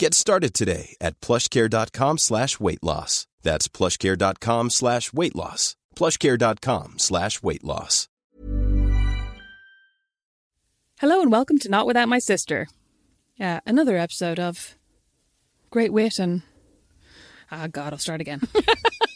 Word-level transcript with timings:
Get 0.00 0.14
started 0.14 0.54
today 0.54 0.96
at 0.98 1.20
plushcare.com 1.20 2.16
slash 2.16 2.58
weight 2.58 2.82
loss. 2.82 3.26
That's 3.42 3.68
plushcare.com 3.68 4.70
slash 4.70 5.12
weight 5.12 5.36
loss. 5.36 5.76
plushcare.com 5.94 6.98
slash 6.98 7.42
weight 7.42 7.62
loss. 7.62 8.08
Hello 11.00 11.20
and 11.20 11.30
welcome 11.30 11.58
to 11.58 11.68
Not 11.68 11.86
Without 11.86 12.08
My 12.08 12.18
Sister. 12.18 12.68
Yeah, 13.36 13.60
another 13.66 13.98
episode 13.98 14.38
of 14.38 14.74
Great 15.68 15.92
Wit 15.92 16.18
and 16.18 16.40
Ah 17.52 17.66
God, 17.66 17.92
I'll 17.92 17.98
start 17.98 18.22
again. 18.22 18.40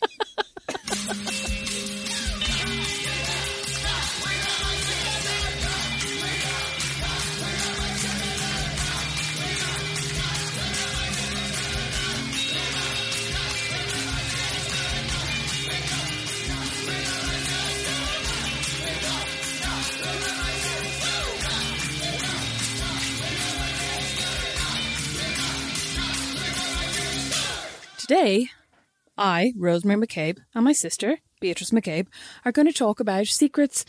I, 29.25 29.53
Rosemary 29.57 30.07
McCabe, 30.07 30.39
and 30.55 30.65
my 30.65 30.73
sister, 30.73 31.19
Beatrice 31.41 31.71
McCabe, 31.71 32.07
are 32.45 32.53
going 32.53 32.67
to 32.67 32.73
talk 32.75 33.01
about 33.01 33.27
secrets 33.27 33.85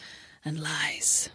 and 0.46 0.62
lies. 0.62 1.30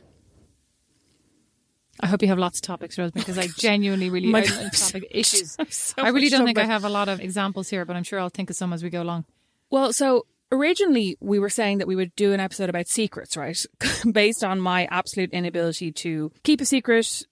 I 2.03 2.07
hope 2.07 2.23
you 2.23 2.29
have 2.29 2.39
lots 2.39 2.59
of 2.59 2.63
topics, 2.63 2.97
Rosemary, 2.97 3.21
because 3.21 3.37
oh 3.37 3.43
I 3.43 3.49
genuinely 3.59 4.09
really 4.09 4.29
My 4.29 4.41
I- 4.41 4.69
topic 4.73 5.07
issues. 5.11 5.57
so 5.69 5.95
I 6.03 6.09
really 6.09 6.31
don't 6.31 6.47
think 6.47 6.59
I 6.59 6.65
have 6.65 6.85
a 6.85 6.89
lot 6.89 7.09
of 7.11 7.21
examples 7.21 7.69
here, 7.69 7.85
but 7.85 7.95
I'm 7.95 8.03
sure 8.05 8.19
I'll 8.19 8.31
think 8.31 8.49
of 8.49 8.57
some 8.57 8.73
as 8.73 8.83
we 8.83 8.89
go 8.89 9.03
along. 9.03 9.27
Well, 9.71 9.93
so 9.93 10.25
originally 10.51 11.19
we 11.21 11.39
were 11.39 11.51
saying 11.51 11.79
that 11.79 11.87
we 11.87 11.95
would 11.95 12.17
do 12.17 12.33
an 12.33 12.41
episode 12.41 12.71
about 12.71 12.89
secrets, 12.89 13.37
right? 13.37 13.63
Based 14.13 14.43
on 14.43 14.61
my 14.61 14.87
absolute 14.91 15.31
inability 15.31 15.93
to 15.93 16.33
keep 16.43 16.63
a 16.63 16.65
secret 16.65 17.23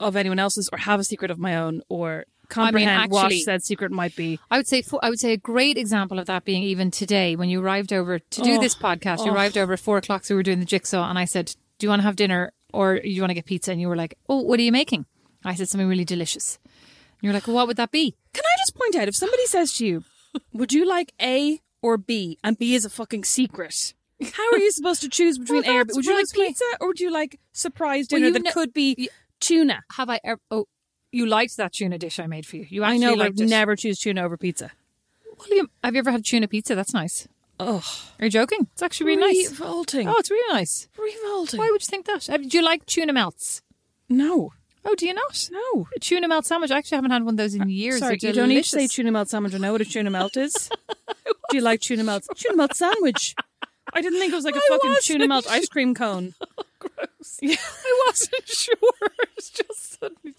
of 0.00 0.16
anyone 0.16 0.40
else's 0.40 0.68
or 0.72 0.78
have 0.78 0.98
a 0.98 1.04
secret 1.04 1.30
of 1.30 1.38
my 1.38 1.54
own 1.56 1.82
or 1.88 2.24
comprehend 2.48 3.10
what 3.10 3.26
actually- 3.26 3.40
said 3.42 3.62
secret 3.62 3.92
might 3.92 4.14
be. 4.16 4.38
I 4.50 4.56
would 4.56 4.66
say 4.66 4.82
I 5.02 5.10
would 5.10 5.20
say 5.20 5.32
a 5.32 5.36
great 5.36 5.76
example 5.78 6.18
of 6.18 6.26
that 6.26 6.44
being 6.44 6.62
even 6.62 6.90
today 6.90 7.36
when 7.36 7.48
you 7.48 7.60
arrived 7.62 7.92
over 7.92 8.18
to 8.18 8.42
do 8.42 8.54
Oh, 8.56 8.60
this 8.60 8.74
podcast. 8.74 9.24
You 9.24 9.30
oh. 9.30 9.34
arrived 9.34 9.56
over 9.58 9.74
at 9.74 9.80
four 9.80 9.98
o'clock, 9.98 10.24
so 10.24 10.34
we 10.34 10.38
were 10.38 10.42
doing 10.42 10.60
the 10.60 10.66
jigsaw, 10.66 11.08
and 11.08 11.18
I 11.18 11.24
said, 11.24 11.54
"Do 11.78 11.86
you 11.86 11.90
want 11.90 12.00
to 12.00 12.04
have 12.04 12.16
dinner 12.16 12.52
or 12.72 12.98
do 13.00 13.08
you 13.08 13.20
want 13.22 13.30
to 13.30 13.34
get 13.34 13.46
pizza?" 13.46 13.72
And 13.72 13.80
you 13.80 13.88
were 13.88 13.96
like, 13.96 14.14
"Oh, 14.28 14.40
what 14.42 14.58
are 14.58 14.62
you 14.62 14.72
making?" 14.72 15.06
I 15.44 15.54
said 15.54 15.68
something 15.68 15.88
really 15.88 16.04
delicious. 16.04 16.58
And 16.64 17.22
you 17.22 17.28
were 17.30 17.34
like, 17.34 17.46
well, 17.46 17.56
"What 17.56 17.66
would 17.68 17.76
that 17.76 17.90
be?" 17.90 18.14
Can 18.32 18.44
I 18.44 18.54
just 18.60 18.74
point 18.74 18.96
out 18.96 19.08
if 19.08 19.14
somebody 19.16 19.46
says 19.46 19.72
to 19.74 19.86
you, 19.86 20.04
"Would 20.52 20.72
you 20.72 20.84
like 20.86 21.12
A 21.20 21.60
or 21.82 21.96
B?" 21.96 22.38
and 22.42 22.58
B 22.58 22.74
is 22.74 22.84
a 22.84 22.90
fucking 22.90 23.24
secret. 23.24 23.94
How 24.32 24.50
are 24.52 24.58
you 24.58 24.72
supposed 24.72 25.00
to 25.02 25.08
choose 25.08 25.38
between 25.38 25.62
Well, 25.62 25.76
A 25.76 25.80
or 25.80 25.84
B? 25.84 25.92
Would 25.94 26.04
you 26.04 26.14
like 26.16 26.26
pizza 26.34 26.64
or 26.80 26.88
would 26.88 26.98
you 27.00 27.10
like 27.10 27.38
surprise 27.52 28.08
Well, 28.10 28.18
dinner 28.20 28.26
you 28.28 28.32
that 28.32 28.42
kn- 28.42 28.52
could 28.52 28.72
be 28.74 29.08
tuna? 29.38 29.82
Have 29.92 30.10
I 30.10 30.18
ever? 30.24 30.40
Oh, 30.50 30.66
you 31.12 31.26
liked 31.26 31.56
that 31.56 31.72
tuna 31.72 31.98
dish 31.98 32.18
I 32.18 32.26
made 32.26 32.46
for 32.46 32.56
you. 32.56 32.66
You 32.68 32.84
I 32.84 32.96
know, 32.96 33.18
it. 33.20 33.38
never 33.38 33.76
choose 33.76 33.98
tuna 33.98 34.22
over 34.22 34.36
pizza. 34.36 34.72
You- 35.50 35.70
have 35.84 35.94
you 35.94 36.00
ever 36.00 36.10
had 36.10 36.24
tuna 36.24 36.48
pizza? 36.48 36.74
That's 36.74 36.92
nice. 36.94 37.28
Oh, 37.60 37.84
Are 38.20 38.24
you 38.26 38.30
joking? 38.30 38.68
It's 38.72 38.82
actually 38.82 39.06
really 39.16 39.32
nice. 39.42 39.50
revolting. 39.50 40.08
Oh, 40.08 40.14
it's 40.18 40.30
really 40.30 40.54
nice. 40.54 40.88
revolting. 40.96 41.58
Why 41.58 41.68
would 41.72 41.82
you 41.82 41.86
think 41.86 42.06
that? 42.06 42.28
Uh, 42.30 42.36
Do 42.36 42.56
you 42.58 42.62
like 42.62 42.86
tuna 42.86 43.12
melts? 43.12 43.62
no, 44.08 44.52
Oh, 44.84 44.94
do 44.94 45.06
you 45.06 45.12
not? 45.12 45.48
no. 45.50 45.88
A 45.94 45.98
tuna 45.98 46.28
melt 46.28 46.46
sandwich. 46.46 46.70
I 46.70 46.78
actually 46.78 46.96
haven't 46.96 47.10
had 47.10 47.24
one 47.24 47.34
of 47.34 47.36
those 47.36 47.54
in 47.54 47.68
years. 47.68 47.98
Sorry, 47.98 48.16
you 48.22 48.32
don't 48.32 48.48
need 48.48 48.62
to 48.62 48.68
say 48.68 48.86
tuna 48.86 49.10
melt 49.10 49.28
sandwich. 49.28 49.54
I 49.54 49.58
know 49.58 49.72
what 49.72 49.80
a 49.80 49.84
tuna 49.84 50.08
melt 50.08 50.36
is. 50.36 50.70
Do 51.50 51.56
you 51.56 51.60
like 51.60 51.80
tuna 51.80 52.04
melt? 52.04 52.24
Tuna 52.36 52.56
melt 52.56 52.74
sandwich. 52.76 53.34
I 53.92 54.00
didn't 54.00 54.18
think 54.20 54.32
it 54.32 54.36
was 54.36 54.44
like 54.44 54.54
a 54.54 54.58
I 54.60 54.68
fucking 54.70 54.96
tuna 55.02 55.26
melt 55.28 55.46
ice 55.48 55.68
cream 55.68 55.94
cone. 55.94 56.34
Gross. 56.78 57.38
Yeah. 57.42 57.56
I 57.58 58.02
wasn't 58.06 58.48
sure. 58.48 58.74
I 59.02 59.24
was 59.36 59.50
just 59.50 59.98
suddenly. 60.00 60.34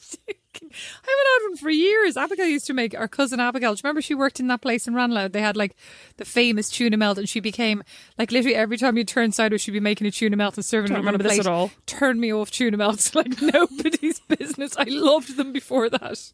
I 1.04 1.08
haven't 1.10 1.44
had 1.44 1.50
one 1.50 1.58
for 1.58 1.70
years. 1.70 2.18
Abigail 2.18 2.48
used 2.48 2.68
to 2.68 2.74
make 2.74 2.98
our 2.98 3.08
cousin 3.08 3.40
Abigail. 3.40 3.74
Do 3.74 3.80
you 3.80 3.82
remember 3.84 4.02
she 4.02 4.14
worked 4.16 4.40
in 4.40 4.48
that 4.48 4.62
place 4.62 4.88
in 4.88 4.94
Ranelagh? 4.96 5.30
They 5.32 5.42
had 5.42 5.58
like 5.58 5.76
the 6.18 6.26
famous 6.26 6.70
tuna 6.70 6.98
melt, 6.98 7.18
and 7.18 7.28
she 7.30 7.40
became 7.40 7.84
like 8.18 8.32
literally 8.32 8.56
every 8.56 8.78
time 8.78 8.98
you 8.98 9.04
turn 9.04 9.32
sideways, 9.32 9.62
she'd 9.62 9.72
be 9.72 9.80
making 9.80 10.08
a 10.08 10.12
tuna 10.12 10.36
melt 10.38 10.56
and 10.58 10.66
serving 10.66 10.92
Don't 10.94 11.08
it 11.08 11.14
on 11.14 11.18
this 11.20 11.28
plate. 11.28 11.40
at 11.42 11.48
all. 11.48 11.72
Turned 11.86 12.20
me 12.20 12.34
off 12.34 12.52
tuna 12.52 12.78
melts 12.78 13.16
like 13.16 13.42
nobody's 13.42 14.20
business. 14.28 14.76
I 14.78 14.86
loved 14.88 15.38
them 15.38 15.52
before 15.54 15.90
that. 15.90 16.32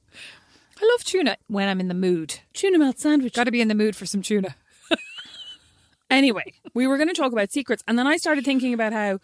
I 0.81 0.91
love 0.91 1.03
tuna 1.05 1.38
when 1.47 1.69
I'm 1.69 1.79
in 1.79 1.88
the 1.88 1.94
mood. 1.94 2.39
Tuna 2.53 2.78
melt 2.79 3.00
sandwich. 3.00 3.34
Got 3.34 3.45
to 3.45 3.51
be 3.51 3.61
in 3.61 3.69
the 3.69 3.75
mood 3.75 3.95
for 3.95 4.05
some 4.05 4.22
tuna. 4.22 4.55
Anyway, 6.09 6.53
we 6.75 6.85
were 6.85 6.97
going 6.97 7.07
to 7.07 7.16
talk 7.16 7.31
about 7.31 7.51
secrets, 7.51 7.84
and 7.88 7.97
then 7.97 8.05
I 8.05 8.17
started 8.17 8.45
thinking 8.45 8.73
about 8.75 8.94
how 8.94 9.19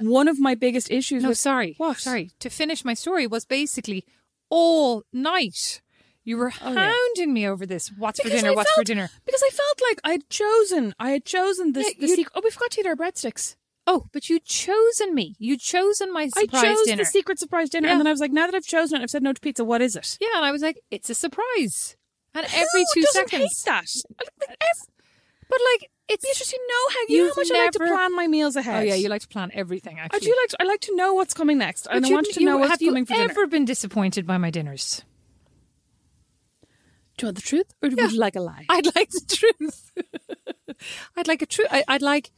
one 0.00 0.28
of 0.28 0.38
my 0.38 0.54
biggest 0.54 0.90
issues 0.90 1.22
No, 1.22 1.30
with 1.30 1.38
sorry. 1.38 1.74
What? 1.78 1.96
Sorry. 1.96 2.30
To 2.40 2.50
finish 2.50 2.84
my 2.84 2.92
story 2.92 3.26
was 3.26 3.46
basically 3.46 4.04
all 4.50 5.02
night. 5.12 5.80
You 6.24 6.38
were 6.38 6.52
Oh, 6.60 6.72
yeah. 6.72 6.90
hounding 6.92 7.32
me 7.32 7.46
over 7.46 7.64
this. 7.66 7.88
What's 7.96 8.20
for 8.20 8.28
dinner? 8.28 8.50
I 8.50 8.54
What's 8.54 8.72
for 8.72 8.82
dinner? 8.82 9.08
Because 9.24 9.42
I 9.46 9.50
felt 9.50 9.80
like 9.88 10.00
I 10.02 10.10
had 10.12 10.28
chosen, 10.28 10.92
I 10.98 11.10
had 11.10 11.24
chosen 11.24 11.72
this. 11.72 11.86
Yeah, 11.86 11.92
the 12.00 12.06
you- 12.08 12.16
secret. 12.16 12.32
Oh, 12.34 12.40
we 12.42 12.50
forgot 12.50 12.70
to 12.72 12.80
eat 12.80 12.86
our 12.86 12.96
breadsticks. 12.96 13.54
Oh, 13.86 14.06
but 14.12 14.28
you'd 14.28 14.44
chosen 14.44 15.14
me. 15.14 15.36
You'd 15.38 15.60
chosen 15.60 16.12
my 16.12 16.26
surprise 16.28 16.48
I 16.64 16.66
chose 16.74 16.82
dinner. 16.86 17.04
the 17.04 17.08
secret 17.08 17.38
surprise 17.38 17.70
dinner, 17.70 17.86
Yeah. 17.86 17.92
and 17.92 18.00
then 18.00 18.08
I 18.08 18.10
was 18.10 18.18
like, 18.18 18.32
now 18.32 18.46
that 18.46 18.54
I've 18.56 18.66
chosen 18.66 19.00
it, 19.00 19.04
I've 19.04 19.10
said 19.10 19.22
no 19.22 19.32
to 19.32 19.40
pizza. 19.40 19.64
What 19.64 19.80
is 19.80 19.94
it? 19.94 20.18
yeah, 20.20 20.30
and 20.34 20.44
I 20.44 20.50
was 20.50 20.62
like, 20.62 20.80
it's 20.90 21.08
a 21.08 21.14
surprise. 21.14 21.96
And 22.34 22.44
every 22.52 22.84
two 22.92 23.02
seconds. 23.12 23.62
hate 23.64 23.70
that. 23.70 23.86
But 25.48 25.58
like, 25.74 25.90
it's 26.08 26.24
Beatrice, 26.24 26.52
you 26.52 26.66
know 26.68 26.94
how 26.94 27.00
you 27.08 27.24
how 27.28 27.32
much 27.36 27.50
I 27.52 27.58
like 27.64 27.72
to 27.72 27.78
plan 27.80 28.14
my 28.14 28.26
meals 28.28 28.56
ahead. 28.56 28.82
Oh 28.82 28.86
yeah, 28.86 28.94
you 28.94 29.08
like 29.08 29.22
to 29.22 29.28
plan 29.28 29.50
everything. 29.54 29.98
Actually, 29.98 30.16
I 30.16 30.20
do 30.20 30.36
like. 30.40 30.48
To, 30.50 30.56
I 30.60 30.64
like 30.64 30.80
to 30.82 30.96
know 30.96 31.14
what's 31.14 31.34
coming 31.34 31.58
next, 31.58 31.86
and 31.90 32.06
I 32.06 32.10
want 32.10 32.26
to 32.26 32.40
you- 32.40 32.46
know 32.46 32.58
what's 32.58 32.78
coming. 32.78 33.06
have 33.06 33.10
you 33.10 33.16
for 33.16 33.22
ever 33.22 33.34
dinner. 33.34 33.46
been 33.48 33.64
disappointed 33.64 34.26
by 34.26 34.38
my 34.38 34.50
dinners? 34.50 35.02
Do 37.16 37.24
you 37.24 37.26
want 37.28 37.36
the 37.36 37.42
truth, 37.42 37.72
or 37.82 37.88
would 37.88 38.12
you 38.12 38.18
like 38.18 38.36
a 38.36 38.40
lie? 38.40 38.66
I'd 38.68 38.94
like 38.94 39.10
the 39.10 39.24
truth. 39.26 39.90
I'd 41.16 41.26
like 41.28 41.42
a 41.42 41.46
truth. 41.46 41.68
I'd 41.70 42.02
like 42.02 42.30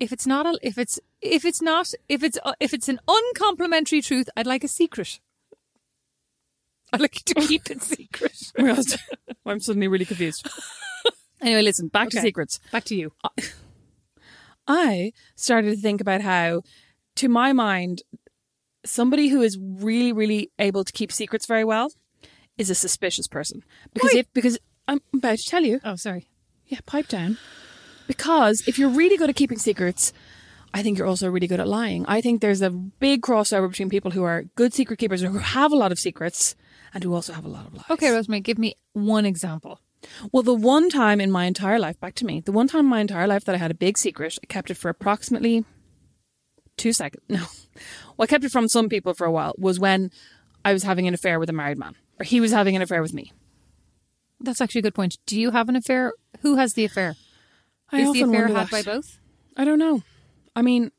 if 0.00 0.12
it's 0.12 0.26
not 0.26 0.44
a 0.44 0.58
if 0.62 0.76
it's 0.76 0.98
if 1.20 1.44
it's 1.44 1.62
not 1.62 1.92
if 2.08 2.22
it's 2.24 2.36
uh, 2.44 2.54
if 2.58 2.74
it's 2.74 2.88
an 2.88 2.98
uncomplimentary 3.06 4.02
truth. 4.02 4.28
I'd 4.36 4.46
like 4.46 4.64
a 4.64 4.68
secret. 4.68 5.20
I'd 6.92 7.00
like 7.00 7.12
to 7.12 7.34
keep 7.46 7.70
it 7.70 7.82
secret. 7.82 8.52
I'm 9.46 9.60
suddenly 9.60 9.88
really 9.88 10.04
confused. 10.04 10.48
Anyway, 11.42 11.62
listen. 11.62 11.88
Back 11.88 12.10
to 12.10 12.20
secrets. 12.20 12.60
Back 12.70 12.84
to 12.84 12.94
you. 12.94 13.12
Uh, 13.24 13.28
I 14.66 15.12
started 15.34 15.70
to 15.74 15.76
think 15.76 16.00
about 16.00 16.20
how, 16.20 16.62
to 17.16 17.28
my 17.28 17.52
mind, 17.52 18.02
somebody 18.84 19.28
who 19.28 19.42
is 19.42 19.58
really, 19.60 20.12
really 20.12 20.50
able 20.58 20.84
to 20.84 20.92
keep 20.92 21.12
secrets 21.12 21.46
very 21.46 21.64
well 21.64 21.92
is 22.58 22.70
a 22.70 22.74
suspicious 22.74 23.26
person. 23.26 23.62
Because 23.92 24.12
Why? 24.12 24.20
if 24.20 24.32
because 24.32 24.58
I'm 24.88 25.00
about 25.14 25.38
to 25.38 25.46
tell 25.46 25.64
you. 25.64 25.80
Oh, 25.84 25.96
sorry. 25.96 26.28
Yeah, 26.66 26.78
pipe 26.86 27.08
down. 27.08 27.38
Because 28.06 28.62
if 28.66 28.78
you're 28.78 28.88
really 28.88 29.16
good 29.16 29.30
at 29.30 29.36
keeping 29.36 29.58
secrets, 29.58 30.12
I 30.74 30.82
think 30.82 30.98
you're 30.98 31.06
also 31.06 31.28
really 31.28 31.46
good 31.46 31.60
at 31.60 31.68
lying. 31.68 32.04
I 32.06 32.20
think 32.20 32.40
there's 32.40 32.62
a 32.62 32.70
big 32.70 33.22
crossover 33.22 33.68
between 33.68 33.90
people 33.90 34.10
who 34.10 34.22
are 34.22 34.44
good 34.54 34.72
secret 34.72 34.98
keepers 34.98 35.22
or 35.22 35.28
who 35.28 35.38
have 35.38 35.72
a 35.72 35.76
lot 35.76 35.92
of 35.92 35.98
secrets 35.98 36.56
and 36.94 37.04
who 37.04 37.14
also 37.14 37.32
have 37.32 37.44
a 37.44 37.48
lot 37.48 37.66
of 37.66 37.74
lies. 37.74 37.84
Okay, 37.90 38.10
Rosemary, 38.10 38.40
give 38.40 38.58
me 38.58 38.74
one 38.92 39.26
example. 39.26 39.80
Well, 40.32 40.42
the 40.42 40.54
one 40.54 40.90
time 40.90 41.20
in 41.20 41.30
my 41.30 41.44
entire 41.44 41.78
life, 41.78 41.98
back 42.00 42.14
to 42.16 42.26
me, 42.26 42.40
the 42.40 42.52
one 42.52 42.68
time 42.68 42.80
in 42.80 42.86
my 42.86 43.00
entire 43.00 43.26
life 43.26 43.44
that 43.44 43.54
I 43.54 43.58
had 43.58 43.70
a 43.70 43.74
big 43.74 43.98
secret, 43.98 44.38
I 44.42 44.46
kept 44.46 44.70
it 44.70 44.76
for 44.76 44.88
approximately 44.88 45.64
two 46.76 46.92
seconds. 46.92 47.24
No. 47.28 47.46
Well, 48.18 48.24
I 48.24 48.26
kept 48.26 48.44
it 48.44 48.52
from 48.52 48.68
some 48.68 48.90
people 48.90 49.14
for 49.14 49.26
a 49.26 49.30
while, 49.30 49.54
was 49.56 49.80
when 49.80 50.10
I 50.62 50.74
was 50.74 50.82
having 50.82 51.08
an 51.08 51.14
affair 51.14 51.38
with 51.38 51.48
a 51.48 51.54
married 51.54 51.78
man, 51.78 51.96
or 52.20 52.24
he 52.24 52.38
was 52.38 52.52
having 52.52 52.76
an 52.76 52.82
affair 52.82 53.00
with 53.00 53.14
me. 53.14 53.32
That's 54.40 54.60
actually 54.60 54.80
a 54.80 54.82
good 54.82 54.94
point. 54.94 55.16
Do 55.24 55.40
you 55.40 55.52
have 55.52 55.70
an 55.70 55.76
affair? 55.76 56.12
Who 56.40 56.56
has 56.56 56.74
the 56.74 56.84
affair? 56.84 57.16
I 57.90 58.00
Is 58.00 58.12
the 58.12 58.22
affair 58.22 58.48
had 58.48 58.56
that. 58.56 58.70
by 58.70 58.82
both? 58.82 59.18
I 59.56 59.64
don't 59.64 59.78
know. 59.78 60.02
I 60.54 60.60
mean, 60.60 60.92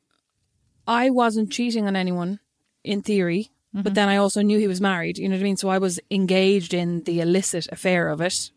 I 0.88 1.09
wasn't 1.09 1.51
cheating 1.51 1.85
on 1.85 1.95
anyone 1.95 2.39
in 2.83 3.01
theory, 3.01 3.51
but 3.73 3.83
mm-hmm. 3.83 3.94
then 3.94 4.09
I 4.09 4.17
also 4.17 4.41
knew 4.41 4.59
he 4.59 4.67
was 4.67 4.81
married. 4.81 5.17
You 5.17 5.29
know 5.29 5.35
what 5.35 5.41
I 5.41 5.44
mean? 5.44 5.57
So 5.57 5.69
I 5.69 5.77
was 5.77 6.00
engaged 6.11 6.73
in 6.73 7.03
the 7.03 7.19
illicit 7.19 7.67
affair 7.71 8.09
of 8.09 8.21
it, 8.21 8.51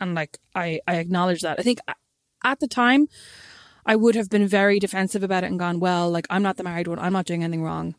and 0.00 0.14
like 0.14 0.38
I, 0.54 0.80
I 0.86 0.96
acknowledge 0.96 1.42
that. 1.42 1.58
I 1.58 1.62
think 1.62 1.80
at 2.44 2.60
the 2.60 2.68
time, 2.68 3.08
I 3.84 3.96
would 3.96 4.14
have 4.14 4.28
been 4.28 4.46
very 4.46 4.78
defensive 4.78 5.22
about 5.22 5.44
it 5.44 5.50
and 5.50 5.58
gone, 5.58 5.80
well, 5.80 6.10
like 6.10 6.26
I'm 6.30 6.42
not 6.42 6.56
the 6.56 6.64
married 6.64 6.88
one. 6.88 6.98
I'm 6.98 7.12
not 7.12 7.26
doing 7.26 7.42
anything 7.42 7.62
wrong. 7.62 7.94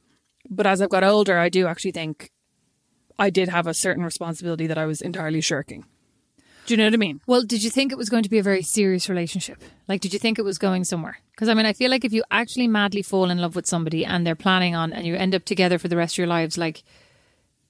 But 0.50 0.68
as 0.68 0.82
I've 0.82 0.90
got 0.90 1.04
older, 1.04 1.38
I 1.38 1.50
do 1.50 1.68
actually 1.68 1.92
think 1.92 2.32
I 3.18 3.30
did 3.30 3.50
have 3.50 3.68
a 3.68 3.74
certain 3.74 4.04
responsibility 4.04 4.68
that 4.68 4.78
I 4.78 4.86
was 4.86 5.02
entirely 5.02 5.42
shirking. 5.42 5.86
Do 6.66 6.74
you 6.74 6.78
know 6.78 6.86
what 6.86 6.94
I 6.94 6.98
mean? 6.98 7.20
Well, 7.26 7.42
did 7.42 7.64
you 7.64 7.72
think 7.72 7.92
it 7.92 7.98
was 7.98 8.10
going 8.10 8.22
to 8.22 8.30
be 8.30 8.38
a 8.38 8.44
very 8.44 8.62
serious 8.62 9.10
relationship? 9.10 9.58
Like, 9.88 10.02
did 10.02 10.14
you 10.14 10.20
think 10.20 10.38
it 10.38 10.44
was 10.44 10.60
going 10.60 10.84
somewhere? 10.84 11.18
Because 11.32 11.50
I 11.50 11.56
mean, 11.56 11.66
I 11.66 11.74
feel 11.74 11.90
like 11.90 12.06
if 12.06 12.14
you 12.14 12.24
actually 12.30 12.68
madly 12.68 13.02
fall 13.02 13.32
in 13.32 13.40
love 13.40 13.56
with 13.56 13.66
somebody 13.66 14.06
and 14.06 14.26
they're 14.26 14.36
planning 14.36 14.76
on, 14.76 14.94
and 14.94 15.06
you 15.08 15.16
end 15.16 15.34
up 15.34 15.46
together 15.46 15.80
for 15.80 15.88
the 15.88 15.98
rest 15.98 16.14
of 16.14 16.20
your 16.20 16.28
lives, 16.28 16.58
like 16.60 16.84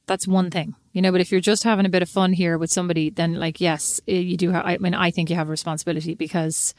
that's 0.10 0.28
one 0.28 0.50
thing, 0.50 0.76
you 0.92 1.02
know. 1.02 1.12
But 1.14 1.22
if 1.22 1.32
you're 1.32 1.40
just 1.40 1.64
having 1.64 1.86
a 1.86 1.90
bit 1.90 2.02
of 2.02 2.10
fun 2.10 2.34
here 2.34 2.58
with 2.58 2.72
somebody, 2.72 3.10
then 3.10 3.36
like, 3.36 3.62
yes, 3.62 4.02
eh, 4.08 4.16
you 4.16 4.36
do. 4.36 4.50
Have, 4.50 4.66
I 4.66 4.78
mean, 4.78 4.94
I 4.94 5.12
think 5.12 5.30
you 5.30 5.38
have 5.38 5.48
a 5.48 5.52
responsibility 5.52 6.16
because. 6.16 6.74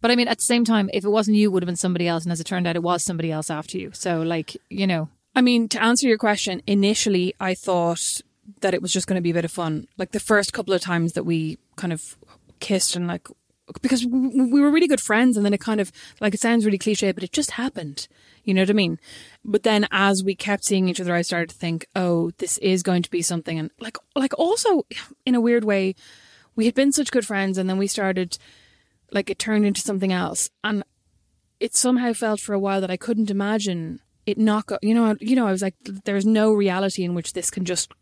But 0.00 0.10
I 0.10 0.16
mean, 0.16 0.28
at 0.28 0.38
the 0.38 0.44
same 0.44 0.64
time, 0.64 0.88
if 0.94 1.04
it 1.04 1.10
wasn't 1.10 1.36
you, 1.36 1.50
it 1.50 1.52
would 1.52 1.62
have 1.62 1.66
been 1.68 1.76
somebody 1.76 2.08
else, 2.08 2.24
and 2.24 2.32
as 2.32 2.40
it 2.40 2.44
turned 2.44 2.66
out, 2.66 2.74
it 2.74 2.82
was 2.82 3.04
somebody 3.04 3.30
else 3.30 3.50
after 3.50 3.76
you. 3.76 3.90
So, 3.92 4.22
like, 4.22 4.56
you 4.70 4.86
know, 4.86 5.10
I 5.36 5.42
mean, 5.42 5.68
to 5.68 5.82
answer 5.82 6.08
your 6.08 6.18
question, 6.18 6.62
initially 6.66 7.34
I 7.38 7.54
thought 7.54 8.22
that 8.62 8.74
it 8.74 8.82
was 8.82 8.92
just 8.92 9.06
going 9.06 9.16
to 9.16 9.22
be 9.22 9.30
a 9.30 9.34
bit 9.34 9.44
of 9.44 9.52
fun. 9.52 9.86
Like 9.98 10.12
the 10.12 10.20
first 10.20 10.52
couple 10.52 10.74
of 10.74 10.80
times 10.80 11.12
that 11.12 11.24
we 11.24 11.58
kind 11.76 11.92
of 11.92 12.16
kissed 12.58 12.96
and 12.96 13.06
like, 13.06 13.28
because 13.82 14.04
we 14.04 14.50
we 14.50 14.60
were 14.60 14.70
really 14.70 14.88
good 14.88 15.00
friends 15.00 15.36
and 15.36 15.46
then 15.46 15.54
it 15.54 15.60
kind 15.60 15.80
of, 15.80 15.92
like 16.20 16.34
it 16.34 16.40
sounds 16.40 16.64
really 16.64 16.78
cliche, 16.78 17.12
but 17.12 17.22
it 17.22 17.32
just 17.32 17.52
happened. 17.52 18.08
You 18.50 18.54
know 18.54 18.62
what 18.62 18.70
I 18.70 18.72
mean? 18.72 18.98
But 19.44 19.62
then 19.62 19.86
as 19.92 20.24
we 20.24 20.34
kept 20.34 20.64
seeing 20.64 20.88
each 20.88 21.00
other, 21.00 21.14
I 21.14 21.22
started 21.22 21.50
to 21.50 21.54
think, 21.54 21.86
oh, 21.94 22.32
this 22.38 22.58
is 22.58 22.82
going 22.82 23.04
to 23.04 23.10
be 23.10 23.22
something. 23.22 23.60
And 23.60 23.70
like, 23.78 23.96
like 24.16 24.36
also 24.36 24.86
in 25.24 25.36
a 25.36 25.40
weird 25.40 25.62
way, 25.62 25.94
we 26.56 26.64
had 26.64 26.74
been 26.74 26.90
such 26.90 27.12
good 27.12 27.24
friends 27.24 27.58
and 27.58 27.70
then 27.70 27.78
we 27.78 27.86
started, 27.86 28.38
like 29.12 29.30
it 29.30 29.38
turned 29.38 29.66
into 29.66 29.80
something 29.80 30.12
else. 30.12 30.50
And 30.64 30.82
it 31.60 31.76
somehow 31.76 32.12
felt 32.12 32.40
for 32.40 32.52
a 32.52 32.58
while 32.58 32.80
that 32.80 32.90
I 32.90 32.96
couldn't 32.96 33.30
imagine 33.30 34.00
it 34.26 34.36
not 34.36 34.66
go. 34.66 34.78
You 34.82 34.94
know, 34.94 35.14
you 35.20 35.36
know, 35.36 35.46
I 35.46 35.52
was 35.52 35.62
like, 35.62 35.76
there's 36.04 36.26
no 36.26 36.52
reality 36.52 37.04
in 37.04 37.14
which 37.14 37.34
this 37.34 37.52
can 37.52 37.64
just 37.64 37.92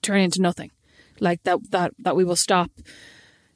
turn 0.00 0.22
into 0.22 0.40
nothing. 0.40 0.70
Like 1.20 1.42
that, 1.42 1.58
that, 1.72 1.92
that 1.98 2.16
we 2.16 2.24
will 2.24 2.36
stop 2.36 2.70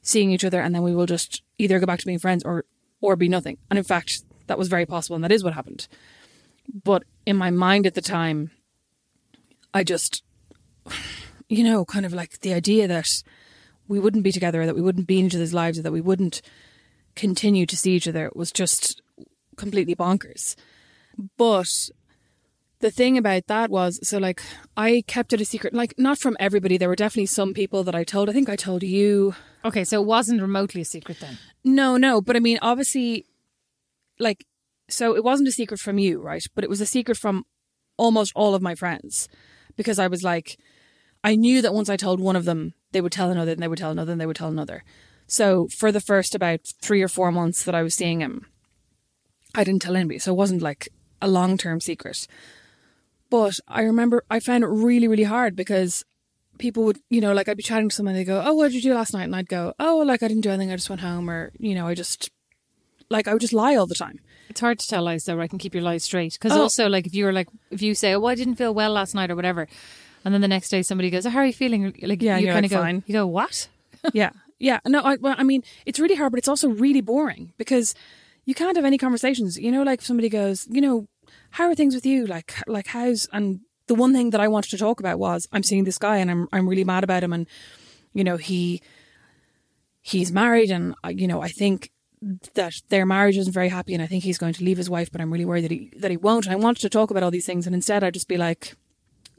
seeing 0.03 0.31
each 0.31 0.45
other 0.45 0.61
and 0.61 0.75
then 0.75 0.83
we 0.83 0.95
will 0.95 1.07
just 1.07 1.43
either 1.57 1.81
go 1.81 1.87
back 1.87 2.01
to 2.01 2.07
being 2.07 2.19
friends 2.19 2.45
or, 2.45 2.67
or 3.01 3.17
be 3.17 3.31
nothing. 3.31 3.57
And 3.71 3.79
in 3.79 3.85
fact, 3.85 4.25
that 4.51 4.59
was 4.59 4.69
very 4.69 4.85
possible 4.85 5.15
and 5.15 5.23
that 5.23 5.31
is 5.31 5.45
what 5.45 5.55
happened. 5.55 5.87
But 6.85 7.05
in 7.25 7.37
my 7.37 7.51
mind 7.51 7.87
at 7.87 7.95
the 7.95 8.01
time, 8.01 8.51
I 9.73 9.85
just, 9.85 10.25
you 11.49 11.63
know, 11.63 11.85
kind 11.85 12.05
of 12.05 12.13
like 12.13 12.41
the 12.41 12.53
idea 12.53 12.89
that 12.89 13.07
we 13.87 14.01
wouldn't 14.01 14.25
be 14.25 14.33
together, 14.33 14.67
that 14.67 14.75
we 14.75 14.83
wouldn't 14.83 15.07
be 15.07 15.21
in 15.21 15.27
each 15.27 15.37
other's 15.37 15.55
lives, 15.55 15.79
or 15.79 15.83
that 15.83 15.93
we 15.93 16.01
wouldn't 16.01 16.43
continue 17.15 17.65
to 17.65 17.77
see 17.77 17.93
each 17.93 18.09
other 18.09 18.29
was 18.35 18.51
just 18.51 19.01
completely 19.57 19.95
bonkers. 19.95 20.57
But 21.37 21.69
the 22.81 22.91
thing 22.91 23.17
about 23.17 23.47
that 23.47 23.71
was, 23.71 24.01
so 24.03 24.19
like, 24.19 24.43
I 24.77 25.05
kept 25.07 25.33
it 25.33 25.41
a 25.41 25.45
secret, 25.45 25.73
like, 25.73 25.95
not 25.97 26.19
from 26.19 26.37
everybody. 26.41 26.77
There 26.77 26.89
were 26.89 26.97
definitely 26.97 27.27
some 27.27 27.55
people 27.55 27.85
that 27.85 27.95
I 27.95 28.03
told. 28.03 28.29
I 28.29 28.33
think 28.33 28.49
I 28.49 28.57
told 28.57 28.83
you. 28.83 29.37
okay, 29.65 29.85
so 29.85 30.01
it 30.03 30.07
wasn't 30.07 30.43
remotely 30.43 30.81
a 30.81 30.85
secret 30.85 31.19
then. 31.21 31.39
No, 31.63 31.97
no, 31.97 32.21
but 32.21 32.35
I 32.35 32.41
mean, 32.41 32.59
obviously, 32.63 33.27
like, 34.21 34.45
so 34.89 35.17
it 35.17 35.25
wasn't 35.25 35.49
a 35.49 35.53
secret 35.53 35.81
from 35.81 35.99
you, 35.99 36.21
right? 36.21 36.45
But 36.55 36.65
it 36.65 36.71
was 36.71 36.81
a 36.81 36.87
secret 36.87 37.17
from 37.17 37.45
almost 37.97 38.33
all 38.35 38.55
of 38.55 38.63
my 38.63 38.75
friends 38.75 39.29
because 39.77 39.99
I 39.99 40.09
was 40.09 40.23
like, 40.23 40.59
I 41.23 41.35
knew 41.35 41.63
that 41.63 41.75
once 41.75 41.89
I 41.89 41.97
told 41.97 42.21
one 42.21 42.37
of 42.37 42.45
them, 42.45 42.75
they 42.93 43.01
would 43.01 43.13
tell 43.13 43.31
another, 43.31 43.53
and 43.53 43.63
they 43.63 43.69
would 43.69 43.79
tell 43.79 43.91
another, 43.91 44.13
and 44.13 44.21
they 44.21 44.27
would 44.27 44.37
tell 44.37 44.49
another. 44.49 44.85
So 45.27 45.69
for 45.69 45.93
the 45.93 46.01
first 46.01 46.35
about 46.35 46.61
three 46.81 47.03
or 47.03 47.09
four 47.09 47.31
months 47.31 47.63
that 47.65 47.75
I 47.75 47.83
was 47.83 47.95
seeing 47.95 48.21
him, 48.21 48.47
I 49.55 49.65
didn't 49.65 49.83
tell 49.83 49.97
anybody. 49.97 50.19
So 50.19 50.33
it 50.33 50.37
wasn't 50.37 50.63
like 50.63 50.89
a 51.23 51.29
long 51.29 51.57
term 51.57 51.81
secret. 51.81 52.27
But 53.31 53.55
I 53.69 53.83
remember 53.83 54.25
I 54.31 54.41
found 54.41 54.65
it 54.65 54.69
really, 54.69 55.07
really 55.07 55.25
hard 55.25 55.55
because 55.55 56.05
people 56.59 56.85
would, 56.85 56.99
you 57.11 57.21
know, 57.21 57.33
like 57.33 57.49
I'd 57.49 57.57
be 57.57 57.63
chatting 57.63 57.89
to 57.89 57.95
someone, 57.95 58.15
they 58.15 58.25
go, 58.25 58.43
Oh, 58.45 58.55
what 58.55 58.73
did 58.73 58.75
you 58.75 58.83
do 58.83 58.95
last 58.95 59.13
night? 59.13 59.25
And 59.25 59.37
I'd 59.37 59.49
go, 59.49 59.73
Oh, 59.79 59.99
like 59.99 60.23
I 60.23 60.29
didn't 60.29 60.43
do 60.43 60.51
anything, 60.51 60.73
I 60.73 60.77
just 60.77 60.91
went 60.91 61.01
home, 61.01 61.31
or, 61.31 61.53
you 61.59 61.75
know, 61.75 61.87
I 61.87 61.95
just, 61.95 62.31
like, 63.11 63.29
I 63.29 63.33
would 63.33 63.41
just 63.43 63.53
lie 63.53 63.77
all 63.77 63.87
the 63.87 63.95
time. 63.95 64.21
It's 64.49 64.61
hard 64.61 64.79
to 64.79 64.87
tell 64.89 65.03
lies 65.03 65.25
though, 65.25 65.37
right? 65.37 65.51
And 65.51 65.61
keep 65.61 65.75
your 65.75 65.83
lies 65.83 66.05
straight. 66.05 66.33
Because 66.35 66.53
Oh. 66.53 66.63
also, 66.63 66.89
like, 66.89 67.07
if 67.07 67.15
you 67.15 67.25
were 67.25 67.33
like, 67.33 67.49
if 67.71 67.83
you 67.83 67.95
say, 67.95 68.15
"Oh, 68.15 68.25
I 68.27 68.35
didn't 68.35 68.57
feel 68.57 68.73
well 68.75 68.93
last 68.93 69.15
night" 69.15 69.31
or 69.31 69.37
whatever, 69.37 69.69
and 70.25 70.33
then 70.35 70.41
the 70.41 70.49
next 70.49 70.69
day 70.71 70.83
somebody 70.83 71.11
goes, 71.11 71.25
oh, 71.27 71.31
"How 71.31 71.41
are 71.41 71.47
you 71.47 71.53
feeling?" 71.53 71.93
Like, 72.03 72.23
Yeah, 72.23 72.37
you 72.39 72.47
you're 72.47 72.53
kind 72.55 72.65
like, 72.65 72.73
of 72.73 72.77
go, 72.79 72.83
"Fine." 72.83 73.03
you 73.07 73.13
go, 73.13 73.27
"What?" 73.27 73.69
yeah, 74.13 74.31
yeah. 74.59 74.81
No, 74.87 75.01
I, 75.03 75.17
well, 75.17 75.35
I 75.39 75.43
mean, 75.45 75.63
it's 75.87 76.01
really 76.01 76.17
hard, 76.17 76.33
but 76.33 76.39
it's 76.39 76.49
also 76.49 76.69
really 76.69 77.01
boring 77.01 77.53
because 77.59 77.95
you 78.45 78.55
can't 78.55 78.77
have 78.77 78.85
any 78.85 78.99
conversations. 78.99 79.57
You 79.59 79.71
know, 79.71 79.83
like 79.83 80.01
if 80.01 80.07
somebody 80.07 80.29
goes, 80.29 80.67
you 80.71 80.81
know, 80.81 81.07
how 81.53 81.67
are 81.69 81.75
things 81.75 81.95
with 81.95 82.07
you? 82.07 82.27
Like, 82.27 82.55
like 82.67 82.89
how's 82.89 83.29
and 83.33 83.61
the 83.87 83.95
one 83.95 84.13
thing 84.13 84.31
that 84.31 84.41
I 84.41 84.49
wanted 84.49 84.71
to 84.71 84.79
talk 84.79 84.99
about 85.01 85.19
was 85.19 85.47
I'm 85.53 85.63
seeing 85.63 85.85
this 85.85 85.99
guy 85.99 86.17
and 86.19 86.31
I'm 86.31 86.49
I'm 86.53 86.69
really 86.69 86.85
mad 86.85 87.05
about 87.05 87.23
him 87.25 87.33
and 87.33 87.47
you 88.15 88.25
know 88.25 88.37
he 88.37 88.81
he's 90.01 90.33
married 90.33 90.71
and 90.71 90.95
you 91.11 91.27
know 91.29 91.41
I 91.41 91.49
think 91.49 91.91
that 92.55 92.75
their 92.91 93.07
marriage 93.07 93.37
isn't 93.39 93.53
very 93.53 93.69
happy 93.71 93.95
and 93.95 94.03
I 94.03 94.07
think 94.07 94.25
he's 94.25 94.39
going 94.39 94.53
to 94.55 94.65
leave 94.65 94.77
his 94.77 94.91
wife 94.91 95.11
but 95.11 95.21
I'm 95.21 95.33
really 95.33 95.45
worried 95.47 95.65
that 95.65 95.71
he 95.71 95.91
that 95.97 96.11
he 96.11 96.17
won't 96.17 96.45
and 96.47 96.53
I 96.53 96.57
wanted 96.57 96.83
to 96.83 96.89
talk 96.91 97.11
about 97.11 97.23
all 97.23 97.31
these 97.31 97.47
things 97.47 97.67
and 97.67 97.75
instead 97.75 98.05
I'd 98.05 98.15
just 98.15 98.29
be 98.29 98.37
like 98.37 98.75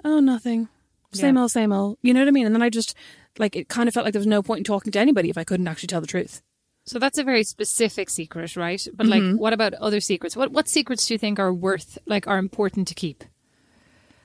oh 0.04 0.20
nothing 0.20 0.68
same 1.14 1.36
Yeah. 1.36 1.42
old 1.44 1.52
same 1.52 1.72
old 1.72 1.98
you 2.02 2.14
know 2.14 2.22
what 2.22 2.28
I 2.28 2.32
mean 2.32 2.46
and 2.48 2.56
then 2.56 2.62
I 2.64 2.70
just 2.70 2.96
like 3.38 3.56
it 3.56 3.70
kind 3.70 3.88
of 3.88 3.94
felt 3.94 4.06
like 4.06 4.14
there 4.14 4.20
was 4.20 4.26
no 4.28 4.42
point 4.42 4.60
in 4.60 4.64
talking 4.64 4.92
to 4.94 5.00
anybody 5.00 5.30
if 5.30 5.38
I 5.38 5.44
couldn't 5.44 5.68
actually 5.68 5.88
tell 5.88 6.02
the 6.02 6.08
truth 6.08 6.42
So 6.86 6.98
that's 6.98 7.20
a 7.20 7.24
very 7.24 7.44
specific 7.44 8.10
secret, 8.10 8.56
right? 8.58 8.88
But 8.98 9.06
like, 9.06 9.22
Mm-hmm. 9.22 9.38
what 9.38 9.54
about 9.54 9.76
other 9.76 10.00
secrets? 10.02 10.36
What 10.36 10.52
what 10.52 10.68
secrets 10.68 11.06
do 11.08 11.14
you 11.14 11.20
think 11.20 11.38
are 11.40 11.54
worth, 11.54 12.00
like, 12.08 12.26
are 12.28 12.40
important 12.40 12.88
to 12.88 12.96
keep? 12.96 13.20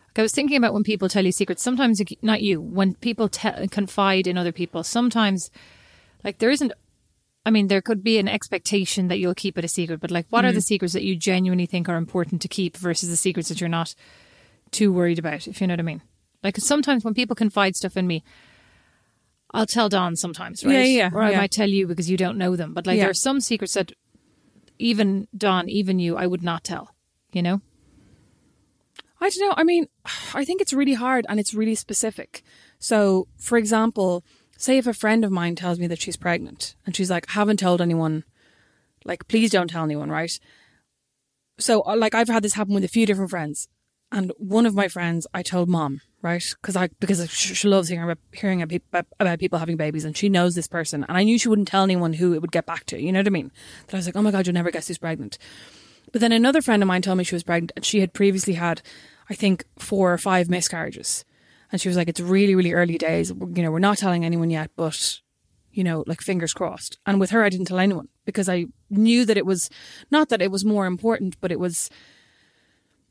Like, 0.09 0.21
I 0.21 0.23
was 0.23 0.33
thinking 0.33 0.57
about 0.57 0.73
when 0.73 0.83
people 0.83 1.09
tell 1.11 1.27
you 1.27 1.33
secrets. 1.33 1.63
Sometimes, 1.63 2.01
not 2.23 2.41
you, 2.41 2.59
when 2.79 2.95
people 2.95 3.29
te- 3.29 3.69
confide 3.69 4.27
in 4.27 4.39
other 4.39 4.53
people. 4.53 4.83
Sometimes, 4.85 5.51
like, 6.25 6.39
there 6.39 6.51
isn't. 6.51 6.73
I 7.47 7.51
mean, 7.51 7.69
there 7.69 7.81
could 7.81 8.03
be 8.03 8.19
an 8.19 8.27
expectation 8.29 9.07
that 9.09 9.19
you'll 9.21 9.35
keep 9.45 9.57
it 9.57 9.65
a 9.65 9.69
secret, 9.69 10.01
but 10.01 10.11
like, 10.11 10.27
what 10.31 10.45
are 10.45 10.51
the 10.53 10.59
Mm-hmm. 10.59 10.63
secrets 10.75 10.95
that 10.95 11.05
you 11.05 11.15
genuinely 11.17 11.65
think 11.67 11.89
are 11.89 11.97
important 11.97 12.43
to 12.43 12.49
keep 12.49 12.77
versus 12.77 13.09
the 13.09 13.17
secrets 13.17 13.49
that 13.49 13.61
you're 13.61 13.69
not 13.81 13.95
too 14.73 14.93
worried 14.93 15.19
about? 15.21 15.47
If 15.47 15.61
you 15.61 15.67
know 15.69 15.75
what 15.75 15.81
I 15.81 15.85
mean. 15.85 16.03
Like 16.43 16.57
sometimes 16.59 17.05
when 17.05 17.15
people 17.15 17.37
confide 17.37 17.77
stuff 17.77 17.97
in 17.97 18.07
me, 18.09 18.25
I'll 19.55 19.65
tell 19.67 19.89
Don 19.89 20.17
sometimes, 20.17 20.65
right? 20.65 20.73
Yeah, 20.73 20.83
yeah, 20.83 21.11
Or 21.13 21.23
I 21.23 21.31
yeah. 21.31 21.39
might 21.39 21.53
tell 21.53 21.69
you 21.71 21.87
because 21.87 22.11
you 22.11 22.17
don't 22.17 22.37
know 22.37 22.57
them. 22.57 22.75
But 22.75 22.85
like 22.87 22.97
Yeah. 22.97 23.05
there 23.05 23.11
are 23.11 23.15
some 23.29 23.41
secrets 23.41 23.75
that 23.75 23.93
even 24.79 25.29
Don, 25.37 25.69
even 25.69 25.99
you, 26.01 26.17
I 26.17 26.27
would 26.27 26.43
not 26.43 26.65
tell. 26.65 26.95
You 27.33 27.43
know? 27.43 27.61
I 29.21 29.31
don't 29.31 29.49
know. 29.49 29.55
I 29.57 29.65
mean, 29.65 29.87
I 30.35 30.45
think 30.45 30.61
it's 30.61 30.73
really 30.73 30.95
hard 30.95 31.27
and 31.29 31.39
it's 31.41 31.55
really 31.55 31.75
specific. 31.77 32.43
So, 32.79 33.29
for 33.39 33.57
example, 33.57 34.25
say 34.57 34.79
if 34.79 34.87
a 34.87 34.95
friend 34.95 35.25
of 35.25 35.31
mine 35.31 35.57
tells 35.57 35.79
me 35.79 35.87
that 35.87 36.01
she's 36.01 36.17
pregnant 36.17 36.77
and 36.85 36.97
she's 36.97 37.11
like, 37.11 37.27
I 37.29 37.33
haven't 37.33 37.59
told 37.59 37.81
anyone, 37.81 38.25
like, 39.05 39.29
please 39.29 39.51
don't 39.51 39.69
tell 39.69 39.85
anyone, 39.85 40.11
right? 40.11 40.39
So, 41.59 41.83
uh, 41.87 41.97
like, 41.97 42.15
I've 42.15 42.29
had 42.29 42.43
this 42.43 42.55
happen 42.55 42.75
with 42.75 42.85
a 42.85 42.89
few 42.89 43.07
different 43.07 43.31
friends. 43.31 43.69
And 44.13 44.33
one 44.39 44.67
of 44.67 44.75
my 44.75 44.89
friends, 44.89 45.27
I 45.35 45.43
told 45.43 45.69
mom, 45.69 46.01
right? 46.23 46.55
Because 46.61 46.77
I 46.77 46.89
because 47.01 47.29
she, 47.31 47.67
loves 47.67 47.89
hearing 47.89 48.05
about 48.05 48.19
hearing 48.33 48.63
about 48.63 49.39
people 49.41 49.59
having 49.59 49.77
babies, 49.77 50.05
and 50.05 50.17
she 50.17 50.29
knows 50.29 50.55
this 50.55 50.69
person, 50.69 51.05
and 51.09 51.17
I 51.17 51.25
knew 51.25 51.39
she 51.39 51.49
wouldn't 51.49 51.69
tell 51.69 51.83
anyone 51.83 52.13
who 52.13 52.33
it 52.33 52.41
would 52.41 52.53
get 52.53 52.67
back 52.67 52.85
to. 52.87 53.01
You 53.01 53.11
know 53.11 53.19
what 53.19 53.27
I 53.27 53.31
mean? 53.31 53.51
That 53.87 53.95
I 53.95 53.99
was 53.99 54.07
like, 54.07 54.15
oh 54.15 54.23
my 54.23 54.31
god, 54.31 54.47
you'll 54.47 54.55
never 54.55 54.71
guess 54.71 54.87
who's 54.87 54.99
pregnant. 54.99 55.39
But 56.13 56.21
then 56.21 56.31
another 56.31 56.63
friend 56.63 56.83
of 56.83 56.87
mine 56.87 57.03
told 57.03 57.19
me 57.19 57.25
she 57.25 57.35
was 57.35 57.43
pregnant, 57.43 57.73
and 57.75 57.85
she 57.85 57.99
had 57.99 58.13
previously 58.13 58.55
had, 58.55 58.81
I 59.29 59.35
think, 59.35 59.65
four 59.77 60.13
or 60.13 60.19
five 60.19 60.49
miscarriages, 60.49 61.25
and 61.73 61.81
she 61.81 61.89
was 61.89 61.97
like, 61.97 62.09
it's 62.09 62.21
really 62.21 62.55
really 62.55 62.73
early 62.73 62.99
days. 62.99 63.31
You 63.31 63.63
know, 63.63 63.71
we're 63.71 63.79
not 63.79 63.99
telling 63.99 64.25
anyone 64.25 64.51
yet, 64.51 64.71
but 64.77 65.21
you 65.77 65.85
know, 65.85 66.05
like 66.07 66.23
fingers 66.23 66.55
crossed. 66.55 66.99
And 67.05 67.21
with 67.21 67.31
her, 67.31 67.45
I 67.45 67.51
didn't 67.51 67.67
tell 67.67 67.79
anyone 67.79 68.09
because 68.25 68.49
I 68.49 68.67
knew 68.89 69.27
that 69.27 69.37
it 69.37 69.45
was 69.45 69.69
not 70.11 70.31
that 70.31 70.41
it 70.41 70.51
was 70.51 70.65
more 70.65 70.87
important, 70.87 71.37
but 71.41 71.53
it 71.53 71.61
was 71.61 71.91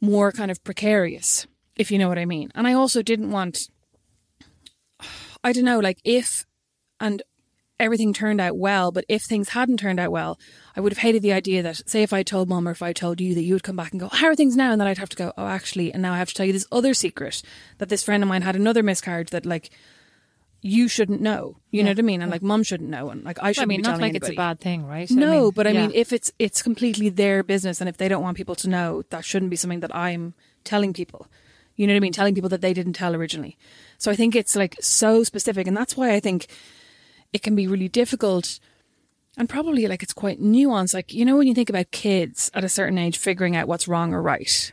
more 0.02 0.32
kind 0.32 0.50
of 0.50 0.64
precarious, 0.64 1.46
if 1.76 1.92
you 1.92 2.00
know 2.00 2.10
what 2.10 2.18
I 2.18 2.26
mean. 2.26 2.52
And 2.56 2.68
I 2.68 2.74
also 2.74 3.04
didn't 3.04 3.32
want, 3.32 3.70
I 5.44 5.54
don't 5.54 5.64
know, 5.64 5.80
like 5.80 6.00
if, 6.04 6.46
and 7.00 7.22
everything 7.80 8.14
turned 8.14 8.40
out 8.40 8.58
well, 8.58 8.92
but 8.92 9.06
if 9.10 9.24
things 9.24 9.50
hadn't 9.50 9.78
turned 9.78 10.00
out 10.00 10.12
well, 10.12 10.40
I 10.76 10.82
would 10.82 10.92
have 10.92 11.00
hated 11.00 11.22
the 11.22 11.34
idea 11.34 11.62
that, 11.64 11.88
say, 11.90 12.04
if 12.04 12.14
I 12.14 12.24
told 12.24 12.50
mom 12.50 12.68
or 12.68 12.72
if 12.72 12.82
I 12.82 12.94
told 12.94 13.20
you 13.20 13.36
that 13.36 13.44
you 13.44 13.54
would 13.54 13.64
come 13.64 13.76
back 13.76 13.92
and 13.92 14.00
go, 14.00 14.10
How 14.10 14.28
are 14.28 14.36
things 14.36 14.56
now? 14.56 14.72
And 14.72 14.80
then 14.80 14.88
I'd 14.88 14.98
have 14.98 15.10
to 15.10 15.18
go, 15.18 15.34
Oh, 15.38 15.48
actually, 15.48 15.92
and 15.92 16.02
now 16.02 16.14
I 16.14 16.18
have 16.18 16.30
to 16.30 16.34
tell 16.34 16.46
you 16.46 16.54
this 16.54 16.68
other 16.72 16.94
secret 16.94 17.42
that 17.78 17.90
this 17.90 18.04
friend 18.04 18.24
of 18.24 18.30
mine 18.30 18.44
had 18.44 18.56
another 18.56 18.84
miscarriage 18.84 19.30
that, 19.32 19.46
like, 19.46 19.70
you 20.62 20.88
shouldn't 20.88 21.22
know. 21.22 21.58
You 21.70 21.84
know 21.84 21.92
what 21.92 22.00
I 22.00 22.02
mean? 22.02 22.24
And 22.24 22.32
like 22.32 22.42
mum 22.42 22.64
shouldn't 22.64 22.90
know 22.90 23.12
and 23.12 23.24
like 23.24 23.38
I 23.40 23.50
I 23.50 23.52
shouldn't 23.52 23.70
mean, 23.70 23.80
be 23.80 23.84
not 23.84 23.98
telling 23.98 24.14
like 24.14 24.16
it's 24.16 24.30
a 24.30 24.34
bad 24.34 24.60
thing, 24.60 24.88
right? 24.88 25.08
No, 25.12 25.52
but 25.52 25.68
I 25.68 25.70
yeah. 25.70 25.82
mean 25.82 25.92
if 25.94 26.12
it's 26.12 26.32
it's 26.40 26.64
completely 26.64 27.10
their 27.10 27.44
business 27.44 27.82
and 27.82 27.88
if 27.88 27.98
they 27.98 28.08
don't 28.08 28.24
want 28.24 28.36
people 28.36 28.56
to 28.56 28.68
know, 28.68 29.04
that 29.12 29.24
shouldn't 29.24 29.52
be 29.52 29.58
something 29.58 29.82
that 29.82 29.96
I'm 29.96 30.34
telling 30.64 30.92
people. 30.92 31.28
You 31.76 31.86
know 31.86 31.94
what 31.94 31.98
I 31.98 32.00
mean? 32.00 32.14
Telling 32.14 32.34
people 32.34 32.50
that 32.50 32.62
they 32.62 32.74
didn't 32.74 32.94
tell 32.94 33.16
originally. 33.16 33.60
So 34.00 34.10
I 34.10 34.16
think 34.16 34.36
it's 34.36 34.56
like 34.56 34.76
so 34.82 35.24
specific 35.24 35.68
and 35.68 35.78
that's 35.78 35.96
why 35.96 36.14
I 36.14 36.20
think 36.20 36.48
it 37.34 37.44
can 37.44 37.56
be 37.56 37.68
really 37.68 37.90
difficult 37.90 38.60
and 39.38 39.50
probably 39.50 39.88
like 39.88 40.04
it's 40.04 40.14
quite 40.14 40.42
nuanced. 40.42 40.94
Like, 40.94 41.14
you 41.14 41.26
know, 41.26 41.38
when 41.38 41.48
you 41.48 41.54
think 41.54 41.70
about 41.70 41.92
kids 41.92 42.50
at 42.54 42.64
a 42.64 42.70
certain 42.70 42.98
age 42.98 43.18
figuring 43.18 43.56
out 43.56 43.68
what's 43.68 43.88
wrong 43.88 44.14
or 44.14 44.22
right, 44.22 44.72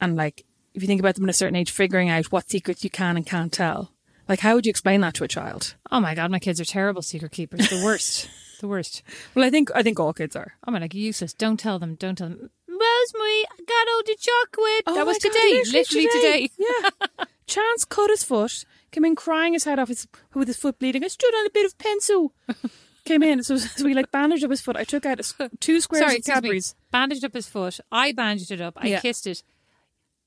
and 0.00 0.16
like 0.16 0.44
if 0.74 0.82
you 0.82 0.86
think 0.88 1.00
about 1.00 1.14
them 1.14 1.24
at 1.24 1.30
a 1.30 1.34
certain 1.34 1.56
age 1.56 1.70
figuring 1.70 2.08
out 2.10 2.32
what 2.32 2.50
secrets 2.50 2.84
you 2.84 2.90
can 2.90 3.16
and 3.16 3.26
can't 3.26 3.52
tell, 3.52 3.92
like 4.28 4.40
how 4.40 4.54
would 4.54 4.66
you 4.66 4.70
explain 4.70 5.00
that 5.00 5.14
to 5.14 5.24
a 5.24 5.28
child? 5.28 5.74
oh 5.90 6.00
my 6.00 6.14
god, 6.14 6.30
my 6.30 6.38
kids 6.38 6.60
are 6.60 6.64
terrible 6.64 7.02
secret 7.02 7.32
keepers. 7.32 7.68
The 7.68 7.82
worst, 7.84 8.28
the 8.60 8.68
worst. 8.68 9.02
Well, 9.34 9.44
I 9.44 9.50
think 9.50 9.70
I 9.74 9.82
think 9.82 9.98
all 9.98 10.12
kids 10.12 10.36
are. 10.36 10.54
Oh 10.66 10.74
I'm 10.74 10.80
like 10.80 10.94
useless. 10.94 11.32
Don't 11.32 11.58
tell 11.58 11.78
them. 11.78 11.96
Don't 11.96 12.16
tell 12.16 12.28
them. 12.28 12.50
Rosemary, 12.68 13.44
I 13.52 13.62
got 13.66 13.88
all 13.88 14.02
the 14.04 14.16
chocolate. 14.18 14.82
Oh 14.86 14.94
that 14.94 15.06
was 15.06 15.18
God, 15.18 15.32
today, 15.32 15.62
literally, 15.72 16.08
today. 16.08 16.50
Yeah. 16.58 17.24
Chance 17.46 17.84
cut 17.84 18.10
his 18.10 18.24
foot, 18.24 18.64
came 18.94 19.04
in 19.04 19.16
crying 19.16 19.52
his 19.52 19.64
head 19.64 19.78
off 19.78 19.88
his, 19.88 20.06
with 20.34 20.48
his 20.48 20.56
foot 20.56 20.78
bleeding. 20.78 21.04
I 21.04 21.08
stood 21.08 21.34
on 21.34 21.46
a 21.46 21.50
bit 21.50 21.66
of 21.66 21.76
pencil. 21.78 22.32
came 23.04 23.22
in, 23.22 23.42
so, 23.42 23.56
so 23.56 23.84
we 23.84 23.92
like 23.92 24.10
bandaged 24.10 24.44
up 24.44 24.50
his 24.50 24.60
foot. 24.62 24.76
I 24.76 24.84
took 24.84 25.04
out 25.04 25.20
a 25.20 25.50
two 25.60 25.80
squares 25.80 26.00
Sorry, 26.02 26.14
of 26.14 26.18
excuse 26.18 26.28
me. 26.36 26.40
Cadbury's. 26.42 26.74
Bandaged 26.92 27.24
up 27.24 27.34
his 27.34 27.46
foot. 27.48 27.80
I 27.92 28.12
bandaged 28.12 28.50
it 28.50 28.60
up. 28.60 28.74
I 28.78 28.86
Yeah. 28.86 29.00
kissed 29.00 29.26
it. 29.26 29.42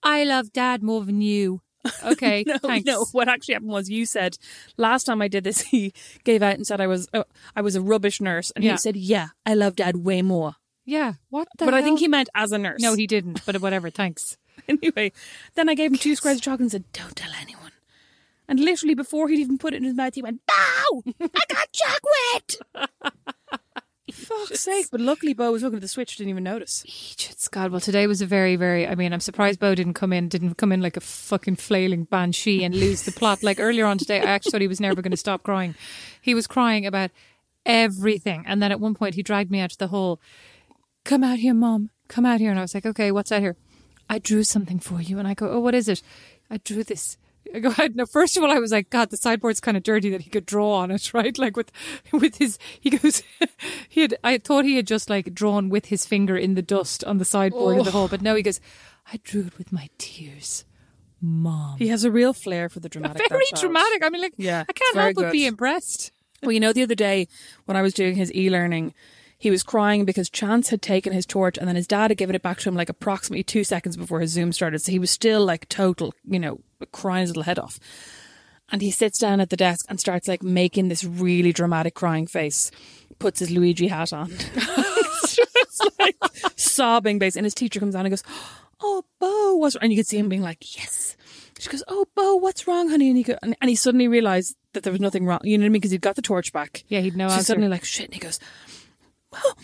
I 0.03 0.23
love 0.25 0.51
Dad 0.53 0.83
more 0.83 1.03
than 1.05 1.21
you. 1.21 1.61
Okay, 2.03 2.43
No, 2.45 2.57
thanks. 2.57 2.85
no. 2.85 3.05
What 3.13 3.29
actually 3.29 3.53
happened 3.53 3.71
was 3.71 3.89
you 3.89 4.05
said 4.05 4.37
last 4.75 5.05
time 5.05 5.21
I 5.21 5.27
did 5.29 5.43
this, 5.45 5.61
he 5.73 5.93
gave 6.25 6.43
out 6.43 6.55
and 6.55 6.67
said 6.67 6.81
I 6.81 6.87
was 6.87 7.07
uh, 7.13 7.23
I 7.55 7.61
was 7.61 7.75
a 7.77 7.81
rubbish 7.81 8.19
nurse, 8.19 8.51
and 8.51 8.63
Yeah. 8.63 8.73
he 8.73 8.77
said, 8.77 8.97
"Yeah, 8.97 9.27
I 9.45 9.53
love 9.53 9.75
Dad 9.77 9.95
way 9.97 10.21
more." 10.21 10.55
Yeah, 10.85 11.13
what 11.29 11.47
the 11.57 11.65
but 11.65 11.73
I 11.73 11.81
think 11.81 11.99
he 11.99 12.07
meant 12.07 12.29
as 12.35 12.51
a 12.51 12.57
nurse. 12.57 12.81
No, 12.81 12.93
he 12.95 13.07
didn't. 13.07 13.45
But 13.45 13.61
whatever. 13.61 13.89
Thanks. 13.89 14.37
anyway, 14.67 15.11
then 15.55 15.69
I 15.69 15.75
gave 15.75 15.91
him 15.91 15.97
two 15.97 16.15
squares 16.15 16.37
of 16.37 16.43
chocolate 16.43 16.61
and 16.61 16.71
said, 16.71 16.83
"Don't 16.93 17.15
tell 17.15 17.31
anyone." 17.41 17.66
And 18.47 18.59
literally 18.59 18.95
before 18.95 19.27
he'd 19.27 19.39
even 19.39 19.57
put 19.57 19.73
it 19.73 19.77
in 19.77 19.83
his 19.83 19.95
mouth, 19.95 20.15
he 20.15 20.21
went, 20.21 20.41
"Bo! 20.45 21.03
I 21.21 21.43
got 21.49 21.71
chocolate." 21.71 23.13
Fuck's 24.11 24.61
sake! 24.61 24.87
But 24.89 25.01
luckily, 25.01 25.33
Bo 25.33 25.51
was 25.51 25.63
looking 25.63 25.77
at 25.77 25.81
the 25.81 25.87
switch, 25.87 26.15
didn't 26.15 26.29
even 26.29 26.43
notice. 26.43 26.83
Egypt's 26.85 27.49
God. 27.49 27.71
Well, 27.71 27.81
today 27.81 28.07
was 28.07 28.21
a 28.21 28.25
very, 28.25 28.55
very. 28.55 28.87
I 28.87 28.95
mean, 28.95 29.11
I'm 29.11 29.19
surprised 29.19 29.59
Bo 29.59 29.75
didn't 29.75 29.93
come 29.93 30.13
in, 30.13 30.29
didn't 30.29 30.55
come 30.55 30.71
in 30.71 30.81
like 30.81 30.95
a 30.95 31.01
fucking 31.01 31.57
flailing 31.57 32.05
banshee 32.05 32.63
and 32.63 32.73
lose 32.73 33.03
the 33.03 33.11
plot. 33.11 33.43
Like 33.43 33.59
earlier 33.59 33.85
on 33.85 33.97
today, 33.97 34.21
I 34.21 34.25
actually 34.25 34.51
thought 34.51 34.61
he 34.61 34.67
was 34.67 34.79
never 34.79 35.01
going 35.01 35.11
to 35.11 35.17
stop 35.17 35.43
crying. 35.43 35.75
He 36.21 36.33
was 36.33 36.47
crying 36.47 36.85
about 36.85 37.11
everything, 37.65 38.45
and 38.47 38.61
then 38.61 38.71
at 38.71 38.79
one 38.79 38.95
point 38.95 39.15
he 39.15 39.23
dragged 39.23 39.51
me 39.51 39.59
out 39.59 39.71
to 39.71 39.77
the 39.77 39.87
hall. 39.87 40.21
Come 41.03 41.23
out 41.23 41.39
here, 41.39 41.53
mom. 41.53 41.89
Come 42.07 42.25
out 42.25 42.39
here, 42.39 42.49
and 42.49 42.59
I 42.59 42.61
was 42.61 42.73
like, 42.73 42.85
okay, 42.85 43.11
what's 43.11 43.29
that 43.29 43.41
here? 43.41 43.57
I 44.09 44.19
drew 44.19 44.43
something 44.43 44.79
for 44.79 45.01
you, 45.01 45.19
and 45.19 45.27
I 45.27 45.33
go, 45.33 45.49
oh, 45.49 45.59
what 45.59 45.75
is 45.75 45.89
it? 45.89 46.01
I 46.49 46.57
drew 46.57 46.83
this. 46.83 47.17
I 47.53 47.59
go 47.59 47.69
ahead. 47.69 47.95
No, 47.95 48.05
first 48.05 48.37
of 48.37 48.43
all, 48.43 48.51
I 48.51 48.59
was 48.59 48.71
like, 48.71 48.89
God, 48.89 49.09
the 49.09 49.17
sideboard's 49.17 49.59
kind 49.59 49.77
of 49.77 49.83
dirty 49.83 50.09
that 50.09 50.21
he 50.21 50.29
could 50.29 50.45
draw 50.45 50.73
on 50.73 50.91
it, 50.91 51.13
right? 51.13 51.37
Like 51.37 51.55
with, 51.55 51.71
with 52.11 52.37
his, 52.37 52.57
he 52.79 52.91
goes, 52.91 53.23
he 53.89 54.01
had, 54.01 54.17
I 54.23 54.37
thought 54.37 54.65
he 54.65 54.75
had 54.75 54.87
just 54.87 55.09
like 55.09 55.33
drawn 55.33 55.69
with 55.69 55.85
his 55.87 56.05
finger 56.05 56.37
in 56.37 56.55
the 56.55 56.61
dust 56.61 57.03
on 57.03 57.17
the 57.17 57.25
sideboard 57.25 57.79
of 57.79 57.85
the 57.85 57.91
hall, 57.91 58.07
but 58.07 58.21
oh. 58.21 58.23
now 58.23 58.35
he 58.35 58.43
goes, 58.43 58.59
I 59.11 59.19
drew 59.23 59.45
it 59.45 59.57
with 59.57 59.71
my 59.71 59.89
tears, 59.97 60.65
mom. 61.21 61.77
He 61.77 61.87
has 61.87 62.03
a 62.03 62.11
real 62.11 62.33
flair 62.33 62.69
for 62.69 62.79
the 62.79 62.89
dramatic. 62.89 63.29
Very 63.29 63.45
dramatic. 63.55 64.03
I 64.03 64.09
mean, 64.09 64.21
like, 64.21 64.33
Yeah, 64.37 64.65
I 64.67 64.73
can't 64.73 64.97
help 64.97 65.15
but 65.15 65.21
good. 65.21 65.31
be 65.31 65.45
impressed. 65.45 66.11
Well, 66.43 66.51
you 66.51 66.59
know, 66.59 66.73
the 66.73 66.83
other 66.83 66.95
day 66.95 67.27
when 67.65 67.75
I 67.77 67.81
was 67.81 67.93
doing 67.93 68.15
his 68.15 68.33
e-learning, 68.33 68.93
he 69.37 69.51
was 69.51 69.61
crying 69.63 70.03
because 70.03 70.29
Chance 70.29 70.69
had 70.69 70.81
taken 70.81 71.13
his 71.13 71.25
torch 71.25 71.57
and 71.57 71.67
then 71.67 71.75
his 71.75 71.87
dad 71.87 72.09
had 72.11 72.17
given 72.17 72.35
it 72.35 72.41
back 72.41 72.59
to 72.59 72.69
him 72.69 72.75
like 72.75 72.89
approximately 72.89 73.43
two 73.43 73.63
seconds 73.63 73.95
before 73.95 74.19
his 74.19 74.31
Zoom 74.31 74.51
started. 74.51 74.79
So 74.79 74.91
he 74.91 74.99
was 74.99 75.11
still 75.11 75.45
like 75.45 75.69
total, 75.69 76.13
you 76.27 76.39
know, 76.39 76.61
crying 76.91 77.21
his 77.21 77.29
little 77.29 77.43
head 77.43 77.59
off. 77.59 77.79
And 78.69 78.81
he 78.81 78.91
sits 78.91 79.19
down 79.19 79.39
at 79.39 79.49
the 79.49 79.55
desk 79.55 79.85
and 79.87 79.99
starts 79.99 80.27
like 80.27 80.43
making 80.43 80.89
this 80.89 81.03
really 81.03 81.53
dramatic 81.53 81.93
crying 81.93 82.27
face, 82.27 82.69
puts 83.19 83.39
his 83.39 83.51
Luigi 83.51 83.87
hat 83.87 84.11
on. 84.11 84.31
like 85.99 86.15
sobbing 86.55 87.19
base. 87.19 87.35
And 87.35 87.45
his 87.45 87.53
teacher 87.53 87.79
comes 87.79 87.95
on 87.95 88.05
and 88.05 88.11
goes, 88.11 88.23
Oh, 88.81 89.03
Bo, 89.19 89.55
what's 89.55 89.75
wrong? 89.75 89.83
And 89.83 89.91
you 89.93 89.97
can 89.97 90.05
see 90.05 90.17
him 90.17 90.29
being 90.29 90.41
like, 90.41 90.75
Yes. 90.77 91.15
She 91.59 91.69
goes, 91.69 91.83
Oh, 91.87 92.05
Bo, 92.15 92.35
what's 92.35 92.67
wrong, 92.67 92.89
honey? 92.89 93.07
And 93.07 93.17
he, 93.17 93.23
go, 93.23 93.37
and, 93.41 93.55
and 93.61 93.69
he 93.69 93.75
suddenly 93.75 94.07
realised 94.07 94.55
that 94.73 94.83
there 94.83 94.91
was 94.91 95.01
nothing 95.01 95.25
wrong. 95.25 95.39
You 95.43 95.57
know 95.57 95.63
what 95.63 95.67
I 95.67 95.69
mean? 95.69 95.73
Because 95.73 95.91
he'd 95.91 96.01
got 96.01 96.15
the 96.15 96.21
torch 96.21 96.51
back. 96.51 96.83
Yeah, 96.87 96.99
he'd 96.99 97.15
no 97.15 97.27
She's 97.27 97.33
answer. 97.37 97.45
suddenly 97.45 97.69
like, 97.69 97.83
Shit. 97.85 98.05
And 98.05 98.13
he 98.13 98.19
goes, 98.19 98.39
Well, 99.31 99.57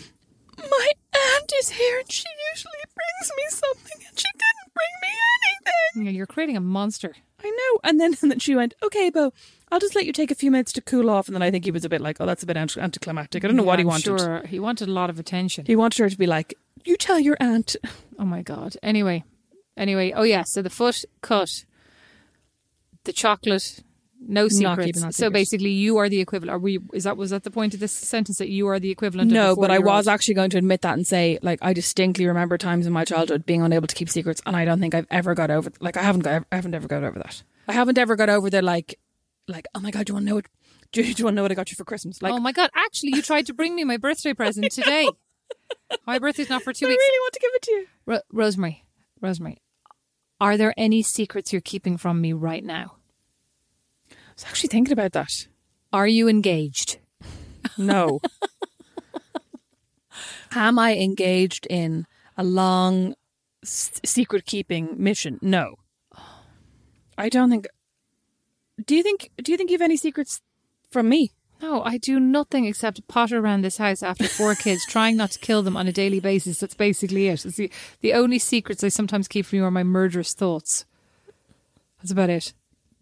my 0.58 0.91
aunt 1.13 1.53
is 1.60 1.70
here 1.72 2.00
and 2.00 2.12
she 2.12 2.25
usually 2.53 2.74
brings 2.96 3.32
me 3.38 3.43
something 3.50 4.08
and 4.08 4.20
she 4.20 4.27
didn't 4.34 4.74
bring 4.74 4.93
me 5.01 5.10
anything. 5.38 6.05
Yeah, 6.05 6.12
you're 6.17 6.25
creating 6.27 6.58
a 6.58 6.62
monster. 6.62 7.13
I 7.43 7.50
know. 7.50 7.79
And 7.84 8.00
then, 8.00 8.15
and 8.22 8.32
then 8.32 8.39
she 8.39 8.55
went, 8.55 8.74
Okay, 8.84 9.10
Bo, 9.10 9.32
I'll 9.72 9.79
just 9.79 9.96
let 9.96 10.05
you 10.05 10.13
take 10.13 10.32
a 10.32 10.36
few 10.36 10.51
minutes 10.51 10.72
to 10.74 10.82
cool 10.82 11.10
off. 11.10 11.27
And 11.27 11.36
then 11.36 11.41
I 11.41 11.51
think 11.51 11.65
he 11.65 11.72
was 11.72 11.86
a 11.86 11.89
bit 11.89 12.01
like, 12.01 12.17
Oh, 12.20 12.25
that's 12.25 12.43
a 12.43 12.46
bit 12.46 12.58
anti- 12.58 12.79
anticlimactic. 12.82 13.43
I 13.43 13.48
don't 13.48 13.55
know 13.55 13.63
Yeah, 13.63 13.67
what 13.67 13.79
he 13.79 13.84
I'm 13.84 13.88
wanted. 13.88 14.20
Sure, 14.20 14.43
he 14.48 14.60
wanted 14.60 14.88
a 14.89 14.91
lot 14.91 15.10
of 15.10 15.20
attention. 15.20 15.65
He 15.65 15.75
wanted 15.75 16.00
her 16.00 16.10
to 16.10 16.17
be 16.17 16.27
like, 16.27 16.53
You 16.86 16.96
tell 16.98 17.20
your 17.20 17.38
aunt. 17.39 17.75
Oh 18.20 18.25
my 18.25 18.43
god. 18.43 18.77
Anyway, 18.84 19.24
anyway. 19.75 20.13
Oh 20.15 20.22
yeah. 20.22 20.43
So 20.43 20.62
the 20.62 20.70
foot 20.70 21.03
cut, 21.22 21.65
the 23.05 23.12
chocolate, 23.12 23.84
no 24.27 24.48
secrets. 24.48 25.00
So 25.01 25.10
secret. 25.12 25.34
basically, 25.34 25.72
you 25.72 25.98
are 25.98 26.10
the 26.10 26.20
equivalent. 26.20 26.56
Are 26.56 26.60
we? 26.60 26.80
Is 26.94 27.03
that 27.03 27.18
was 27.18 27.32
that 27.32 27.44
the 27.44 27.51
point 27.51 27.74
of 27.74 27.80
this 27.80 27.92
sentence 27.92 28.38
that 28.38 28.50
you 28.50 28.68
are 28.68 28.80
the 28.80 28.92
equivalent? 28.92 29.32
No, 29.32 29.56
but 29.56 29.72
I 29.72 29.80
was 29.80 30.08
actually 30.08 30.36
going 30.36 30.50
to 30.51 30.58
admit 30.58 30.82
that 30.82 30.94
and 30.94 31.06
say, 31.06 31.39
like, 31.42 31.60
I 31.62 31.74
distinctly 31.74 32.25
remember 32.25 32.58
times 32.58 32.86
in 32.86 32.94
my 32.94 33.06
childhood 33.06 33.46
being 33.46 33.62
unable 33.62 33.88
to 33.88 33.96
keep 33.96 34.10
secrets, 34.10 34.42
and 34.46 34.56
I 34.56 34.65
don't 34.65 34.80
think 34.80 34.94
I've 34.94 35.08
ever 35.12 35.36
got 35.36 35.51
over. 35.51 35.72
Like, 35.80 35.98
I 35.98 36.03
haven't, 36.03 36.22
got, 36.22 36.46
I 36.51 36.56
haven't 36.56 36.74
ever 36.74 36.88
got 36.88 37.03
over 37.03 37.20
that. 37.20 37.44
I 37.68 37.74
haven't 37.74 37.98
ever 37.98 38.15
got 38.15 38.30
over 38.30 38.50
the 38.50 38.62
like, 38.62 39.00
like, 39.48 39.65
oh 39.75 39.80
my 39.80 39.92
god, 39.92 40.06
do 40.06 40.12
you 40.12 40.15
want 40.15 40.25
to 40.25 40.30
know 40.30 40.36
what? 40.36 40.46
Do 40.94 41.01
you, 41.01 41.15
do 41.15 41.22
you 41.22 41.25
want 41.25 41.34
to 41.34 41.38
know 41.38 41.42
what 41.42 41.51
I 41.51 41.56
got 41.56 41.72
you 41.72 41.75
for 41.75 41.86
Christmas? 41.86 42.22
Like, 42.22 42.32
oh 42.34 42.39
my 42.39 42.51
god! 42.51 42.70
Actually, 42.75 43.13
you 43.15 43.24
tried 43.24 43.48
to 43.48 43.53
bring 43.56 43.75
me 43.75 43.84
my 43.84 43.98
birthday 43.98 44.36
present 44.36 44.72
today. 44.72 45.10
My 46.06 46.20
birthday's 46.20 46.51
not 46.51 46.62
for 46.62 46.72
two 46.72 46.86
I 46.86 46.89
weeks. 46.89 47.03
I 47.03 47.10
really 47.10 47.20
want 47.20 47.34
to 47.34 47.39
give 47.39 47.51
it 47.56 47.62
to 47.63 47.72
you. 47.72 47.88
Ro- 48.06 48.20
Rosemary, 48.32 48.86
Rosemary, 49.20 49.63
are 50.39 50.56
there 50.56 50.72
any 50.77 51.01
secrets 51.01 51.51
you're 51.51 51.62
keeping 51.62 51.98
from 51.98 52.22
me 52.22 52.32
right 52.32 52.63
now? 52.63 52.98
I 54.33 54.35
was 54.35 54.45
actually 54.45 54.69
thinking 54.69 54.93
about 54.93 55.11
that. 55.11 55.47
Are 55.91 56.07
you 56.07 56.27
engaged? 56.27 56.97
No. 57.77 58.19
Am 60.55 60.77
I 60.77 60.95
engaged 60.95 61.65
in 61.69 62.05
a 62.37 62.43
long 62.43 63.15
s- 63.63 63.99
secret 64.03 64.45
keeping 64.45 64.95
mission? 64.97 65.39
No. 65.41 65.75
I 67.17 67.29
don't 67.29 67.49
think. 67.51 67.67
Do 68.85 68.95
you 68.95 69.03
think? 69.03 69.29
Do 69.37 69.51
you 69.51 69.57
think 69.57 69.69
you 69.69 69.75
have 69.75 69.81
any 69.81 69.97
secrets 69.97 70.41
from 70.89 71.09
me? 71.09 71.31
No, 71.61 71.81
I 71.83 71.97
do 71.97 72.19
nothing 72.19 72.65
except 72.65 73.07
potter 73.07 73.39
around 73.39 73.61
this 73.61 73.77
house 73.77 74.03
after 74.03 74.27
four 74.27 74.53
kids, 74.63 74.85
trying 74.85 75.15
not 75.15 75.31
to 75.31 75.39
kill 75.39 75.61
them 75.61 75.77
on 75.77 75.87
a 75.87 75.93
daily 75.93 76.19
basis. 76.19 76.59
That's 76.59 76.73
basically 76.73 77.27
it. 77.27 77.45
It's 77.45 77.55
the, 77.55 77.71
the 78.01 78.13
only 78.13 78.39
secrets 78.39 78.83
I 78.83 78.89
sometimes 78.89 79.27
keep 79.27 79.45
from 79.45 79.57
you 79.57 79.65
are 79.65 79.71
my 79.71 79.83
murderous 79.83 80.33
thoughts. 80.33 80.85
That's 81.99 82.11
about 82.11 82.29
it. 82.29 82.53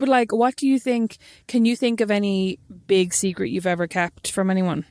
But 0.02 0.10
like, 0.10 0.32
what 0.34 0.56
do 0.56 0.66
you 0.68 0.80
think? 0.80 1.18
Can 1.48 1.64
you 1.64 1.76
think 1.76 2.02
of 2.02 2.10
any 2.10 2.58
big 2.88 3.14
secret 3.14 3.52
you've 3.52 3.68
ever 3.68 3.86
kept 3.86 4.32
from 4.32 4.50
anyone? 4.50 4.84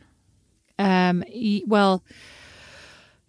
Um, 0.79 1.25
well, 1.67 2.05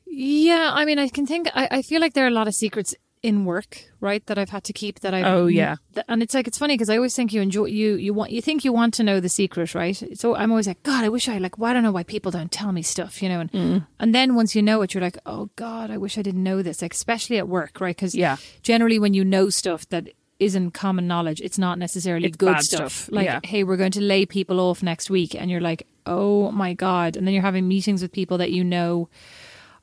yeah, 0.05 0.69
I 0.73 0.85
mean, 0.85 0.99
I 0.99 1.07
can 1.09 1.25
think, 1.25 1.47
I, 1.55 1.67
I 1.71 1.81
feel 1.81 1.99
like 1.99 2.13
there 2.13 2.25
are 2.25 2.27
a 2.27 2.31
lot 2.39 2.47
of 2.47 2.53
secrets 2.53 2.93
in 3.23 3.45
work, 3.45 3.85
right? 3.99 4.23
That 4.27 4.37
I've 4.37 4.49
had 4.51 4.63
to 4.65 4.73
keep. 4.73 4.99
That 5.01 5.13
I 5.15 5.23
Oh, 5.23 5.47
yeah. 5.47 5.75
and 6.07 6.21
it's 6.23 6.33
like 6.33 6.47
it's 6.47 6.57
funny 6.57 6.73
because 6.75 6.89
I 6.89 6.95
always 6.97 7.15
think 7.15 7.33
you 7.33 7.41
enjoy 7.41 7.65
you 7.65 7.95
you 7.95 8.13
want 8.15 8.31
you 8.31 8.41
think 8.41 8.63
you 8.65 8.73
want 8.73 8.93
to 8.95 9.03
know 9.03 9.19
the 9.19 9.29
secret, 9.29 9.75
right? 9.75 10.01
So 10.15 10.35
I'm 10.35 10.49
always 10.51 10.67
like, 10.67 10.81
God, 10.83 11.03
I 11.03 11.09
wish 11.09 11.29
I 11.29 11.37
like. 11.37 11.57
Well, 11.59 11.73
don't 11.73 11.83
know 11.83 11.91
why 11.91 12.03
people 12.03 12.31
don't 12.31 12.51
tell 12.51 12.71
me 12.71 12.81
stuff, 12.81 13.21
you 13.21 13.29
know. 13.29 13.39
And 13.41 13.51
Mm. 13.51 13.87
and 13.99 14.15
then 14.15 14.33
once 14.35 14.55
you 14.55 14.61
know 14.63 14.81
it, 14.81 14.93
you're 14.93 15.03
like, 15.03 15.19
oh 15.27 15.49
God, 15.55 15.91
I 15.91 15.97
wish 15.97 16.17
I 16.17 16.23
didn't 16.23 16.43
know 16.43 16.61
this, 16.63 16.81
like, 16.81 16.93
especially 16.95 17.37
at 17.37 17.47
work, 17.47 17.79
right? 17.79 17.95
Because 17.95 18.15
Yeah. 18.15 18.37
generally 18.63 18.97
when 18.97 19.13
you 19.13 19.23
know 19.23 19.49
stuff 19.49 19.87
that 19.89 20.09
isn't 20.41 20.71
common 20.71 21.07
knowledge, 21.07 21.39
it's 21.41 21.57
not 21.57 21.77
necessarily 21.79 22.27
It's 22.27 22.37
good 22.37 22.59
stuff. 22.61 22.91
stuff, 22.91 23.09
Like, 23.11 23.25
yeah. 23.25 23.39
hey, 23.43 23.63
we're 23.63 23.77
going 23.77 23.91
to 23.93 24.01
lay 24.01 24.25
people 24.25 24.59
off 24.59 24.81
next 24.83 25.09
week, 25.09 25.35
and 25.35 25.49
you're 25.51 25.61
like, 25.61 25.87
oh 26.05 26.51
my 26.51 26.73
God, 26.73 27.15
and 27.15 27.25
then 27.25 27.33
you're 27.33 27.43
having 27.43 27.67
meetings 27.67 28.01
with 28.01 28.11
people 28.11 28.37
that 28.39 28.51
you 28.51 28.63
know 28.63 29.07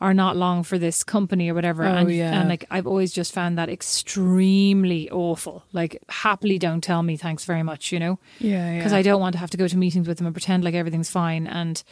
are 0.01 0.15
not 0.15 0.37
long 0.37 0.63
for 0.63 0.79
this 0.79 1.03
company 1.03 1.49
or 1.51 1.55
whatever. 1.55 1.83
Oh, 1.85 1.89
and, 1.93 2.11
yeah. 2.13 2.39
and 2.41 2.49
like 2.49 2.65
I've 2.71 2.87
always 2.87 3.13
just 3.13 3.33
found 3.35 3.59
that 3.59 3.69
extremely 3.69 5.11
awful. 5.11 5.65
Like 5.73 6.01
happily 6.09 6.59
don't 6.59 6.81
tell 6.83 7.03
me 7.03 7.17
thanks 7.17 7.45
very 7.45 7.63
much, 7.65 7.91
you 7.93 7.99
know? 7.99 8.19
Yeah, 8.39 8.77
Because 8.77 8.93
I 8.93 9.03
don't 9.03 9.21
want 9.21 9.33
to 9.35 9.39
have 9.41 9.51
to 9.51 9.57
go 9.57 9.67
to 9.69 9.77
meetings 9.77 10.07
with 10.07 10.19
them 10.19 10.27
and 10.27 10.35
pretend 10.35 10.63
like 10.65 10.75
everything's 10.75 11.11
fine 11.11 11.47
and 11.49 11.83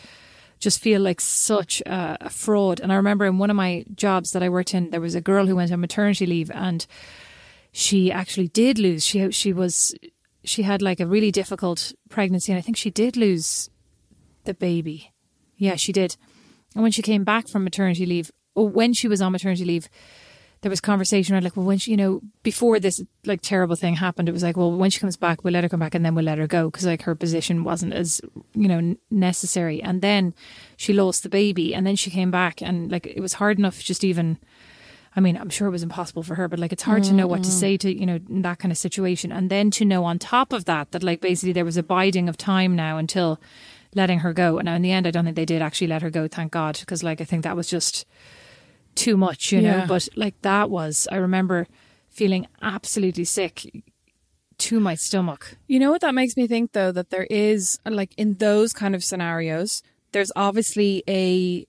just 0.61 0.80
feel 0.80 1.00
like 1.00 1.20
such 1.20 1.80
a, 1.82 2.16
a 2.20 2.30
fraud. 2.30 2.78
And 2.80 2.92
I 2.92 2.96
remember 2.96 3.25
in 3.26 3.38
one 3.38 3.50
of 3.50 3.56
my 3.56 3.85
jobs 3.94 4.30
that 4.32 4.42
I 4.42 4.49
worked 4.49 4.73
in, 4.75 4.90
there 4.90 5.00
was 5.00 5.14
a 5.14 5.20
girl 5.20 5.46
who 5.46 5.56
went 5.56 5.73
on 5.73 5.80
maternity 5.80 6.26
leave 6.26 6.50
and 6.52 6.87
she 7.76 8.11
actually 8.11 8.49
did 8.49 8.78
lose. 8.78 9.04
She 9.04 9.30
she 9.33 9.52
was 9.52 9.95
she 10.45 10.62
had 10.62 10.80
like 10.80 10.99
a 10.99 11.06
really 11.06 11.30
difficult 11.30 11.92
pregnancy 12.09 12.50
and 12.50 12.59
I 12.59 12.62
think 12.62 12.78
she 12.78 12.90
did 12.90 13.18
lose 13.18 13.68
the 14.45 14.54
baby. 14.54 15.12
Yeah, 15.59 15.76
she 15.76 15.92
did. 15.92 16.16
And 16.75 16.83
when 16.83 16.92
she 16.92 17.02
came 17.02 17.23
back 17.23 17.49
from 17.49 17.64
maternity 17.64 18.06
leave, 18.06 18.30
or 18.54 18.66
when 18.66 18.95
she 18.95 19.09
was 19.09 19.21
on 19.21 19.33
maternity 19.33 19.66
leave, 19.66 19.90
there 20.62 20.71
was 20.71 20.80
conversation 20.80 21.35
around 21.35 21.45
like, 21.45 21.54
well, 21.54 21.66
when 21.66 21.76
she, 21.76 21.90
you 21.90 21.99
know, 21.99 22.23
before 22.42 22.80
this 22.80 23.02
like 23.26 23.42
terrible 23.42 23.76
thing 23.76 23.97
happened, 23.97 24.30
it 24.30 24.33
was 24.33 24.42
like, 24.42 24.56
well, 24.56 24.73
when 24.73 24.90
she 24.90 25.00
comes 25.00 25.18
back, 25.18 25.45
we'll 25.45 25.52
let 25.52 25.62
her 25.62 25.68
come 25.68 25.80
back 25.80 25.95
and 25.95 26.02
then 26.02 26.14
we'll 26.14 26.25
let 26.25 26.38
her 26.38 26.47
go 26.47 26.71
because 26.71 26.87
like 26.87 27.02
her 27.02 27.14
position 27.14 27.62
wasn't 27.62 27.92
as, 27.92 28.23
you 28.54 28.68
know, 28.68 28.97
necessary. 29.11 29.83
And 29.83 30.00
then 30.00 30.33
she 30.78 30.95
lost 30.95 31.25
the 31.25 31.28
baby 31.28 31.75
and 31.75 31.87
then 31.87 31.97
she 31.97 32.09
came 32.09 32.30
back 32.30 32.62
and 32.62 32.90
like 32.90 33.06
it 33.06 33.21
was 33.21 33.35
hard 33.35 33.59
enough 33.59 33.80
just 33.80 34.02
even. 34.02 34.38
I 35.16 35.20
mean, 35.20 35.38
I'm 35.38 35.49
sure 35.49 35.66
it 35.66 35.70
was 35.70 35.82
impossible 35.82 36.23
for 36.23 36.35
her, 36.35 36.46
but 36.46 36.58
like 36.58 36.73
it's 36.73 36.82
hard 36.82 37.02
to 37.04 37.14
know 37.14 37.26
what 37.26 37.42
to 37.42 37.49
mm-hmm. 37.49 37.58
say 37.58 37.76
to, 37.78 37.90
you 37.92 38.04
know, 38.04 38.20
in 38.28 38.42
that 38.42 38.58
kind 38.58 38.70
of 38.70 38.76
situation. 38.76 39.32
And 39.32 39.50
then 39.50 39.70
to 39.73 39.85
know 39.87 40.04
on 40.04 40.18
top 40.18 40.52
of 40.52 40.66
that, 40.66 40.90
that 40.92 41.02
like 41.02 41.23
basically 41.23 41.52
there 41.52 41.64
was 41.64 41.78
a 41.78 41.82
biding 41.82 42.28
of 42.28 42.37
time 42.37 42.76
now 42.76 42.99
until 42.99 43.40
letting 43.94 44.18
her 44.18 44.35
go. 44.35 44.58
And 44.58 44.66
now 44.66 44.75
in 44.75 44.82
the 44.82 44.92
end, 44.92 45.06
I 45.06 45.11
don't 45.11 45.25
think 45.25 45.37
they 45.37 45.46
did 45.46 45.62
actually 45.62 45.87
let 45.87 46.02
her 46.02 46.11
go, 46.11 46.28
thank 46.28 46.52
God, 46.52 46.78
because 46.78 47.02
like 47.02 47.23
I 47.23 47.25
think 47.25 47.44
that 47.44 47.56
was 47.56 47.68
just 47.68 48.04
too 48.94 49.16
much, 49.16 49.52
you 49.52 49.62
know. 49.62 49.87
But 49.88 50.06
like 50.16 50.40
that 50.42 50.68
was, 50.68 51.08
I 51.11 51.16
remember 51.16 51.66
feeling 52.11 52.46
absolutely 52.61 53.25
sick 53.25 53.85
to 54.58 54.80
my 54.80 54.94
stomach. 54.94 55.56
You 55.66 55.78
know 55.78 55.90
what 55.90 56.02
that 56.02 56.14
makes 56.14 56.37
me 56.37 56.46
think 56.46 56.73
though 56.73 56.92
that 56.92 57.08
there 57.08 57.26
is 57.30 57.78
like 57.87 58.12
in 58.18 58.35
those 58.35 58.75
kind 58.75 58.94
of 58.94 59.02
scenarios, 59.02 59.82
there's 60.12 60.32
obviously 60.37 61.02
a 61.08 61.66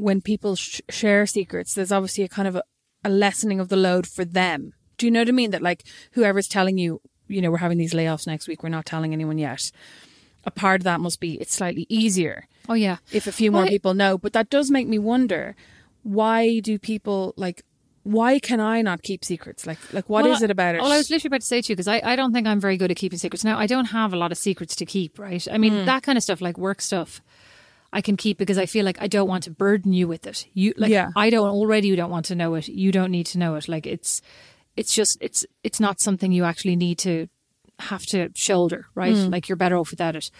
when 0.00 0.20
people 0.20 0.56
sh- 0.56 0.80
share 0.88 1.26
secrets, 1.26 1.74
there's 1.74 1.92
obviously 1.92 2.24
a 2.24 2.28
kind 2.28 2.48
of 2.48 2.56
a, 2.56 2.62
a 3.04 3.10
lessening 3.10 3.60
of 3.60 3.68
the 3.68 3.76
load 3.76 4.06
for 4.06 4.24
them. 4.24 4.72
Do 4.98 5.06
you 5.06 5.10
know 5.10 5.20
what 5.20 5.28
I 5.28 5.32
mean? 5.32 5.50
That 5.50 5.62
like 5.62 5.84
whoever's 6.12 6.48
telling 6.48 6.78
you, 6.78 7.00
you 7.28 7.40
know, 7.40 7.50
we're 7.50 7.58
having 7.58 7.78
these 7.78 7.94
layoffs 7.94 8.26
next 8.26 8.48
week, 8.48 8.62
we're 8.62 8.68
not 8.68 8.86
telling 8.86 9.12
anyone 9.12 9.38
yet. 9.38 9.70
A 10.44 10.50
part 10.50 10.80
of 10.80 10.84
that 10.84 11.00
must 11.00 11.20
be 11.20 11.34
it's 11.34 11.54
slightly 11.54 11.86
easier 11.90 12.48
Oh 12.70 12.74
yeah, 12.74 12.98
if 13.10 13.26
a 13.26 13.32
few 13.32 13.50
more 13.50 13.62
Well, 13.62 13.66
I- 13.66 13.70
people 13.70 13.94
know. 13.94 14.16
But 14.16 14.32
that 14.32 14.48
does 14.48 14.70
make 14.70 14.86
me 14.86 14.98
wonder 14.98 15.56
why 16.02 16.60
do 16.60 16.78
people 16.78 17.34
like 17.36 17.64
why 18.02 18.38
can 18.38 18.60
I 18.60 18.80
not 18.80 19.02
keep 19.02 19.24
secrets? 19.24 19.66
Like 19.66 19.78
like 19.92 20.08
what 20.08 20.24
is 20.24 20.34
Well, 20.36 20.44
it 20.44 20.50
about 20.52 20.76
it? 20.76 20.80
Well, 20.80 20.92
I 20.92 20.96
was 20.96 21.10
literally 21.10 21.28
about 21.28 21.40
to 21.40 21.46
say 21.46 21.60
to 21.60 21.72
you 21.72 21.76
because 21.76 21.88
I, 21.88 22.00
I 22.04 22.16
don't 22.16 22.32
think 22.32 22.46
I'm 22.46 22.60
very 22.60 22.76
good 22.76 22.92
at 22.92 22.96
keeping 22.96 23.18
secrets. 23.18 23.44
Now 23.44 23.58
I 23.58 23.66
don't 23.66 23.86
have 23.86 24.12
a 24.12 24.16
lot 24.16 24.30
of 24.30 24.38
secrets 24.38 24.76
to 24.76 24.86
keep, 24.86 25.18
right? 25.18 25.46
I 25.50 25.58
mean 25.58 25.80
hmm. 25.80 25.84
that 25.86 26.04
kind 26.04 26.16
of 26.16 26.22
stuff 26.22 26.40
like 26.40 26.56
work 26.58 26.80
stuff. 26.80 27.20
I 27.92 28.00
can 28.00 28.16
keep 28.16 28.38
because 28.38 28.58
I 28.58 28.66
feel 28.66 28.84
like 28.84 29.00
I 29.00 29.08
don't 29.08 29.28
want 29.28 29.44
to 29.44 29.50
burden 29.50 29.92
you 29.92 30.06
with 30.06 30.26
it. 30.26 30.46
You 30.54 30.74
like 30.76 30.90
Yeah. 30.90 31.08
I 31.16 31.30
don't 31.30 31.48
already 31.48 31.88
you 31.88 31.96
don't 31.96 32.10
want 32.10 32.26
to 32.26 32.34
know 32.34 32.54
it. 32.54 32.68
You 32.68 32.92
don't 32.92 33.10
need 33.10 33.26
to 33.26 33.38
know 33.38 33.56
it. 33.56 33.68
Like 33.68 33.86
it's 33.86 34.22
it's 34.76 34.94
just 34.94 35.18
it's 35.20 35.44
it's 35.64 35.80
not 35.80 36.00
something 36.00 36.32
you 36.32 36.44
actually 36.44 36.76
need 36.76 36.98
to 36.98 37.28
have 37.80 38.04
to 38.06 38.30
shoulder, 38.34 38.86
right? 38.94 39.14
Mm. 39.14 39.32
Like 39.32 39.48
you're 39.48 39.56
better 39.56 39.76
off 39.76 39.90
without 39.90 40.16
it. 40.16 40.30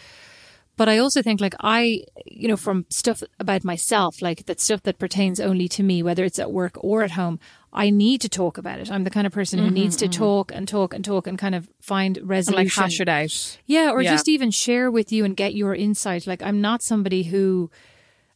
But 0.76 0.88
I 0.88 0.98
also 0.98 1.20
think 1.20 1.40
like 1.40 1.54
I, 1.60 2.04
you 2.24 2.48
know, 2.48 2.56
from 2.56 2.86
stuff 2.88 3.22
about 3.38 3.64
myself, 3.64 4.22
like 4.22 4.46
that 4.46 4.60
stuff 4.60 4.82
that 4.84 4.98
pertains 4.98 5.38
only 5.38 5.68
to 5.68 5.82
me, 5.82 6.02
whether 6.02 6.24
it's 6.24 6.38
at 6.38 6.52
work 6.52 6.72
or 6.76 7.02
at 7.02 7.10
home, 7.10 7.38
I 7.72 7.90
need 7.90 8.20
to 8.22 8.28
talk 8.28 8.58
about 8.58 8.80
it. 8.80 8.90
I'm 8.90 9.04
the 9.04 9.10
kind 9.10 9.26
of 9.26 9.32
person 9.32 9.60
who 9.60 9.70
needs 9.70 9.94
to 9.96 10.06
mm-hmm, 10.06 10.12
mm-hmm. 10.12 10.24
talk 10.24 10.52
and 10.52 10.66
talk 10.66 10.92
and 10.92 11.04
talk 11.04 11.26
and 11.28 11.38
kind 11.38 11.54
of 11.54 11.68
find 11.80 12.18
and 12.18 12.28
resolution. 12.28 12.64
like 12.64 12.72
hash 12.74 13.00
it 13.00 13.08
out. 13.08 13.58
Yeah, 13.66 13.90
or 13.92 14.02
Yeah. 14.02 14.10
just 14.10 14.28
even 14.28 14.50
share 14.50 14.90
with 14.90 15.12
you 15.12 15.24
and 15.24 15.36
get 15.36 15.54
your 15.54 15.74
insight. 15.74 16.26
Like 16.26 16.42
I'm 16.42 16.60
not 16.60 16.82
somebody 16.82 17.24
who, 17.24 17.70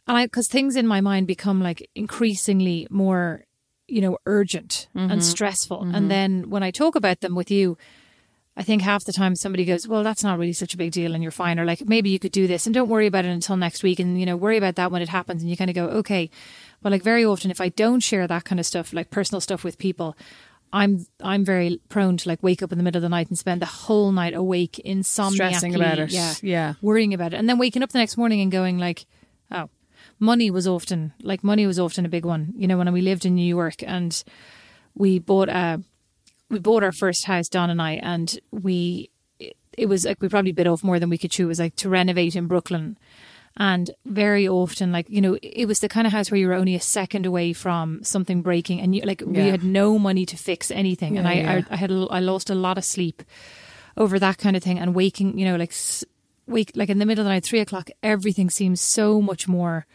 and 0.06 0.16
I 0.16 0.26
because 0.26 0.46
things 0.46 0.76
in 0.76 0.86
my 0.86 1.00
mind 1.00 1.26
become 1.26 1.60
like 1.60 1.88
increasingly 1.96 2.86
more, 2.90 3.44
you 3.88 4.00
know, 4.00 4.18
urgent 4.24 4.86
Mm-hmm. 4.94 5.10
and 5.10 5.24
stressful. 5.24 5.82
And 5.82 5.92
mm-hmm. 5.94 6.08
then 6.08 6.50
when 6.50 6.62
I 6.62 6.70
talk 6.70 6.94
about 6.94 7.20
them 7.20 7.34
with 7.34 7.50
you, 7.50 7.76
I 8.56 8.62
think 8.62 8.82
half 8.82 9.04
the 9.04 9.12
time 9.12 9.34
somebody 9.34 9.64
goes, 9.64 9.88
"Well, 9.88 10.04
that's 10.04 10.22
not 10.22 10.38
really 10.38 10.52
such 10.52 10.74
a 10.74 10.76
big 10.76 10.92
deal, 10.92 11.12
and 11.12 11.22
you're 11.24 11.32
fine," 11.32 11.58
or 11.58 11.64
like 11.64 11.88
maybe 11.88 12.10
you 12.10 12.20
could 12.20 12.30
do 12.30 12.46
this 12.46 12.66
and 12.66 12.74
don't 12.74 12.88
worry 12.88 13.08
about 13.08 13.24
it 13.24 13.32
until 13.32 13.56
next 13.56 13.82
week, 13.82 13.98
and 13.98 14.18
you 14.20 14.24
know, 14.26 14.36
worry 14.36 14.56
about 14.56 14.76
that 14.76 14.92
when 14.92 15.02
it 15.02 15.08
happens, 15.08 15.42
and 15.42 15.50
you 15.50 15.56
kind 15.56 15.70
of 15.70 15.74
go, 15.74 15.86
"Okay." 15.86 16.30
But 16.84 16.92
like 16.92 17.02
very 17.02 17.24
often, 17.24 17.50
if 17.50 17.60
I 17.62 17.70
don't 17.70 18.00
share 18.00 18.26
that 18.28 18.44
kind 18.44 18.60
of 18.60 18.66
stuff, 18.66 18.92
like 18.92 19.10
personal 19.10 19.40
stuff 19.40 19.64
with 19.64 19.78
people. 19.78 20.14
I'm 20.72 21.06
I'm 21.22 21.44
very 21.44 21.80
prone 21.88 22.16
to 22.16 22.28
like 22.28 22.42
wake 22.42 22.60
up 22.60 22.72
in 22.72 22.78
the 22.78 22.84
middle 22.84 22.98
of 22.98 23.02
the 23.02 23.08
night 23.08 23.28
and 23.28 23.38
spend 23.38 23.62
the 23.62 23.66
whole 23.66 24.10
night 24.10 24.34
awake, 24.34 24.80
insomniacally, 24.84 25.34
Stressing 25.34 25.74
about 25.76 25.98
it. 26.00 26.10
yeah, 26.10 26.34
Yeah. 26.42 26.74
worrying 26.82 27.14
about 27.14 27.32
it, 27.32 27.36
and 27.36 27.48
then 27.48 27.58
waking 27.58 27.82
up 27.84 27.90
the 27.92 27.98
next 27.98 28.16
morning 28.16 28.40
and 28.40 28.50
going 28.50 28.76
like, 28.78 29.06
oh, 29.52 29.70
money 30.18 30.50
was 30.50 30.66
often 30.66 31.12
like 31.22 31.44
money 31.44 31.64
was 31.64 31.78
often 31.78 32.04
a 32.04 32.08
big 32.08 32.24
one. 32.24 32.52
You 32.56 32.66
know, 32.66 32.76
when 32.76 32.92
we 32.92 33.02
lived 33.02 33.24
in 33.24 33.36
New 33.36 33.46
York 33.46 33.84
and 33.86 34.12
we 34.96 35.20
bought 35.20 35.48
a 35.48 35.80
we 36.50 36.58
bought 36.58 36.82
our 36.82 36.92
first 36.92 37.24
house, 37.26 37.48
Don 37.48 37.70
and 37.70 37.80
I, 37.80 37.92
and 38.02 38.36
we 38.50 39.10
it, 39.38 39.56
it 39.78 39.86
was 39.86 40.04
like 40.04 40.20
we 40.20 40.28
probably 40.28 40.50
bit 40.52 40.66
off 40.66 40.82
more 40.82 40.98
than 40.98 41.08
we 41.08 41.18
could 41.18 41.30
chew. 41.30 41.44
It 41.44 41.54
was 41.54 41.60
like 41.60 41.76
to 41.76 41.88
renovate 41.88 42.34
in 42.34 42.48
Brooklyn. 42.48 42.98
And 43.56 43.90
very 44.04 44.48
often, 44.48 44.90
like, 44.90 45.08
you 45.08 45.20
know, 45.20 45.38
it 45.40 45.66
was 45.66 45.78
the 45.78 45.88
kind 45.88 46.06
of 46.08 46.12
house 46.12 46.28
where 46.30 46.38
you 46.40 46.48
were 46.48 46.54
only 46.54 46.74
a 46.74 46.80
second 46.80 47.24
away 47.24 47.52
from 47.52 48.02
something 48.02 48.42
breaking 48.42 48.80
and 48.80 48.94
you 48.96 49.02
like 49.02 49.22
we 49.24 49.38
had 49.48 49.62
no 49.62 49.96
money 49.98 50.26
to 50.26 50.36
fix 50.36 50.70
anything. 50.72 51.16
and 51.18 51.28
I, 51.28 51.32
yeah. 51.34 51.62
I 51.70 51.74
I 51.74 51.76
had 51.76 51.90
I 51.92 52.18
lost 52.20 52.50
a 52.50 52.54
lot 52.56 52.78
of 52.78 52.84
sleep 52.84 53.22
over 53.96 54.18
that 54.18 54.38
kind 54.38 54.56
of 54.56 54.62
thing 54.64 54.78
and 54.80 54.92
waking, 54.92 55.38
you 55.38 55.44
know, 55.44 55.54
like 55.56 55.72
wake 56.48 56.72
like 56.74 56.88
in 56.90 56.98
the 56.98 57.06
middle 57.06 57.22
of 57.22 57.26
the 57.26 57.30
night, 57.30 57.44
three 57.44 57.60
o'clock, 57.60 57.90
everything 58.02 58.50
seems 58.50 58.80
so 58.80 59.20
much 59.22 59.46
more 59.46 59.86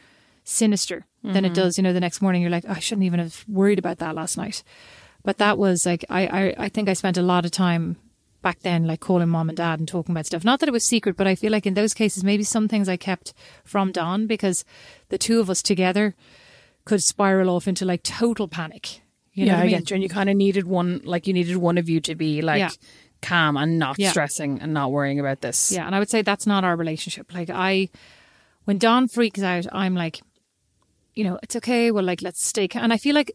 sinister 0.46 1.06
than 1.22 1.34
Mm-hmm. 1.44 1.46
it 1.46 1.54
does. 1.54 1.78
You 1.78 1.84
know, 1.84 1.92
the 1.92 2.00
next 2.00 2.22
morning 2.22 2.42
you're 2.42 2.50
like, 2.52 2.64
"Oh, 2.66 2.72
I 2.72 2.80
shouldn't 2.80 3.04
even 3.06 3.20
have 3.20 3.44
worried 3.50 3.78
about 3.78 3.98
that 4.00 4.16
last 4.16 4.38
night. 4.38 4.64
But 5.26 5.38
that 5.40 5.58
was 5.58 5.86
like 5.86 6.06
I, 6.10 6.28
I 6.28 6.56
I 6.66 6.70
think 6.70 6.88
I 6.88 6.94
spent 6.94 7.18
a 7.18 7.22
lot 7.22 7.44
of 7.44 7.52
time 7.52 7.98
back 8.42 8.60
then 8.60 8.86
like 8.88 9.00
calling 9.02 9.30
mom 9.30 9.50
and 9.50 9.58
dad 9.58 9.80
and 9.80 9.88
talking 9.88 10.14
about 10.14 10.26
stuff. 10.26 10.44
Not 10.44 10.60
that 10.60 10.70
it 10.70 10.72
was 10.74 10.86
secret, 10.86 11.18
but 11.18 11.28
I 11.28 11.36
feel 11.36 11.52
like 11.52 11.66
in 11.66 11.74
those 11.74 11.94
cases 11.94 12.24
maybe 12.24 12.44
some 12.44 12.68
things 12.68 12.88
I 12.88 12.98
kept 12.98 13.34
from 13.66 13.92
Don 13.92 14.28
because 14.28 14.64
the 15.10 15.18
two 15.18 15.40
of 15.40 15.50
us 15.50 15.62
together 15.62 16.16
could 16.86 17.04
spiral 17.04 17.50
off 17.50 17.68
into 17.68 17.86
like 17.86 18.04
total 18.04 18.48
panic. 18.48 19.02
You 19.34 19.46
know 19.46 19.54
yeah, 19.54 19.58
I, 19.58 19.62
I 19.62 19.66
mean? 19.68 19.72
get 19.80 19.90
you. 19.90 19.94
And 19.96 20.04
you 20.04 20.10
kind 20.10 20.30
of 20.30 20.36
needed 20.36 20.66
one, 20.68 21.02
like 21.04 21.28
you 21.28 21.34
needed 21.34 21.58
one 21.58 21.78
of 21.78 21.88
you 21.90 22.00
to 22.02 22.16
be 22.16 22.42
like 22.42 22.60
Yeah. 22.60 22.70
calm 23.22 23.58
and 23.58 23.78
not 23.78 24.00
Yeah. 24.00 24.10
stressing 24.12 24.60
and 24.62 24.74
not 24.74 24.92
worrying 24.92 25.20
about 25.20 25.42
this. 25.42 25.72
Yeah, 25.72 25.86
and 25.86 25.94
I 25.96 26.00
would 26.00 26.10
say 26.10 26.22
that's 26.22 26.48
not 26.48 26.64
our 26.64 26.76
relationship. 26.76 27.34
Like 27.34 27.50
I, 27.50 27.90
when 28.66 28.78
Don 28.78 29.08
freaks 29.08 29.42
out, 29.42 29.66
I'm 29.72 29.96
like, 29.96 30.22
you 31.14 31.24
know, 31.24 31.40
it's 31.44 31.56
okay. 31.58 31.92
Well, 31.92 32.04
like 32.04 32.22
let's 32.22 32.46
stay. 32.46 32.68
ca- 32.68 32.80
And 32.80 32.94
I 32.94 32.98
feel 32.98 33.16
like 33.16 33.32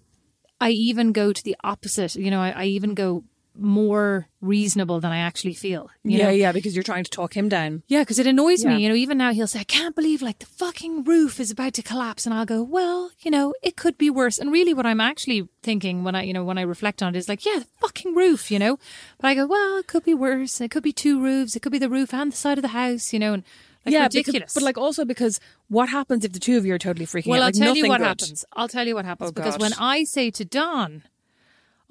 I 0.61 0.71
even 0.71 1.13
go 1.13 1.33
to 1.33 1.43
the 1.43 1.57
opposite. 1.63 2.15
You 2.17 2.31
know, 2.31 2.41
I, 2.41 2.51
I 2.51 2.65
even 2.65 2.95
go 2.95 3.25
more 3.57 4.29
reasonable 4.41 5.01
than 5.01 5.13
I 5.13 5.19
actually 5.19 5.55
feel. 5.55 5.91
Yeah, 6.03 6.25
know? 6.25 6.31
yeah, 6.31 6.53
because 6.53 6.75
you're 6.75 6.83
trying 6.83 7.05
to 7.05 7.11
talk 7.11 7.37
him 7.37 7.49
down. 7.49 7.83
Yeah, 7.87 8.01
because 8.01 8.19
it 8.19 8.27
annoys 8.27 8.65
Yeah. 8.65 8.71
me. 8.77 8.83
You 8.83 8.89
know, 8.89 8.95
even 8.95 9.17
now 9.19 9.33
he'll 9.33 9.47
say, 9.47 9.61
I 9.61 9.65
can't 9.65 9.95
believe 9.95 10.21
like 10.23 10.39
the 10.41 10.47
fucking 10.47 11.05
roof 11.05 11.39
is 11.41 11.51
about 11.51 11.75
to 11.75 11.83
collapse. 11.83 12.27
And 12.27 12.35
I'll 12.35 12.45
go, 12.45 12.63
well, 12.63 13.11
you 13.21 13.31
know, 13.31 13.55
it 13.63 13.77
could 13.77 13.97
be 13.97 14.11
worse. 14.11 14.39
And 14.39 14.53
really 14.53 14.75
what 14.75 14.87
I'm 14.87 15.01
actually 15.01 15.49
thinking 15.63 16.05
when 16.05 16.15
I, 16.15 16.23
you 16.25 16.33
know, 16.33 16.45
when 16.45 16.59
I 16.59 16.63
reflect 16.63 17.03
on 17.03 17.15
it 17.15 17.19
is 17.19 17.29
like, 17.29 17.47
yeah, 17.47 17.61
the 17.61 17.67
fucking 17.81 18.15
roof, 18.15 18.51
you 18.51 18.59
know? 18.59 18.79
But 19.21 19.29
I 19.29 19.35
go, 19.35 19.47
well, 19.47 19.79
it 19.79 19.87
could 19.87 20.05
be 20.05 20.15
worse. 20.15 20.61
It 20.61 20.71
could 20.71 20.83
be 20.83 20.93
two 20.93 21.23
roofs. 21.23 21.55
It 21.57 21.61
could 21.61 21.73
be 21.73 21.79
the 21.79 21.89
roof 21.91 22.13
and 22.13 22.33
the 22.33 22.37
side 22.37 22.59
of 22.59 22.63
the 22.63 22.69
house, 22.69 23.13
you 23.13 23.19
know? 23.19 23.35
And 23.35 23.45
like, 23.87 23.93
yeah, 23.93 24.05
ridiculous. 24.05 24.41
Because, 24.41 24.55
but 24.55 24.63
like 24.63 24.79
also 24.79 25.05
because 25.05 25.41
what 25.69 25.91
happens 25.91 26.25
if 26.25 26.33
the 26.33 26.39
two 26.41 26.57
of 26.57 26.65
you 26.67 26.75
are 26.75 26.79
totally 26.79 27.07
freaking 27.07 27.27
well, 27.29 27.41
out? 27.43 27.55
I'll 27.55 27.61
Like, 27.61 27.75
tell 27.75 27.77
you 27.77 27.89
what 27.89 27.99
good. 27.99 28.07
happens. 28.07 28.45
I'll 28.55 28.69
tell 28.69 28.87
you 28.87 28.95
what 28.95 29.05
happens 29.05 29.29
Oh, 29.31 29.33
because 29.33 29.55
God. 29.55 29.61
when 29.61 29.73
I 29.75 30.05
say 30.05 30.31
to 30.33 30.45
Don, 30.45 31.03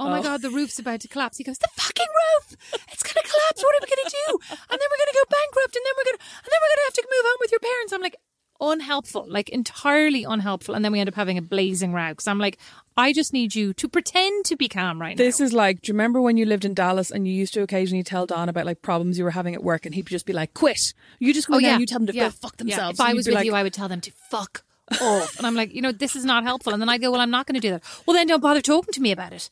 "Oh 0.04 0.10
my 0.10 0.20
Oh. 0.20 0.24
God, 0.24 0.42
the 0.42 0.50
roof's 0.50 0.80
about 0.80 1.02
to 1.02 1.08
collapse," 1.08 1.38
he 1.38 1.44
goes, 1.44 1.58
"The 1.58 1.70
fucking 1.76 2.08
roof! 2.08 2.58
It's 2.92 3.04
going 3.04 3.24
to 3.24 3.30
collapse. 3.32 3.64
What 3.64 3.76
are 3.76 3.82
we 3.82 3.88
going 3.88 4.06
to 4.06 4.16
do? 4.28 4.28
And 4.52 4.78
then 4.80 4.88
we're 4.92 5.02
going 5.02 5.14
to 5.14 5.20
go 5.22 5.26
bankrupt, 5.30 5.76
and 5.76 5.84
then 5.86 5.94
we're 5.98 6.08
going 6.10 6.18
to, 6.18 6.24
and 6.44 6.50
then 6.52 6.60
we're 6.62 6.72
going 6.72 6.82
to 6.84 6.88
have 6.92 7.00
to 7.00 7.06
move 7.10 7.26
home 7.30 7.38
with 7.40 7.52
your 7.52 7.60
parents." 7.60 7.94
I'm 7.94 8.02
like, 8.02 8.18
unhelpful, 8.62 9.26
like 9.28 9.50
entirely 9.50 10.24
unhelpful. 10.24 10.76
And 10.76 10.86
then 10.86 10.92
we 10.92 11.00
end 11.00 11.10
up 11.10 11.16
having 11.16 11.38
a 11.38 11.42
blazing 11.42 11.92
row 11.94 12.10
because 12.10 12.28
I'm 12.28 12.38
like, 12.40 12.58
I 12.96 13.12
just 13.12 13.34
need 13.34 13.56
you 13.56 13.74
to 13.74 13.88
pretend 13.90 14.46
to 14.46 14.56
be 14.56 14.70
calm 14.70 15.02
right 15.02 15.18
This 15.18 15.40
now. 15.40 15.44
This 15.46 15.52
is 15.52 15.54
like, 15.54 15.82
do 15.82 15.90
you 15.90 15.94
remember 15.94 16.22
when 16.22 16.38
you 16.38 16.46
lived 16.46 16.64
in 16.64 16.74
Dallas 16.74 17.12
and 17.12 17.28
you 17.28 17.34
used 17.34 17.54
to 17.56 17.62
occasionally 17.62 18.04
tell 18.04 18.26
Don 18.26 18.50
about 18.50 18.66
like 18.66 18.82
problems 18.82 19.18
you 19.18 19.24
were 19.24 19.32
having 19.32 19.54
at 19.54 19.64
work 19.64 19.86
and 19.86 19.94
he'd 19.96 20.06
just 20.06 20.26
be 20.26 20.34
like, 20.34 20.54
quit. 20.54 20.94
You 21.20 21.34
just 21.34 21.48
go 21.48 21.56
oh 21.56 21.58
yeah, 21.60 21.72
and 21.74 21.82
you 21.82 21.86
tell 21.88 22.00
them 22.00 22.08
to 22.08 22.14
yeah. 22.14 22.26
go 22.26 22.30
fuck 22.30 22.54
Yeah. 22.54 22.64
themselves. 22.64 23.00
If 23.00 23.06
I 23.06 23.14
was 23.14 23.26
with 23.26 23.36
like, 23.36 23.46
you, 23.46 23.54
I 23.54 23.64
would 23.64 23.74
tell 23.74 23.90
them 23.90 24.02
to 24.02 24.12
fuck 24.30 24.64
off. 25.02 25.38
and 25.38 25.48
I'm 25.48 25.56
like, 25.56 25.74
you 25.74 25.82
know, 25.82 25.92
this 25.92 26.16
is 26.16 26.24
not 26.24 26.44
helpful. 26.44 26.72
And 26.72 26.82
then 26.82 26.90
I'd 26.90 27.02
go, 27.02 27.12
well, 27.12 27.22
I'm 27.22 27.32
not 27.32 27.48
going 27.48 27.56
to 27.56 27.60
do 27.62 27.72
that. 27.72 27.84
Well, 28.06 28.16
then 28.16 28.28
don't 28.28 28.42
bother 28.42 28.62
talking 28.62 28.94
to 28.94 29.02
me 29.02 29.12
about 29.12 29.34
it. 29.34 29.50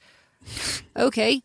Okay. 0.95 1.41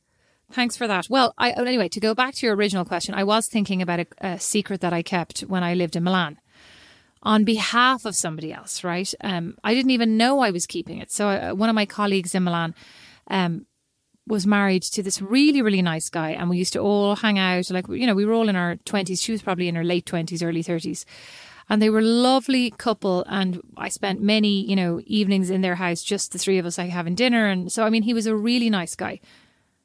Thanks 0.52 0.76
for 0.76 0.86
that. 0.86 1.08
Well, 1.10 1.34
I, 1.36 1.50
anyway, 1.50 1.88
to 1.88 2.00
go 2.00 2.14
back 2.14 2.34
to 2.34 2.46
your 2.46 2.54
original 2.54 2.84
question, 2.84 3.14
I 3.14 3.24
was 3.24 3.48
thinking 3.48 3.82
about 3.82 4.00
a, 4.00 4.06
a 4.20 4.38
secret 4.38 4.80
that 4.80 4.92
I 4.92 5.02
kept 5.02 5.40
when 5.40 5.64
I 5.64 5.74
lived 5.74 5.96
in 5.96 6.04
Milan 6.04 6.38
on 7.22 7.42
behalf 7.44 8.04
of 8.04 8.14
somebody 8.14 8.52
else, 8.52 8.84
right? 8.84 9.12
Um, 9.22 9.56
I 9.64 9.74
didn't 9.74 9.90
even 9.90 10.16
know 10.16 10.38
I 10.38 10.50
was 10.52 10.66
keeping 10.66 10.98
it. 10.98 11.10
So 11.10 11.28
uh, 11.28 11.52
one 11.52 11.68
of 11.68 11.74
my 11.74 11.84
colleagues 11.84 12.34
in 12.34 12.44
Milan 12.44 12.74
um, 13.28 13.66
was 14.28 14.46
married 14.46 14.82
to 14.84 15.02
this 15.02 15.20
really, 15.20 15.62
really 15.62 15.82
nice 15.82 16.08
guy, 16.08 16.30
and 16.30 16.48
we 16.48 16.58
used 16.58 16.72
to 16.74 16.80
all 16.80 17.16
hang 17.16 17.38
out. 17.38 17.68
Like 17.70 17.88
you 17.88 18.06
know, 18.06 18.14
we 18.14 18.24
were 18.24 18.32
all 18.32 18.48
in 18.48 18.56
our 18.56 18.76
twenties. 18.76 19.20
She 19.20 19.32
was 19.32 19.42
probably 19.42 19.66
in 19.66 19.74
her 19.74 19.84
late 19.84 20.06
twenties, 20.06 20.42
early 20.42 20.62
thirties, 20.62 21.04
and 21.68 21.82
they 21.82 21.90
were 21.90 21.98
a 21.98 22.02
lovely 22.02 22.70
couple. 22.70 23.24
And 23.28 23.60
I 23.76 23.88
spent 23.88 24.20
many, 24.20 24.64
you 24.68 24.76
know, 24.76 25.00
evenings 25.06 25.50
in 25.50 25.60
their 25.60 25.74
house, 25.76 26.02
just 26.02 26.32
the 26.32 26.38
three 26.38 26.58
of 26.58 26.66
us, 26.66 26.78
like 26.78 26.90
having 26.90 27.14
dinner. 27.14 27.46
And 27.46 27.70
so, 27.70 27.84
I 27.84 27.90
mean, 27.90 28.02
he 28.02 28.14
was 28.14 28.26
a 28.26 28.36
really 28.36 28.70
nice 28.70 28.94
guy. 28.94 29.20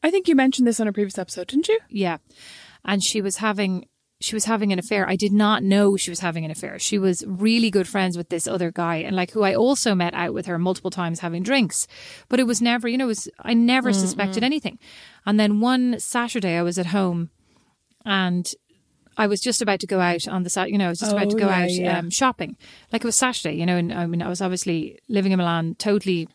I 0.04 0.12
think 0.12 0.28
you 0.28 0.36
mentioned 0.36 0.67
this 0.67 0.80
on 0.80 0.88
a 0.88 0.94
previous 0.94 1.17
episode, 1.17 1.48
didn't 1.48 1.67
you? 1.67 1.80
Yeah. 1.89 2.17
And 2.86 3.04
she 3.04 3.22
was 3.22 3.38
having 3.38 3.86
she 4.20 4.36
was 4.36 4.46
having 4.46 4.72
an 4.72 4.78
affair. 4.78 5.10
I 5.10 5.15
did 5.15 5.34
not 5.34 5.63
know 5.63 5.98
she 5.98 6.12
was 6.12 6.20
having 6.20 6.46
an 6.46 6.52
affair. 6.52 6.78
She 6.78 7.00
was 7.00 7.24
really 7.26 7.72
good 7.72 7.88
friends 7.88 8.15
with 8.15 8.30
this 8.30 8.48
other 8.48 8.72
guy 8.72 8.98
and 8.98 9.15
like 9.15 9.32
who 9.32 9.41
I 9.41 9.56
also 9.56 9.96
met 9.96 10.13
out 10.13 10.34
with 10.34 10.46
her 10.46 10.60
multiple 10.60 10.91
times 10.91 11.20
having 11.20 11.41
drinks. 11.41 11.88
But 12.30 12.39
it 12.39 12.46
was 12.46 12.62
never, 12.62 12.88
you 12.88 13.00
know, 13.00 13.06
it 13.06 13.08
was 13.08 13.28
I 13.39 13.56
never 13.56 13.91
suspected 13.91 14.38
mm-hmm. 14.38 14.46
anything. 14.46 14.80
And 15.26 15.39
then 15.39 15.60
one 15.60 16.00
Saturday 16.00 16.56
I 16.56 16.62
was 16.62 16.78
at 16.78 16.88
home 16.88 17.32
and 18.06 18.54
I 19.23 19.27
was 19.27 19.39
just 19.39 19.62
about 19.62 19.79
to 19.81 19.88
go 19.88 19.99
out 19.99 20.27
on 20.27 20.43
the 20.43 20.49
Sat. 20.49 20.71
You 20.71 20.77
know, 20.79 20.88
I 20.88 20.89
was 20.89 20.99
just 20.99 21.12
about 21.13 21.29
to 21.29 21.36
Oh, 21.36 21.39
go 21.39 21.47
yeah, 21.49 21.62
out 21.63 21.71
yeah. 21.71 21.99
um, 21.99 22.10
shopping. 22.10 22.57
Like 22.91 23.03
it 23.03 23.07
was 23.07 23.15
Saturday, 23.15 23.55
you 23.60 23.65
know, 23.65 23.77
and 23.77 23.93
I 23.93 24.05
mean, 24.07 24.21
I 24.21 24.29
was 24.29 24.41
obviously 24.41 24.99
living 25.07 25.31
in 25.31 25.38
Milan, 25.38 25.75
totally 25.75 26.27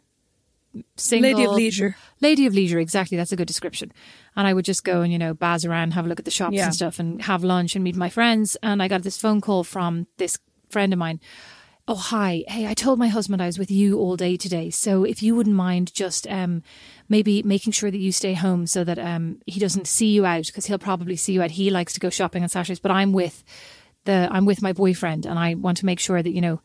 single, 0.96 1.30
Lady 1.30 1.44
of 1.44 1.52
leisure. 1.54 1.96
Lady 2.20 2.46
of 2.46 2.54
leisure, 2.54 2.78
exactly. 2.78 3.16
That's 3.16 3.32
a 3.32 3.36
good 3.36 3.46
description. 3.48 3.92
And 4.36 4.46
I 4.46 4.52
would 4.54 4.64
just 4.64 4.84
go 4.84 5.00
and 5.02 5.12
you 5.12 5.18
know 5.18 5.34
baz 5.34 5.64
around, 5.64 5.92
have 5.92 6.04
a 6.06 6.08
look 6.08 6.18
at 6.18 6.24
the 6.24 6.30
shops 6.30 6.54
Yeah. 6.54 6.66
and 6.66 6.74
stuff, 6.74 6.98
and 6.98 7.22
have 7.22 7.42
lunch 7.44 7.74
and 7.74 7.82
meet 7.84 7.96
my 7.96 8.08
friends. 8.10 8.56
And 8.62 8.82
I 8.82 8.88
got 8.88 9.02
this 9.02 9.18
phone 9.18 9.40
call 9.40 9.64
from 9.64 10.06
this 10.18 10.38
friend 10.70 10.92
of 10.92 10.98
mine. 10.98 11.20
Oh 11.88 11.94
hi, 11.94 12.42
hey, 12.48 12.66
I 12.66 12.74
told 12.74 12.98
my 12.98 13.06
husband 13.08 13.40
I 13.40 13.46
was 13.46 13.60
with 13.60 13.70
you 13.70 13.98
all 13.98 14.16
day 14.16 14.36
today, 14.36 14.70
so 14.70 15.04
if 15.04 15.22
you 15.22 15.34
wouldn't 15.36 15.54
mind 15.56 15.94
just 15.94 16.26
um 16.28 16.62
maybe 17.08 17.42
making 17.42 17.72
sure 17.72 17.90
that 17.90 17.98
you 17.98 18.12
stay 18.12 18.34
home 18.34 18.66
so 18.66 18.84
that 18.84 18.98
um 18.98 19.38
he 19.46 19.60
doesn't 19.60 19.86
see 19.86 20.08
you 20.08 20.26
out 20.26 20.46
because 20.46 20.66
he'll 20.66 20.78
probably 20.78 21.16
see 21.16 21.32
you 21.32 21.42
out. 21.42 21.50
He 21.52 21.70
likes 21.70 21.92
to 21.94 22.00
go 22.00 22.10
shopping 22.10 22.42
on 22.42 22.48
Saturdays, 22.48 22.80
but 22.80 22.90
I'm 22.90 23.12
with 23.12 23.44
the 24.04 24.28
I'm 24.30 24.44
with 24.46 24.62
my 24.62 24.72
boyfriend 24.72 25.26
and 25.26 25.38
I 25.38 25.54
want 25.54 25.78
to 25.78 25.86
make 25.86 26.00
sure 26.00 26.22
that 26.22 26.30
you 26.32 26.40
know 26.40 26.60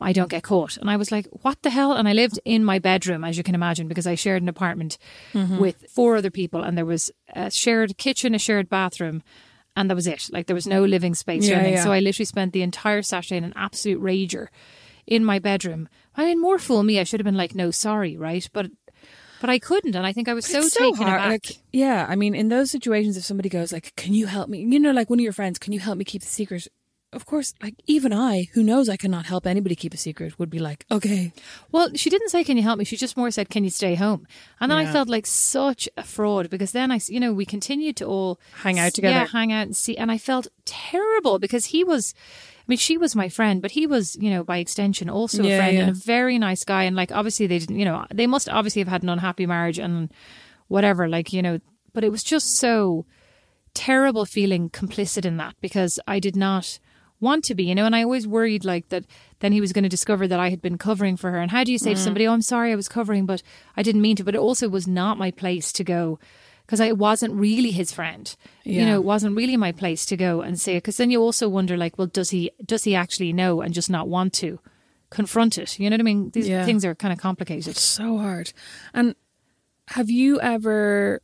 I 0.00 0.12
don't 0.12 0.30
get 0.30 0.42
caught. 0.42 0.76
And 0.76 0.90
I 0.90 0.96
was 0.96 1.10
like, 1.12 1.26
what 1.42 1.62
the 1.62 1.70
hell? 1.70 1.92
And 1.92 2.08
I 2.08 2.12
lived 2.12 2.38
in 2.44 2.64
my 2.64 2.78
bedroom, 2.78 3.24
as 3.24 3.36
you 3.38 3.42
can 3.44 3.54
imagine, 3.54 3.88
because 3.88 4.06
I 4.06 4.16
shared 4.16 4.42
an 4.42 4.48
apartment 4.48 4.98
Mm-hmm. 5.32 5.58
with 5.58 5.86
four 5.90 6.16
other 6.16 6.30
people 6.30 6.62
and 6.62 6.76
there 6.76 6.84
was 6.84 7.10
a 7.34 7.50
shared 7.50 7.96
kitchen, 7.96 8.34
a 8.34 8.38
shared 8.38 8.68
bathroom, 8.68 9.22
and 9.76 9.88
that 9.88 9.94
was 9.94 10.06
it. 10.06 10.28
Like 10.32 10.46
there 10.46 10.54
was 10.54 10.66
no 10.66 10.84
living 10.84 11.14
space 11.14 11.44
or 11.48 11.52
Yeah, 11.52 11.58
anything. 11.58 11.74
yeah. 11.74 11.84
So 11.84 11.92
I 11.92 12.00
literally 12.00 12.26
spent 12.26 12.52
the 12.52 12.62
entire 12.62 13.02
Saturday 13.02 13.36
in 13.36 13.44
an 13.44 13.52
absolute 13.56 14.00
rager 14.02 14.48
in 15.06 15.24
my 15.24 15.38
bedroom. 15.38 15.88
I 16.16 16.24
mean, 16.26 16.40
more 16.40 16.58
fool 16.58 16.82
me. 16.82 16.98
I 17.00 17.04
should 17.04 17.20
have 17.20 17.24
been 17.24 17.36
like, 17.36 17.54
no, 17.54 17.70
sorry, 17.70 18.16
right? 18.16 18.48
But 18.52 18.66
but 19.40 19.50
I 19.50 19.58
couldn't, 19.58 19.94
and 19.94 20.06
I 20.06 20.12
think 20.12 20.28
I 20.28 20.34
was 20.34 20.46
so 20.46 20.62
so 20.62 20.90
taken 20.92 21.06
hard. 21.06 21.20
aback. 21.20 21.30
Like, 21.30 21.58
yeah, 21.72 22.06
I 22.08 22.16
mean, 22.16 22.34
in 22.34 22.48
those 22.48 22.70
situations, 22.70 23.16
if 23.16 23.24
somebody 23.24 23.48
goes 23.48 23.72
like, 23.72 23.94
"Can 23.96 24.14
you 24.14 24.26
help 24.26 24.48
me?" 24.48 24.60
You 24.60 24.78
know, 24.78 24.92
like 24.92 25.10
one 25.10 25.18
of 25.18 25.24
your 25.24 25.32
friends, 25.32 25.58
"Can 25.58 25.72
you 25.72 25.80
help 25.80 25.98
me 25.98 26.04
keep 26.04 26.22
the 26.22 26.28
secret?" 26.28 26.68
Of 27.14 27.24
course, 27.26 27.54
like 27.62 27.74
even 27.86 28.12
I, 28.12 28.48
who 28.54 28.62
knows 28.62 28.88
I 28.88 28.96
cannot 28.96 29.26
help 29.26 29.46
anybody 29.46 29.74
keep 29.76 29.94
a 29.94 29.96
secret, 29.96 30.38
would 30.38 30.50
be 30.50 30.58
like, 30.58 30.84
"Okay, 30.90 31.32
Well, 31.72 31.90
she 31.94 32.10
didn't 32.10 32.30
say, 32.30 32.44
"Can 32.44 32.56
you 32.56 32.62
help 32.62 32.78
me?" 32.78 32.84
She 32.84 32.96
just 32.96 33.16
more 33.16 33.30
said, 33.30 33.48
"Can 33.48 33.64
you 33.64 33.70
stay 33.70 33.94
home?" 33.94 34.26
And 34.60 34.70
then 34.70 34.78
I 34.78 34.86
felt 34.92 35.08
like 35.08 35.26
such 35.26 35.88
a 35.96 36.02
fraud 36.02 36.50
because 36.50 36.72
then 36.72 36.90
I, 36.90 36.98
you 37.08 37.20
know, 37.20 37.32
we 37.32 37.46
continued 37.46 37.96
to 37.98 38.04
all 38.06 38.38
Hang 38.62 38.78
out 38.78 38.92
together. 38.94 39.14
yeah, 39.14 39.26
hang 39.26 39.52
out 39.52 39.66
and 39.66 39.76
see, 39.76 39.96
and 39.96 40.10
I 40.10 40.18
felt 40.18 40.48
terrible 40.64 41.38
because 41.38 41.66
he 41.66 41.84
was. 41.84 42.14
I 42.60 42.64
mean, 42.66 42.78
she 42.78 42.96
was 42.96 43.14
my 43.14 43.28
friend, 43.28 43.60
but 43.60 43.72
he 43.72 43.86
was, 43.86 44.16
you 44.16 44.30
know, 44.30 44.42
by 44.42 44.56
extension, 44.56 45.10
also 45.10 45.42
a 45.44 45.46
Yeah, 45.48 45.58
friend 45.58 45.78
and 45.78 45.90
a 45.90 45.92
very 45.92 46.38
nice 46.38 46.64
guy. 46.64 46.84
And 46.84 46.96
like, 46.96 47.12
obviously, 47.12 47.46
they 47.46 47.58
didn't, 47.58 47.78
you 47.78 47.84
know, 47.84 48.06
they 48.12 48.26
must 48.26 48.48
obviously 48.48 48.80
have 48.80 48.88
had 48.88 49.02
an 49.02 49.10
unhappy 49.10 49.44
marriage 49.46 49.78
and 49.78 50.10
whatever, 50.68 51.06
like, 51.06 51.30
you 51.32 51.42
know, 51.42 51.60
but 51.92 52.04
it 52.04 52.10
was 52.10 52.24
just 52.24 52.56
so 52.56 53.04
terrible 53.74 54.24
feeling 54.24 54.70
complicit 54.70 55.26
in 55.26 55.36
that 55.36 55.54
because 55.60 56.00
I 56.08 56.18
did 56.20 56.36
not 56.36 56.78
want 57.20 57.44
to 57.44 57.54
be, 57.54 57.64
you 57.64 57.74
know, 57.74 57.86
and 57.86 57.94
I 57.96 58.02
always 58.02 58.26
worried 58.26 58.64
like 58.64 58.88
that 58.90 59.04
then 59.40 59.52
he 59.52 59.60
was 59.60 59.72
going 59.72 59.82
to 59.84 59.88
discover 59.88 60.26
that 60.28 60.40
I 60.40 60.50
had 60.50 60.60
been 60.60 60.78
covering 60.78 61.16
for 61.16 61.30
her. 61.30 61.38
And 61.38 61.50
how 61.50 61.64
do 61.64 61.72
you 61.72 61.78
say 61.78 61.94
to 61.94 62.00
Mm. 62.00 62.04
somebody, 62.04 62.26
Oh, 62.26 62.32
I'm 62.32 62.42
sorry 62.42 62.72
I 62.72 62.76
was 62.76 62.88
covering, 62.88 63.24
but 63.26 63.42
I 63.76 63.82
didn't 63.82 64.02
mean 64.02 64.16
to. 64.16 64.24
But 64.24 64.34
it 64.34 64.40
also 64.40 64.68
was 64.68 64.86
not 64.86 65.18
my 65.18 65.30
place 65.30 65.72
to 65.74 65.84
go 65.84 66.18
because 66.66 66.80
I 66.80 66.92
wasn't 66.92 67.34
really 67.34 67.70
his 67.70 67.92
friend. 67.92 68.34
You 68.64 68.84
know, 68.86 68.94
it 68.96 69.04
wasn't 69.04 69.36
really 69.36 69.56
my 69.56 69.72
place 69.72 70.04
to 70.06 70.16
go 70.16 70.40
and 70.40 70.58
say 70.60 70.72
it. 70.76 70.78
Because 70.82 70.96
then 70.96 71.10
you 71.10 71.20
also 71.20 71.48
wonder, 71.48 71.76
like, 71.76 71.96
well, 71.98 72.06
does 72.08 72.30
he 72.30 72.50
does 72.64 72.84
he 72.84 72.94
actually 72.94 73.32
know 73.32 73.60
and 73.60 73.74
just 73.74 73.90
not 73.90 74.08
want 74.08 74.32
to 74.34 74.58
confront 75.10 75.58
it? 75.58 75.78
You 75.78 75.90
know 75.90 75.94
what 75.94 76.00
I 76.00 76.04
mean? 76.04 76.30
These 76.30 76.48
Yeah. 76.48 76.64
things 76.64 76.84
are 76.84 76.94
kind 76.94 77.12
of 77.12 77.18
complicated. 77.18 77.68
it's 77.68 77.82
so 77.82 78.18
hard." 78.18 78.52
And 78.92 79.14
have 79.88 80.08
you 80.10 80.40
ever 80.40 81.20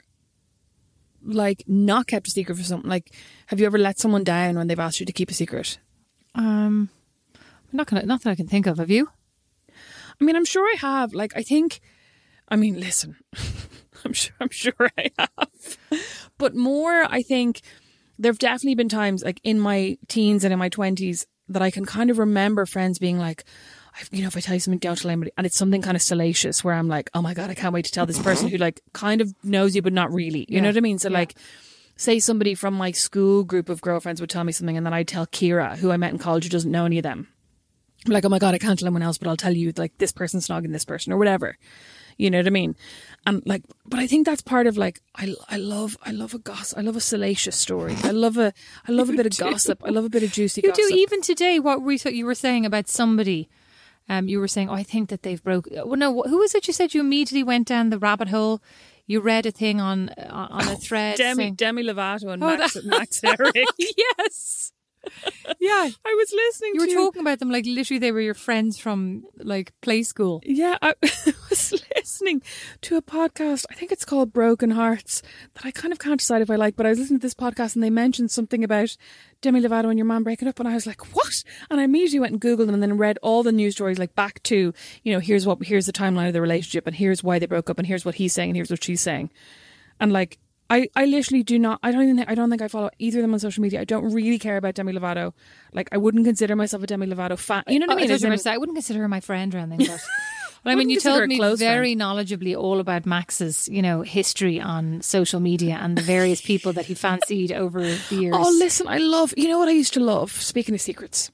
like 1.25 1.65
not 1.67 2.07
kept 2.07 2.29
a 2.29 2.31
secret 2.31 2.57
for 2.57 2.65
something? 2.65 2.89
Like, 2.89 3.15
have 3.47 3.61
you 3.61 3.67
ever 3.67 3.79
let 3.79 3.99
someone 3.99 4.25
down 4.25 4.57
when 4.57 4.67
they've 4.67 4.79
asked 4.79 5.01
you 5.01 5.07
to 5.07 5.13
keep 5.13 5.31
a 5.31 5.35
secret? 5.35 5.79
Um, 6.35 6.91
I'm 7.35 7.77
not 7.77 7.87
gonna, 7.87 8.07
not 8.07 8.23
that 8.23 8.31
I 8.31 8.35
can 8.35 8.47
think 8.47 8.67
of. 8.67 8.79
Have 8.79 8.91
you? 8.91 9.09
I 10.21 10.25
mean, 10.25 10.37
I'm 10.37 10.45
sure 10.45 10.65
I 10.65 10.77
have. 10.81 11.15
Like, 11.15 11.37
I 11.37 11.43
think. 11.43 11.81
I 12.49 12.57
mean, 12.57 12.81
listen, 12.81 13.17
I'm 14.05 14.13
sure. 14.13 14.35
I'm 14.41 14.51
sure 14.51 14.91
I 14.99 15.11
have. 15.19 15.79
But 16.37 16.55
more, 16.57 17.07
I 17.09 17.23
think 17.23 17.61
there 18.19 18.31
have 18.31 18.39
definitely 18.39 18.75
been 18.75 18.89
times, 18.89 19.23
like 19.23 19.41
in 19.45 19.61
my 19.61 19.99
teens 20.09 20.45
and 20.45 20.53
in 20.53 20.59
my 20.59 20.69
twenties, 20.69 21.27
that 21.49 21.63
I 21.63 21.71
can 21.71 21.85
kind 21.85 22.11
of 22.11 22.19
remember 22.19 22.67
friends 22.67 22.99
being 22.99 23.19
like, 23.19 23.45
you 24.11 24.23
know, 24.23 24.29
if 24.29 24.37
I 24.37 24.41
tell 24.41 24.55
you 24.55 24.61
something, 24.61 24.79
don't 24.79 24.99
tell 24.99 25.11
anybody, 25.11 25.33
and 25.37 25.47
it's 25.47 25.57
something 25.57 25.83
kind 25.83 25.97
of 25.97 26.03
salacious 26.03 26.65
where 26.65 26.75
I'm 26.75 26.89
like, 26.89 27.11
oh 27.15 27.23
my 27.23 27.35
god, 27.35 27.51
I 27.51 27.55
can't 27.55 27.75
wait 27.75 27.85
to 27.87 27.93
tell 27.93 28.07
this 28.07 28.17
mm-hmm. 28.17 28.25
person 28.25 28.49
who 28.49 28.57
like 28.57 28.81
kind 28.93 29.21
of 29.21 29.35
knows 29.43 29.75
you 29.75 29.83
but 29.83 29.93
not 29.93 30.13
really. 30.13 30.47
You 30.49 30.61
know 30.61 30.69
what 30.69 30.77
I 30.77 30.81
mean? 30.81 30.99
So 30.99 31.09
like. 31.09 31.35
Say 31.97 32.19
somebody 32.19 32.55
from 32.55 32.73
my 32.73 32.93
school 32.93 33.45
group 33.45 33.69
of 33.69 33.83
girlfriends 33.83 34.23
would 34.23 34.31
tell 34.31 34.43
me 34.43 34.53
something, 34.53 34.75
and 34.75 34.87
then 34.87 34.95
I'd 34.95 35.07
tell 35.07 35.27
Kira, 35.27 35.77
who 35.77 35.91
I 35.91 35.99
met 35.99 36.13
in 36.13 36.19
college, 36.19 36.45
who 36.45 36.49
doesn't 36.49 36.71
know 36.71 36.87
any 36.87 36.97
of 36.97 37.03
them. 37.03 37.29
I'm 38.07 38.13
like, 38.13 38.25
oh 38.25 38.31
my 38.31 38.39
god, 38.39 38.55
I 38.55 38.59
can't 38.59 38.79
tell 38.79 38.87
anyone 38.87 39.03
else, 39.03 39.19
but 39.19 39.29
I'll 39.29 39.37
tell 39.37 39.55
you 39.55 39.73
like 39.77 39.99
this 39.99 40.13
person's 40.13 40.49
snogging 40.49 40.73
this 40.73 40.87
person 40.87 41.13
or 41.13 41.19
whatever. 41.19 41.59
You 42.17 42.31
know 42.31 42.39
what 42.39 42.47
I 42.47 42.51
mean? 42.51 42.77
And 43.27 43.43
like, 43.47 43.63
but 43.87 43.99
I 43.99 44.07
think 44.07 44.27
that's 44.27 44.43
part 44.43 44.67
of 44.67 44.77
like, 44.77 45.01
I, 45.17 45.35
I 45.49 45.57
love, 45.57 45.97
I 46.03 46.11
love 46.11 46.35
a 46.35 46.39
gossip. 46.39 46.79
I 46.79 46.83
love 46.83 46.97
a 46.97 47.01
salacious 47.01 47.57
story. 47.57 47.97
I 48.03 48.11
love 48.11 48.37
a, 48.37 48.53
I 48.87 48.93
love 48.93 49.11
a 49.11 49.13
bit 49.17 49.27
of 49.27 49.37
gossip. 49.37 49.83
I 49.85 49.91
love 49.91 50.05
a 50.05 50.11
bit 50.11 50.23
of 50.23 50.33
juicy 50.33 50.61
You 50.63 50.71
gossip. 50.71 50.89
do 50.89 50.95
even 50.95 51.23
today. 51.23 51.59
What 51.59 51.83
we 51.83 51.99
thought 51.99 52.15
you 52.15 52.27
were 52.27 52.35
saying 52.35 52.67
about 52.67 52.89
somebody. 52.89 53.49
Um, 54.11 54.27
you 54.29 54.41
were 54.41 54.49
saying, 54.49 54.69
oh, 54.69 54.75
I 54.75 54.83
think 54.83 55.09
that 55.11 55.23
they've 55.23 55.43
broke. 55.43 55.69
Well, 55.71 55.97
no, 55.97 56.23
who 56.23 56.39
was 56.39 56.55
it? 56.55 56.67
You 56.67 56.73
said 56.75 56.95
you 56.95 57.01
immediately 57.01 57.45
went 57.45 57.69
down 57.69 57.91
the 57.91 57.99
rabbit 57.99 58.29
hole. 58.29 58.61
You 59.07 59.21
read 59.21 59.47
a 59.47 59.51
thing 59.53 59.81
on 59.81 60.09
on 60.29 60.67
a 60.69 60.77
thread. 60.77 61.17
Demi, 61.17 61.35
saying- 61.45 61.55
Demi 61.55 61.83
Lovato 61.85 62.33
and 62.33 62.43
Oh, 62.43 62.57
Max, 62.57 62.75
that- 62.75 62.85
Max 62.85 63.21
Ehrich. 63.25 63.65
yes. 64.19 64.73
Yeah. 65.59 65.89
I 66.05 66.15
was 66.15 66.33
listening. 66.33 66.73
You 66.75 66.81
were 66.81 66.87
to, 66.87 66.95
talking 66.95 67.21
about 67.21 67.39
them 67.39 67.51
like 67.51 67.67
literally 67.67 67.99
they 67.99 68.13
were 68.13 68.21
your 68.21 68.35
friends 68.35 68.79
from 68.79 69.25
like 69.37 69.73
play 69.83 70.03
school. 70.03 70.41
Yeah, 70.45 70.79
I 70.81 70.95
was 71.51 71.85
listening 71.97 72.43
to 72.83 72.97
a 72.97 73.03
podcast. 73.03 73.67
I 73.71 73.75
think 73.75 73.93
it's 73.93 74.05
called 74.05 74.33
Broken 74.33 74.71
Hearts 74.71 75.23
that 75.55 75.67
I 75.67 75.71
kind 75.71 75.93
of 75.93 75.99
can't 75.99 76.19
decide 76.19 76.41
if 76.41 76.51
I 76.51 76.57
like. 76.57 76.77
But 76.77 76.87
I 76.87 76.91
was 76.91 76.99
listening 76.99 77.19
to 77.19 77.27
this 77.27 77.35
podcast 77.35 77.75
and 77.75 77.83
they 77.83 77.91
mentioned 77.91 78.31
something 78.31 78.65
about 78.65 78.97
Demi 79.43 79.61
Lovato 79.61 79.89
and 79.89 79.99
your 79.99 80.07
man 80.07 80.23
breaking 80.23 80.49
up, 80.49 80.59
and 80.61 80.69
I 80.69 80.75
was 80.75 80.87
like, 80.87 81.15
"What?" 81.15 81.45
And 81.71 81.81
I 81.81 81.85
immediately 81.85 82.21
went 82.21 82.33
and 82.33 82.41
googled 82.41 82.67
them 82.67 82.75
and 82.75 82.83
then 82.83 82.97
read 82.97 83.19
all 83.23 83.43
the 83.43 83.53
news 83.53 83.75
stories, 83.75 83.99
like 83.99 84.15
back 84.15 84.43
to 84.45 84.73
you 85.03 85.13
know, 85.13 85.21
here's 85.21 85.47
what, 85.47 85.63
here's 85.65 85.87
the 85.87 85.93
timeline 85.93 86.29
of 86.29 86.33
the 86.33 86.41
relationship, 86.41 86.87
and 86.87 86.97
here's 86.97 87.23
why 87.23 87.39
they 87.39 87.47
broke 87.47 87.71
up, 87.71 87.79
and 87.79 87.87
here's 87.87 88.05
what 88.05 88.15
he's 88.17 88.33
saying, 88.33 88.51
and 88.51 88.57
here's 88.57 88.71
what 88.71 88.85
she's 88.85 89.01
saying, 89.01 89.31
and 89.99 90.13
like. 90.13 90.39
I, 90.71 90.89
I 90.95 91.05
literally 91.05 91.43
do 91.43 91.59
not. 91.59 91.81
I 91.83 91.91
don't 91.91 92.03
even. 92.03 92.17
Think, 92.17 92.31
I 92.31 92.35
don't 92.37 92.49
think 92.49 92.63
I 92.63 92.69
follow 92.69 92.91
either 92.99 93.19
of 93.19 93.23
them 93.23 93.35
on 93.35 93.41
social 93.41 93.61
media. 93.61 93.81
I 93.81 93.85
don't 93.85 94.13
really 94.15 94.39
care 94.39 94.57
about 94.57 94.75
Demi 94.77 94.93
Lovato. 94.93 95.33
Like 95.73 95.89
I 95.93 95.97
wouldn't 95.99 96.25
consider 96.25 96.55
myself 96.55 96.83
a 96.85 96.87
Demi 96.87 97.07
Lovato 97.09 97.37
fan. 97.37 97.65
You 97.67 97.81
know 97.81 97.87
what 97.87 97.91
I 97.91 97.95
Oh, 97.95 97.97
mean? 97.97 98.09
thought 98.09 98.15
As 98.15 98.25
in- 98.25 98.39
say, 98.39 98.53
I 98.53 98.57
wouldn't 98.57 98.77
consider 98.77 99.01
her 99.01 99.09
my 99.09 99.21
friend 99.21 99.55
or 99.55 99.59
anything, 99.59 99.87
but. 99.89 100.01
But 100.63 100.73
I 100.73 100.75
mean, 100.75 100.91
you 100.91 101.01
told 101.01 101.27
me 101.27 101.39
close 101.39 101.59
very 101.59 101.97
knowledgeably 101.97 102.55
all 102.55 102.81
about 102.81 103.07
Max's, 103.07 103.67
you 103.69 103.81
know, 103.81 104.03
history 104.03 104.61
on 104.61 105.01
social 105.01 105.41
media 105.41 105.79
and 105.81 105.97
the 105.97 106.03
various 106.03 106.43
people 106.43 106.75
that 106.75 106.85
he 106.85 106.93
fancied 106.93 107.51
over 107.51 107.81
the 107.81 107.99
years. 108.17 108.35
Oh, 108.39 108.51
listen, 108.59 108.87
I 108.87 108.99
love. 108.99 109.33
You 109.39 109.49
know 109.49 109.59
what 109.59 109.69
I 109.71 109.73
used 109.73 109.95
to 109.95 110.01
love? 110.01 110.31
Speaking 110.33 110.75
of 110.75 110.83
secrets, 110.83 111.31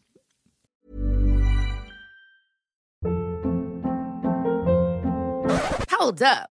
Hold 5.91 6.23
up. 6.23 6.51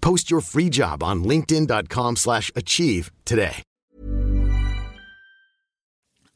Post 0.00 0.30
your 0.30 0.40
free 0.40 0.68
job 0.70 1.02
on 1.02 1.24
linkedin.com/achieve 1.24 2.16
slash 2.18 2.50
achieve 2.56 3.10
today. 3.24 3.62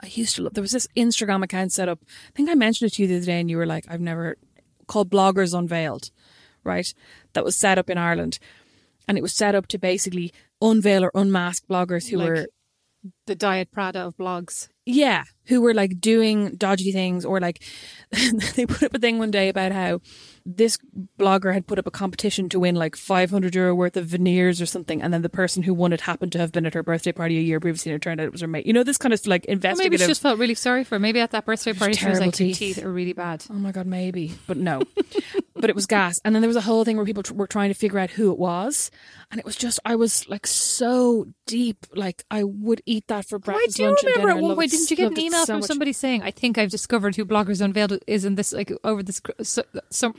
I 0.04 0.06
used 0.08 0.34
to 0.36 0.42
love. 0.42 0.54
There 0.54 0.62
was 0.62 0.72
this 0.72 0.88
Instagram 0.96 1.44
account 1.44 1.72
set 1.72 1.88
up. 1.88 2.00
I 2.02 2.30
think 2.34 2.50
I 2.50 2.54
mentioned 2.54 2.88
it 2.90 2.94
to 2.96 3.02
you 3.02 3.08
the 3.08 3.16
other 3.18 3.26
day, 3.26 3.40
and 3.40 3.48
you 3.48 3.56
were 3.56 3.66
like, 3.66 3.84
"I've 3.88 4.00
never." 4.00 4.36
Called 4.88 5.10
Bloggers 5.10 5.56
Unveiled, 5.56 6.10
right? 6.64 6.92
That 7.34 7.44
was 7.44 7.56
set 7.56 7.78
up 7.78 7.88
in 7.88 7.96
Ireland, 7.98 8.38
and 9.06 9.16
it 9.16 9.22
was 9.22 9.32
set 9.32 9.54
up 9.54 9.68
to 9.68 9.78
basically 9.78 10.32
unveil 10.60 11.04
or 11.04 11.10
unmask 11.14 11.64
bloggers 11.68 12.08
who 12.08 12.16
Like- 12.18 12.28
were 12.28 12.46
The 13.26 13.34
Diet 13.36 13.70
Prada 13.70 14.00
of 14.00 14.16
blogs. 14.16 14.68
Yeah, 14.86 15.24
who 15.46 15.60
were 15.60 15.74
like 15.74 16.00
doing 16.00 16.54
dodgy 16.56 16.92
things 16.92 17.24
or 17.24 17.40
like 17.40 17.62
they 18.56 18.66
put 18.66 18.82
up 18.82 18.94
a 18.94 18.98
thing 18.98 19.18
one 19.18 19.30
day 19.30 19.48
about 19.48 19.72
how 19.72 20.00
this 20.44 20.76
blogger 21.20 21.54
had 21.54 21.68
put 21.68 21.78
up 21.78 21.86
a 21.86 21.90
competition 21.90 22.48
to 22.48 22.58
win 22.58 22.74
like 22.74 22.96
500 22.96 23.54
euro 23.54 23.74
worth 23.76 23.96
of 23.96 24.06
veneers 24.06 24.60
or 24.60 24.66
something 24.66 25.00
and 25.00 25.14
then 25.14 25.22
the 25.22 25.28
person 25.28 25.62
who 25.62 25.72
won 25.72 25.92
it 25.92 26.00
happened 26.00 26.32
to 26.32 26.38
have 26.38 26.50
been 26.50 26.66
at 26.66 26.74
her 26.74 26.82
birthday 26.82 27.12
party 27.12 27.38
a 27.38 27.40
year 27.40 27.60
previously 27.60 27.92
and 27.92 27.96
it 27.96 28.02
turned 28.02 28.20
out 28.20 28.24
it 28.26 28.32
was 28.32 28.40
her 28.40 28.48
mate. 28.48 28.66
You 28.66 28.72
know 28.72 28.82
this 28.82 28.98
kind 28.98 29.12
of 29.14 29.24
like 29.26 29.46
Or 29.48 29.54
maybe 29.76 29.96
she 29.98 30.06
just 30.06 30.20
felt 30.22 30.38
really 30.40 30.54
sorry 30.56 30.82
for 30.82 30.96
her. 30.96 30.98
Maybe 30.98 31.20
at 31.20 31.30
that 31.30 31.44
birthday 31.44 31.72
party 31.72 31.94
she 31.94 32.08
was 32.08 32.18
like, 32.18 32.26
"Your 32.38 32.48
teeth. 32.48 32.58
teeth 32.58 32.82
are 32.84 32.90
really 32.92 33.12
bad. 33.12 33.44
Oh 33.50 33.54
my 33.54 33.70
god, 33.70 33.86
maybe, 33.86 34.32
but 34.48 34.56
no. 34.56 34.82
but 35.54 35.70
it 35.70 35.76
was 35.76 35.86
gas, 35.86 36.20
and 36.24 36.34
then 36.34 36.42
there 36.42 36.48
was 36.48 36.56
a 36.56 36.60
whole 36.60 36.84
thing 36.84 36.96
where 36.96 37.06
people 37.06 37.22
tr- 37.22 37.34
were 37.34 37.46
trying 37.46 37.68
to 37.70 37.74
figure 37.74 38.00
out 38.00 38.10
who 38.10 38.32
it 38.32 38.38
was, 38.38 38.90
and 39.30 39.38
it 39.38 39.44
was 39.46 39.54
just 39.54 39.78
I 39.84 39.94
was 39.94 40.28
like 40.28 40.46
so 40.46 41.26
deep, 41.46 41.86
like 41.94 42.24
I 42.32 42.42
would 42.42 42.82
eat 42.84 43.06
that 43.08 43.26
for 43.28 43.36
Oh, 43.36 43.42
I 43.42 43.44
breakfast. 43.44 43.76
do 43.76 43.86
lunch, 43.86 43.98
and 44.02 44.10
remember 44.10 44.28
dinner. 44.34 44.38
at 44.38 44.42
one 44.42 44.56
point, 44.56 44.71
didn't 44.72 44.90
you 44.90 44.96
get 44.96 45.12
an 45.12 45.18
email 45.18 45.40
so 45.40 45.52
from 45.54 45.60
much. 45.60 45.68
somebody 45.68 45.92
saying, 45.92 46.22
I 46.22 46.30
think 46.30 46.58
I've 46.58 46.70
discovered 46.70 47.16
who 47.16 47.24
Bloggers 47.24 47.60
Unveiled 47.60 47.98
is 48.06 48.24
in 48.24 48.34
this, 48.34 48.52
like, 48.52 48.72
over 48.84 49.02
this, 49.02 49.20
cr- 49.20 49.42
so, 49.42 49.62
some, 49.90 50.14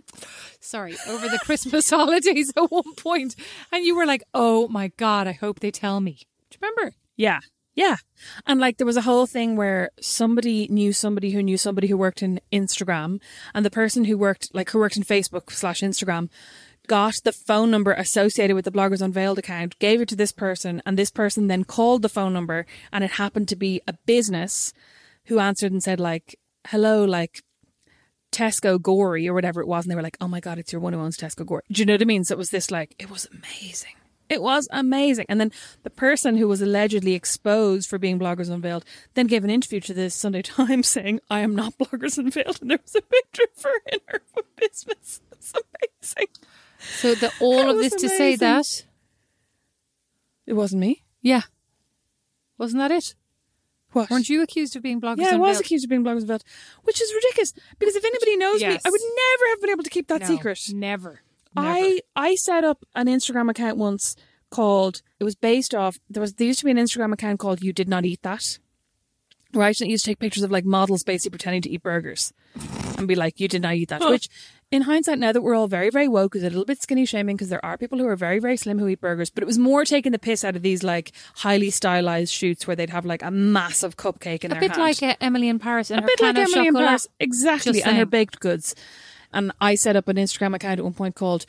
sorry, 0.59 0.95
over 1.07 1.27
the 1.27 1.39
Christmas 1.39 1.89
holidays 1.89 2.51
at 2.55 2.71
one. 3.03 3.29
And 3.71 3.85
you 3.85 3.95
were 3.95 4.05
like, 4.05 4.23
oh 4.33 4.67
my 4.67 4.89
God, 4.97 5.27
I 5.27 5.33
hope 5.33 5.59
they 5.59 5.71
tell 5.71 5.99
me. 5.99 6.19
Do 6.49 6.57
you 6.61 6.67
remember? 6.67 6.95
Yeah. 7.15 7.39
Yeah. 7.75 7.97
And 8.45 8.59
like 8.59 8.77
there 8.77 8.85
was 8.85 8.97
a 8.97 9.01
whole 9.01 9.25
thing 9.25 9.55
where 9.55 9.89
somebody 9.99 10.67
knew 10.67 10.93
somebody 10.93 11.31
who 11.31 11.41
knew 11.41 11.57
somebody 11.57 11.87
who 11.87 11.97
worked 11.97 12.21
in 12.21 12.39
Instagram 12.51 13.19
and 13.53 13.65
the 13.65 13.71
person 13.71 14.05
who 14.05 14.17
worked 14.17 14.53
like 14.53 14.69
who 14.69 14.79
worked 14.79 14.97
in 14.97 15.03
Facebook 15.03 15.51
slash 15.51 15.81
Instagram 15.81 16.29
got 16.93 17.15
the 17.23 17.32
phone 17.32 17.71
number 17.71 17.91
associated 17.91 18.53
with 18.53 18.65
the 18.65 18.71
Bloggers 18.71 19.01
Unveiled 19.01 19.39
account, 19.39 19.79
gave 19.79 19.99
it 19.99 20.08
to 20.10 20.15
this 20.15 20.32
person, 20.32 20.79
and 20.86 20.95
this 20.95 21.10
person 21.10 21.47
then 21.47 21.63
called 21.63 22.03
the 22.03 22.08
phone 22.08 22.34
number 22.34 22.67
and 22.91 23.03
it 23.03 23.13
happened 23.13 23.47
to 23.47 23.56
be 23.56 23.82
a 23.88 23.93
business 24.06 24.73
who 25.25 25.39
answered 25.39 25.71
and 25.71 25.82
said 25.82 25.99
like, 25.99 26.39
Hello, 26.67 27.03
like 27.03 27.41
Tesco 28.32 28.79
Gory 28.79 29.27
or 29.27 29.34
whatever 29.34 29.60
it 29.60 29.67
was, 29.67 29.86
and 29.86 29.91
they 29.91 29.95
were 29.95 30.03
like, 30.03 30.17
"Oh 30.21 30.27
my 30.27 30.39
god, 30.39 30.60
it's 30.60 30.71
your 30.71 30.82
one 30.82 30.93
who 30.93 30.99
owns 30.99 31.17
Tesco 31.17 31.43
Gory." 31.43 31.63
Do 31.71 31.82
you 31.82 31.86
know 31.88 31.95
what 31.95 32.01
I 32.03 32.06
mean? 32.06 32.23
So 32.23 32.34
it 32.34 32.38
was 32.38 32.51
this 32.51 32.69
like, 32.69 32.95
it 32.99 33.10
was 33.10 33.27
amazing. 33.32 33.95
It 34.29 34.43
was 34.43 34.67
amazing. 34.71 35.25
And 35.29 35.41
then 35.41 35.51
the 35.82 35.89
person 35.89 36.38
who 36.38 36.47
was 36.47 36.62
allegedly 36.62 37.13
exposed 37.13 37.89
for 37.89 37.97
being 37.97 38.19
Bloggers 38.19 38.51
Unveiled 38.51 38.86
then 39.15 39.27
gave 39.27 39.43
an 39.43 39.49
interview 39.49 39.79
to 39.82 39.93
the 39.95 40.12
Sunday 40.12 40.41
Times 40.58 40.88
saying, 40.88 41.21
"I 41.32 41.39
am 41.39 41.56
not 41.56 41.77
Bloggers 41.79 42.19
Unveiled," 42.19 42.60
and 42.62 42.69
there 42.69 42.79
was 42.82 42.95
a 42.95 43.01
picture 43.01 43.47
of 43.58 43.63
her 43.63 43.82
in 43.91 43.99
her 44.10 44.21
business. 44.58 45.21
It's 45.32 45.53
amazing. 45.53 46.27
So 47.00 47.15
the, 47.15 47.32
all 47.39 47.69
of 47.69 47.78
this 47.78 47.93
to 47.96 48.10
say 48.10 48.36
that, 48.38 48.86
It 50.46 50.54
wasn't 50.54 50.82
me. 50.82 51.04
yeah. 51.22 51.41
Wasn't 52.58 52.80
that 52.80 52.91
it? 52.91 53.15
What? 53.93 54.10
Weren't 54.10 54.30
you 54.30 54.41
accused 54.41 54.76
of 54.76 54.84
being 54.84 55.02
Bloggers 55.02 55.17
Yeah, 55.17 55.34
I 55.34 55.38
was 55.38 55.50
Unveiled? 55.58 55.62
accused 55.65 55.86
of 55.86 55.89
being 55.89 56.04
Bloggers 56.04 56.22
Unveiled, 56.22 56.43
which 56.84 57.02
is 57.02 57.13
ridiculous 57.13 57.54
because 57.80 57.96
if 57.96 58.04
anybody 58.06 58.38
knows 58.38 58.62
me, 58.62 58.67
I 58.86 58.89
would 58.89 59.02
never 59.02 59.50
have 59.52 59.62
been 59.62 59.69
able 59.72 59.84
to 59.84 59.89
keep 59.89 60.08
that 60.08 60.22
No, 60.22 60.28
secret. 60.28 60.60
Never. 60.74 61.19
I 61.56 62.00
I 62.15 62.36
set 62.36 62.63
up 62.63 62.84
an 62.96 63.08
Instagram 63.08 63.50
account 63.50 63.78
once 63.78 64.15
called 64.50 65.02
it 65.19 65.24
was 65.24 65.36
based 65.36 65.74
off 65.76 65.98
there 66.10 66.22
was 66.22 66.34
there 66.36 66.48
used 66.48 66.60
to 66.60 66.65
be 66.65 66.72
an 66.72 66.78
Instagram 66.78 67.12
account 67.13 67.39
called 67.39 67.62
You 67.63 67.74
Did 67.74 67.88
Not 67.89 68.06
Eat 68.06 68.22
That. 68.24 68.60
Right? 69.54 69.80
And 69.80 69.88
it 69.88 69.91
used 69.91 70.06
to 70.06 70.12
take 70.12 70.19
pictures 70.19 70.41
of 70.43 70.50
like 70.52 70.65
models 70.65 71.04
basically 71.04 71.32
pretending 71.32 71.62
to 71.63 71.69
eat 71.69 71.84
burgers 71.84 72.34
and 72.98 73.08
be 73.08 73.15
like, 73.15 73.39
You 73.39 73.48
did 73.48 73.62
not 73.62 73.76
eat 73.76 73.89
that. 73.89 74.02
Which 74.10 74.30
in 74.73 74.81
hindsight 74.81 75.19
now 75.19 75.31
that 75.31 75.41
we're 75.41 75.53
all 75.53 75.67
very, 75.67 75.91
very 75.91 76.07
woke 76.07 76.36
is 76.36 76.41
a 76.41 76.49
little 76.49 76.65
bit 76.65 76.81
skinny 76.81 77.05
shaming 77.05 77.36
because 77.36 77.49
there 77.49 77.63
are 77.63 77.77
people 77.77 77.99
who 77.99 78.07
are 78.07 78.15
very, 78.15 78.39
very 78.39 78.57
slim 78.57 78.79
who 78.79 78.88
eat 78.88 78.99
burgers. 78.99 79.29
But 79.29 79.43
it 79.43 79.45
was 79.45 79.59
more 79.59 79.86
taking 79.86 80.12
the 80.12 80.17
piss 80.19 80.43
out 80.43 80.55
of 80.55 80.63
these 80.63 80.81
like 80.81 81.12
highly 81.36 81.69
stylized 81.69 82.33
shoots 82.33 82.65
where 82.65 82.75
they'd 82.75 82.89
have 82.89 83.05
like 83.05 83.21
a 83.21 83.29
massive 83.29 83.97
cupcake 83.97 84.43
in 84.43 84.51
A 84.51 84.55
their 84.55 84.62
bit 84.62 84.71
hand 84.71 84.81
like 84.81 85.03
uh, 85.03 85.15
Emily 85.21 85.47
in 85.47 85.59
Paris 85.59 85.91
and 85.91 85.99
a 85.99 86.01
her 86.01 86.07
bit 86.07 86.21
like 86.21 86.38
Emily 86.38 86.67
in. 86.67 86.73
Paris, 86.73 87.07
exactly, 87.19 87.73
Just 87.73 87.86
and 87.86 87.95
her 87.97 88.01
saying. 88.01 88.09
baked 88.09 88.39
goods. 88.39 88.73
And 89.31 89.51
I 89.62 89.75
set 89.75 89.95
up 89.95 90.07
an 90.07 90.17
Instagram 90.17 90.55
account 90.55 90.79
at 90.79 90.83
one 90.83 90.93
point 90.95 91.13
called 91.15 91.45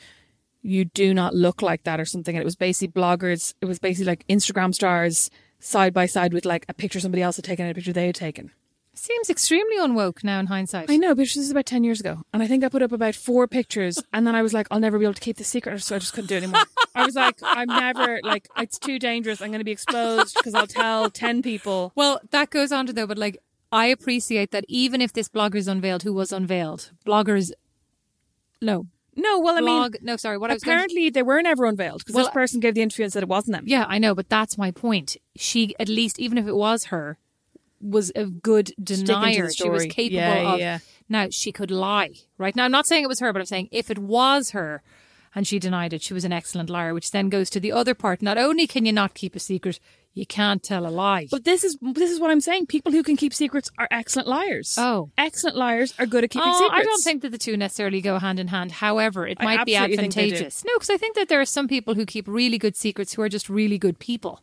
"You 0.61 0.85
Do 0.85 1.11
Not 1.11 1.33
Look 1.33 1.63
Like 1.63 1.83
That" 1.83 1.99
or 1.99 2.05
something, 2.05 2.35
and 2.35 2.41
it 2.41 2.45
was 2.45 2.55
basically 2.55 3.01
bloggers. 3.01 3.55
It 3.59 3.65
was 3.65 3.79
basically 3.79 4.05
like 4.05 4.27
Instagram 4.27 4.73
stars 4.75 5.31
side 5.59 5.95
by 5.95 6.05
side 6.05 6.31
with 6.31 6.45
like 6.45 6.65
a 6.69 6.73
picture 6.75 6.99
somebody 6.99 7.23
else 7.23 7.37
had 7.37 7.45
taken 7.45 7.65
and 7.65 7.71
a 7.71 7.75
picture 7.75 7.91
they 7.93 8.05
had 8.05 8.13
taken. 8.15 8.51
Seems 8.97 9.29
extremely 9.29 9.77
unwoke 9.77 10.23
now 10.23 10.39
in 10.39 10.47
hindsight. 10.47 10.89
I 10.89 10.97
know, 10.97 11.09
but 11.09 11.23
this 11.23 11.35
is 11.35 11.51
about 11.51 11.65
ten 11.65 11.83
years 11.83 11.99
ago, 11.99 12.23
and 12.33 12.41
I 12.41 12.47
think 12.47 12.63
I 12.63 12.69
put 12.69 12.81
up 12.81 12.91
about 12.91 13.13
four 13.13 13.47
pictures, 13.47 14.01
and 14.13 14.25
then 14.25 14.35
I 14.35 14.41
was 14.41 14.53
like, 14.53 14.67
I'll 14.71 14.79
never 14.79 14.97
be 14.97 15.05
able 15.05 15.13
to 15.15 15.21
keep 15.21 15.37
the 15.37 15.43
secret, 15.43 15.81
so 15.83 15.95
I 15.95 15.99
just 15.99 16.13
couldn't 16.13 16.27
do 16.29 16.35
it 16.35 16.43
anymore. 16.43 16.63
I 16.95 17.05
was 17.05 17.15
like, 17.15 17.37
I'm 17.43 17.67
never 17.67 18.19
like, 18.23 18.47
it's 18.57 18.79
too 18.79 18.97
dangerous. 18.97 19.41
I'm 19.41 19.49
going 19.49 19.59
to 19.59 19.65
be 19.65 19.71
exposed 19.71 20.35
because 20.35 20.53
I'll 20.55 20.65
tell 20.67 21.09
ten 21.09 21.41
people. 21.41 21.91
Well, 21.95 22.21
that 22.31 22.49
goes 22.49 22.71
on 22.71 22.87
to 22.87 22.93
though, 22.93 23.05
but 23.07 23.17
like 23.17 23.37
I 23.71 23.87
appreciate 23.87 24.51
that 24.51 24.63
even 24.69 25.01
if 25.01 25.11
this 25.11 25.27
blogger 25.27 25.55
is 25.55 25.67
unveiled, 25.67 26.03
who 26.03 26.13
was 26.13 26.31
unveiled, 26.31 26.91
bloggers, 27.05 27.51
no, 28.61 28.87
No, 29.17 29.39
well, 29.39 29.57
I 29.57 29.61
mean, 29.61 29.91
no, 30.01 30.15
sorry. 30.15 30.37
What 30.37 30.51
I 30.51 30.53
was 30.53 30.63
to- 30.63 30.69
apparently 30.69 31.09
they 31.09 31.23
were 31.23 31.41
never 31.41 31.65
unveiled 31.65 31.99
because 31.99 32.15
Well, 32.15 32.25
this 32.25 32.33
person 32.33 32.59
gave 32.61 32.75
the 32.75 32.81
interview 32.81 33.03
and 33.03 33.11
said 33.13 33.23
it 33.23 33.29
wasn't 33.29 33.57
them. 33.57 33.65
Yeah, 33.67 33.85
I 33.89 33.97
know, 33.97 34.15
but 34.15 34.29
that's 34.29 34.57
my 34.57 34.71
point. 34.71 35.17
She, 35.35 35.75
at 35.79 35.89
least, 35.89 36.17
even 36.19 36.37
if 36.37 36.47
it 36.47 36.55
was 36.55 36.85
her, 36.85 37.17
was 37.85 38.11
a 38.15 38.25
good 38.25 38.71
denier. 38.81 39.49
She 39.51 39.69
was 39.69 39.85
capable 39.85 40.17
Yeah, 40.17 40.53
of. 40.53 40.59
yeah. 40.59 40.79
Now 41.07 41.27
she 41.29 41.51
could 41.51 41.71
lie, 41.71 42.11
right? 42.37 42.55
Now 42.55 42.65
I'm 42.65 42.71
not 42.71 42.87
saying 42.87 43.03
it 43.03 43.07
was 43.09 43.19
her, 43.19 43.31
but 43.31 43.39
I'm 43.39 43.45
saying 43.45 43.69
if 43.71 43.91
it 43.91 43.99
was 43.99 44.51
her, 44.51 44.81
and 45.33 45.45
she 45.45 45.59
denied 45.59 45.93
it, 45.93 46.01
she 46.01 46.13
was 46.13 46.23
an 46.25 46.31
excellent 46.33 46.69
liar. 46.69 46.93
Which 46.93 47.11
then 47.11 47.29
goes 47.29 47.49
to 47.51 47.59
the 47.59 47.71
other 47.71 47.93
part. 47.93 48.21
Not 48.21 48.37
only 48.37 48.67
can 48.67 48.85
you 48.85 48.93
not 48.93 49.13
keep 49.13 49.35
a 49.35 49.39
secret, 49.39 49.79
you 50.13 50.25
can't 50.25 50.63
tell 50.63 50.87
a 50.87 50.89
lie. 50.89 51.27
But 51.29 51.43
this 51.43 51.63
is 51.65 51.77
this 51.81 52.09
is 52.09 52.19
what 52.21 52.31
I'm 52.31 52.39
saying. 52.41 52.67
People 52.67 52.91
who 52.93 53.03
can 53.03 53.17
keep 53.17 53.33
secrets 53.33 53.69
are 53.77 53.87
excellent 53.91 54.27
liars. 54.29 54.75
Oh. 54.79 55.11
excellent 55.17 55.57
liars 55.57 55.93
are 55.99 56.05
good 56.05 56.23
at 56.23 56.29
keeping 56.29 56.47
Oh, 56.47 56.57
secrets. 56.57 56.73
I 56.79 56.83
don't 56.83 57.03
think 57.03 57.21
that 57.21 57.31
the 57.31 57.37
two 57.37 57.57
necessarily 57.57 57.99
go 58.01 58.17
hand 58.17 58.39
in 58.39 58.47
hand. 58.47 58.71
However, 58.71 59.27
it 59.27 59.37
I 59.41 59.43
might 59.43 59.65
be 59.65 59.75
absolutely 59.75 59.97
think 59.97 60.13
they 60.13 60.21
do. 60.21 60.33
advantageous. 60.35 60.63
No, 60.65 60.73
because 60.75 60.89
I 60.89 60.97
think 60.97 61.15
that 61.17 61.27
there 61.27 61.41
are 61.41 61.45
some 61.45 61.67
people 61.67 61.95
who 61.95 62.05
keep 62.05 62.27
really 62.29 62.57
good 62.57 62.77
secrets 62.77 63.13
who 63.13 63.21
are 63.21 63.29
just 63.29 63.49
really 63.49 63.77
good 63.77 63.99
people. 63.99 64.41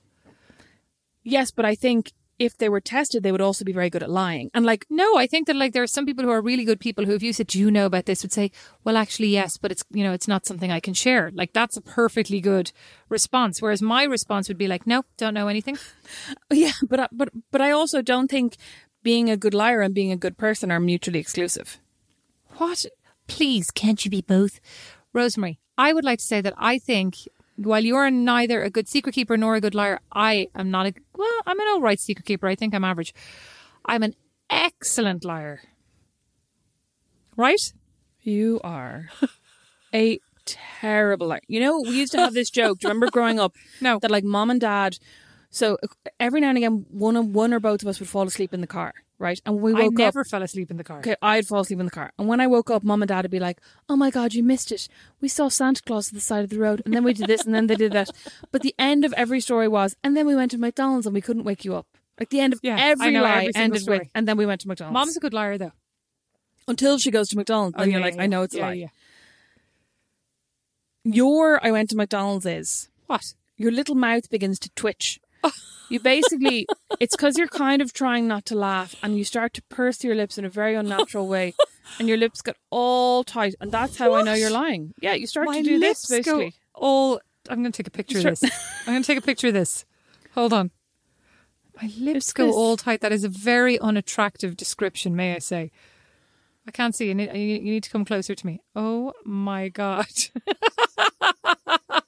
Yes, 1.25 1.51
but 1.51 1.65
I 1.65 1.75
think 1.75 2.13
if 2.43 2.59
they 2.59 2.69
were 2.69 2.81
tested, 2.81 3.23
they 3.23 3.31
would 3.31 3.41
also 3.41 3.65
be 3.65 3.73
very 3.73 3.89
good 3.89 4.03
at 4.03 4.11
lying. 4.11 4.51
And 4.53 4.67
like, 4.67 4.85
No, 4.91 5.17
I 5.17 5.27
think 5.27 5.47
that 5.47 5.57
like 5.57 5.73
there 5.73 5.83
are 5.83 5.87
some 5.87 6.05
people 6.05 6.25
who 6.25 6.31
are 6.31 6.43
really 6.43 6.65
good 6.65 6.81
people 6.81 7.05
who, 7.05 7.15
if 7.15 7.23
you 7.23 7.33
said, 7.33 7.47
"Do 7.47 7.59
you 7.59 7.71
know 7.71 7.87
about 7.87 8.07
this?" 8.07 8.23
would 8.23 8.33
say, 8.33 8.51
"Well, 8.85 8.97
actually, 8.97 9.29
yes, 9.29 9.57
but 9.57 9.71
it's 9.71 9.85
you 9.91 10.03
know 10.05 10.13
it's 10.13 10.29
not 10.29 10.47
something 10.47 10.73
I 10.73 10.81
can 10.81 10.95
share." 10.95 11.31
Like 11.33 11.53
that's 11.53 11.77
a 11.77 11.81
perfectly 11.81 12.41
good 12.41 12.73
response. 13.09 13.63
Whereas 13.63 13.81
my 13.81 14.03
response 14.05 14.49
would 14.49 14.59
be 14.59 14.67
like, 14.67 14.87
"No, 14.87 15.05
don't 15.17 15.35
know 15.35 15.49
anything." 15.49 15.79
yeah, 16.51 16.73
but 16.83 17.01
uh, 17.01 17.09
but 17.13 17.29
but 17.53 17.61
I 17.61 17.71
also 17.71 18.03
don't 18.03 18.29
think 18.29 18.57
being 19.03 19.31
a 19.31 19.37
good 19.37 19.55
liar 19.55 19.81
and 19.81 19.95
being 19.95 20.13
a 20.13 20.17
good 20.17 20.37
person 20.37 20.73
are 20.73 20.81
mutually 20.81 21.21
exclusive. 21.21 21.79
What? 22.57 22.87
Please, 23.29 23.71
can't 23.71 24.05
you 24.05 24.11
be 24.11 24.23
both? 24.23 24.61
Rosemary, 25.13 25.61
I 25.79 25.93
would 25.93 26.05
like 26.05 26.19
to 26.19 26.25
say 26.25 26.41
that 26.41 26.55
I 26.57 26.79
think 26.79 27.17
while 27.57 27.85
you're 27.85 28.11
neither 28.11 28.63
a 28.63 28.71
good 28.71 28.89
secret 28.89 29.15
keeper 29.15 29.37
nor 29.37 29.55
a 29.57 29.61
good 29.61 29.75
liar, 29.75 30.01
I 30.13 30.49
am 30.55 30.71
not 30.71 30.87
a 30.87 30.95
well, 31.17 31.41
I'm 31.47 31.61
an 31.61 31.67
all 31.69 31.81
right 31.81 32.01
secret 32.01 32.25
keeper. 32.25 32.49
I 32.49 32.55
think 32.55 32.75
I'm 32.75 32.85
average. 32.85 33.15
I'm 33.85 34.03
an 34.03 34.15
excellent 34.51 35.25
liar. 35.25 35.63
Right? 37.37 37.61
You 38.21 38.61
are 38.63 39.09
a 39.95 40.21
terrible 40.45 41.29
liar. 41.29 41.41
You 41.47 41.61
know, 41.61 41.81
we 41.81 41.91
used 41.99 42.13
to 42.13 42.19
have 42.19 42.35
this 42.35 42.51
joke. 42.51 42.79
Do 42.79 42.87
you 42.87 42.91
remember 42.91 43.11
growing 43.11 43.39
up? 43.41 43.55
No. 43.81 43.99
That 43.99 44.11
like 44.11 44.25
mom 44.25 44.51
and 44.51 44.61
dad. 44.61 44.99
So 45.55 45.77
every 46.19 46.41
now 46.41 46.49
and 46.49 46.57
again, 46.57 46.87
one 46.89 47.15
of 47.15 47.27
one 47.27 47.53
or 47.53 47.61
both 47.61 47.83
of 47.83 47.89
us 47.89 48.01
would 48.01 48.09
fall 48.09 48.27
asleep 48.27 48.55
in 48.55 48.63
the 48.63 48.67
car, 48.67 48.95
right? 49.19 49.39
And 49.45 49.61
we 49.61 49.75
I 49.75 49.89
never 49.89 50.21
up. 50.23 50.27
fell 50.27 50.43
asleep 50.43 50.71
in 50.71 50.79
the 50.79 50.83
car. 50.85 51.01
Okay, 51.01 51.15
I'd 51.21 51.47
fall 51.47 51.61
asleep 51.61 51.79
in 51.79 51.85
the 51.85 51.93
car, 51.93 52.11
and 52.19 52.27
when 52.27 52.41
I 52.41 52.47
woke 52.47 52.71
up, 52.71 52.83
mom 52.83 53.03
and 53.03 53.09
dad 53.11 53.25
would 53.25 53.31
be 53.31 53.39
like, 53.39 53.61
"Oh 53.87 53.95
my 53.97 54.09
god, 54.11 54.33
you 54.33 54.43
missed 54.43 54.73
it. 54.73 54.89
We 55.21 55.29
saw 55.29 55.49
Santa 55.49 55.83
Claus 55.83 56.09
at 56.09 56.15
the 56.15 56.23
side 56.23 56.43
of 56.43 56.49
the 56.49 56.59
road, 56.59 56.81
and 56.87 56.95
then 56.95 57.05
we 57.05 57.13
did 57.13 57.27
this, 57.27 57.45
and 57.45 57.55
then 57.55 57.67
they 57.67 57.75
did 57.77 57.93
that." 57.93 58.09
But 58.51 58.63
the 58.63 58.75
end 58.79 59.05
of 59.05 59.13
every 59.13 59.41
story 59.41 59.69
was, 59.69 59.95
and 60.03 60.17
then 60.17 60.27
we 60.27 60.35
went 60.35 60.53
to 60.53 60.59
McDonald's, 60.59 61.07
and 61.07 61.13
we 61.15 61.21
couldn't 61.21 61.45
wake 61.45 61.67
you 61.67 61.75
up. 61.75 61.87
Like 62.19 62.31
the 62.31 62.41
end 62.41 62.55
of 62.55 62.61
Yeah, 62.63 62.77
every 62.79 63.13
lie 63.19 63.45
every 63.45 63.53
ended 63.55 63.83
story. 63.83 63.99
with, 63.99 64.09
and 64.15 64.27
then 64.27 64.39
we 64.39 64.47
went 64.47 64.63
to 64.63 64.69
McDonald's. 64.69 64.95
Mom's 64.95 65.17
a 65.19 65.21
good 65.21 65.35
liar 65.35 65.59
though. 65.59 65.73
until 66.67 66.97
she 66.97 67.11
goes 67.11 67.29
to 67.29 67.37
McDonald's, 67.37 67.75
Oh, 67.79 67.83
and 67.83 67.93
yeah, 67.93 67.99
you're 67.99 68.07
like, 68.07 68.15
yeah, 68.17 68.23
"I 68.23 68.27
know 68.27 68.43
it's 68.43 68.55
a 68.55 68.61
lie." 68.61 68.73
yeah. 68.73 68.89
Your 71.05 71.65
I 71.65 71.71
went 71.73 71.91
to 71.91 71.97
McDonald's 71.97 72.47
is 72.47 72.89
What? 73.07 73.35
your 73.59 73.73
little 73.73 73.95
mouth 73.97 74.31
begins 74.31 74.59
to 74.61 74.71
twitch. 74.77 75.21
You 75.89 76.01
basically, 76.01 76.67
it's 77.01 77.15
because 77.15 77.37
you're 77.37 77.49
kind 77.49 77.83
of 77.83 77.93
trying 77.93 78.27
not 78.27 78.47
to 78.47 78.55
laugh 78.55 78.95
and 79.03 79.19
you 79.19 79.25
start 79.25 79.53
to 79.55 79.63
purse 79.69 80.03
your 80.03 80.15
lips 80.15 80.39
in 80.39 80.45
a 80.47 80.49
very 80.49 80.75
unnatural 80.75 81.29
way 81.29 81.53
and 81.99 82.09
your 82.09 82.17
lips 82.17 82.41
get 82.41 82.57
all 82.71 83.25
tight. 83.25 83.55
And 83.61 83.71
that's 83.71 83.99
how 83.99 84.15
I 84.15 84.23
know 84.23 84.33
you're 84.33 84.49
lying. 84.51 84.95
Yeah, 85.03 85.13
you 85.13 85.27
start 85.27 85.49
My 85.49 85.59
to 85.59 85.63
do 85.63 85.79
this 85.79 86.07
basically. 86.09 86.55
all. 86.75 87.21
I'm 87.51 87.61
going 87.63 87.73
to 87.73 87.77
take 87.77 87.89
a 87.89 87.91
picture 87.91 88.19
of 88.19 88.25
this. 88.25 88.43
I'm 88.87 88.95
going 88.95 89.03
to 89.03 89.07
take 89.07 89.19
a 89.19 89.23
picture 89.23 89.49
of 89.49 89.55
this. 89.55 89.85
Hold 90.35 90.53
on. 90.55 90.71
My 91.81 91.91
lips 91.99 92.17
It's 92.29 92.33
go 92.33 92.47
this. 92.47 92.55
all 92.57 92.77
tight. 92.79 93.01
That 93.03 93.13
is 93.13 93.25
a 93.25 93.29
very 93.29 93.79
unattractive 93.79 94.57
description, 94.57 95.15
may 95.15 95.35
I 95.35 95.41
say. 95.41 95.71
I 96.67 96.71
can't 96.71 96.95
see. 96.95 97.09
You 97.09 97.15
need, 97.15 97.35
you 97.35 97.41
you 97.41 97.61
need 97.73 97.83
to 97.83 97.91
come 97.91 98.05
closer 98.05 98.35
to 98.35 98.47
me. 98.47 98.61
Oh 98.75 99.13
my 99.25 99.69
god. 99.69 100.07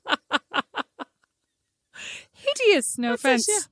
Hideous. 2.65 2.99
No 2.99 3.17
That's 3.17 3.49
it, 3.49 3.53
offense. 3.53 3.69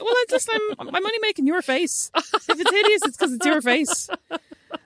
well, 0.00 0.08
I 0.08 0.24
just, 0.30 0.48
I'm, 0.52 0.88
I'm 0.94 1.04
only 1.06 1.18
making 1.20 1.46
your 1.46 1.62
face. 1.62 2.10
If 2.16 2.60
it's 2.60 2.70
hideous, 2.70 3.02
it's 3.04 3.16
because 3.16 3.32
it's 3.34 3.46
your 3.46 3.60
face. 3.60 4.08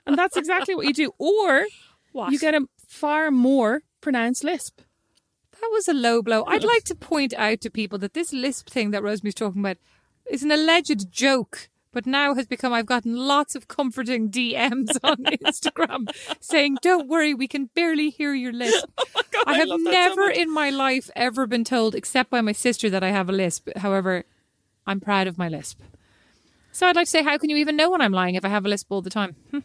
And 0.06 0.18
that's 0.18 0.36
exactly 0.36 0.74
what 0.74 0.86
you 0.86 0.92
do. 0.92 1.12
Or 1.18 1.66
What? 2.12 2.32
you 2.32 2.38
get 2.38 2.54
a 2.54 2.66
far 2.88 3.30
more 3.30 3.82
pronounced 4.00 4.42
lisp. 4.44 4.80
That 5.60 5.68
was 5.72 5.88
a 5.88 5.94
low 5.94 6.22
blow. 6.22 6.44
I'd 6.46 6.64
like 6.64 6.84
to 6.84 6.94
point 6.94 7.32
out 7.34 7.60
to 7.62 7.70
people 7.70 7.98
that 7.98 8.14
this 8.14 8.32
lisp 8.32 8.68
thing 8.70 8.90
that 8.92 9.02
Rosemary's 9.02 9.34
talking 9.34 9.60
about 9.60 9.76
is 10.28 10.42
an 10.42 10.50
alleged 10.50 11.10
joke, 11.12 11.68
but 11.92 12.06
now 12.06 12.34
has 12.34 12.46
become. 12.46 12.72
I've 12.72 12.86
gotten 12.86 13.16
lots 13.16 13.54
of 13.54 13.68
comforting 13.68 14.30
DMs 14.30 14.96
on 15.02 15.16
Instagram 15.24 16.08
saying, 16.40 16.78
"Don't 16.82 17.08
worry, 17.08 17.34
we 17.34 17.48
can 17.48 17.66
barely 17.74 18.10
hear 18.10 18.34
your 18.34 18.52
lisp." 18.52 18.88
I 19.46 19.54
have 19.54 19.68
love 19.68 19.80
that 19.84 19.92
so 19.92 20.14
never 20.14 20.30
in 20.30 20.52
my 20.52 20.70
life 20.70 21.10
ever 21.16 21.46
been 21.46 21.64
told, 21.64 21.94
except 21.94 22.30
by 22.30 22.40
my 22.40 22.52
sister, 22.52 22.90
that 22.90 23.02
I 23.02 23.10
have 23.10 23.28
a 23.28 23.32
lisp. 23.32 23.68
However, 23.76 24.24
I'm 24.86 25.00
proud 25.00 25.26
of 25.26 25.38
my 25.38 25.48
lisp. 25.48 25.80
So 26.72 26.86
I'd 26.86 26.96
like 26.96 27.06
to 27.06 27.10
say, 27.10 27.22
how 27.22 27.36
can 27.38 27.50
you 27.50 27.56
even 27.56 27.76
know 27.76 27.90
when 27.90 28.00
I'm 28.00 28.12
lying 28.12 28.34
if 28.36 28.44
I 28.44 28.48
have 28.48 28.64
a 28.64 28.68
lisp 28.68 28.86
all 28.90 29.02
the 29.02 29.10
time? 29.10 29.36
Hmm. 29.50 29.58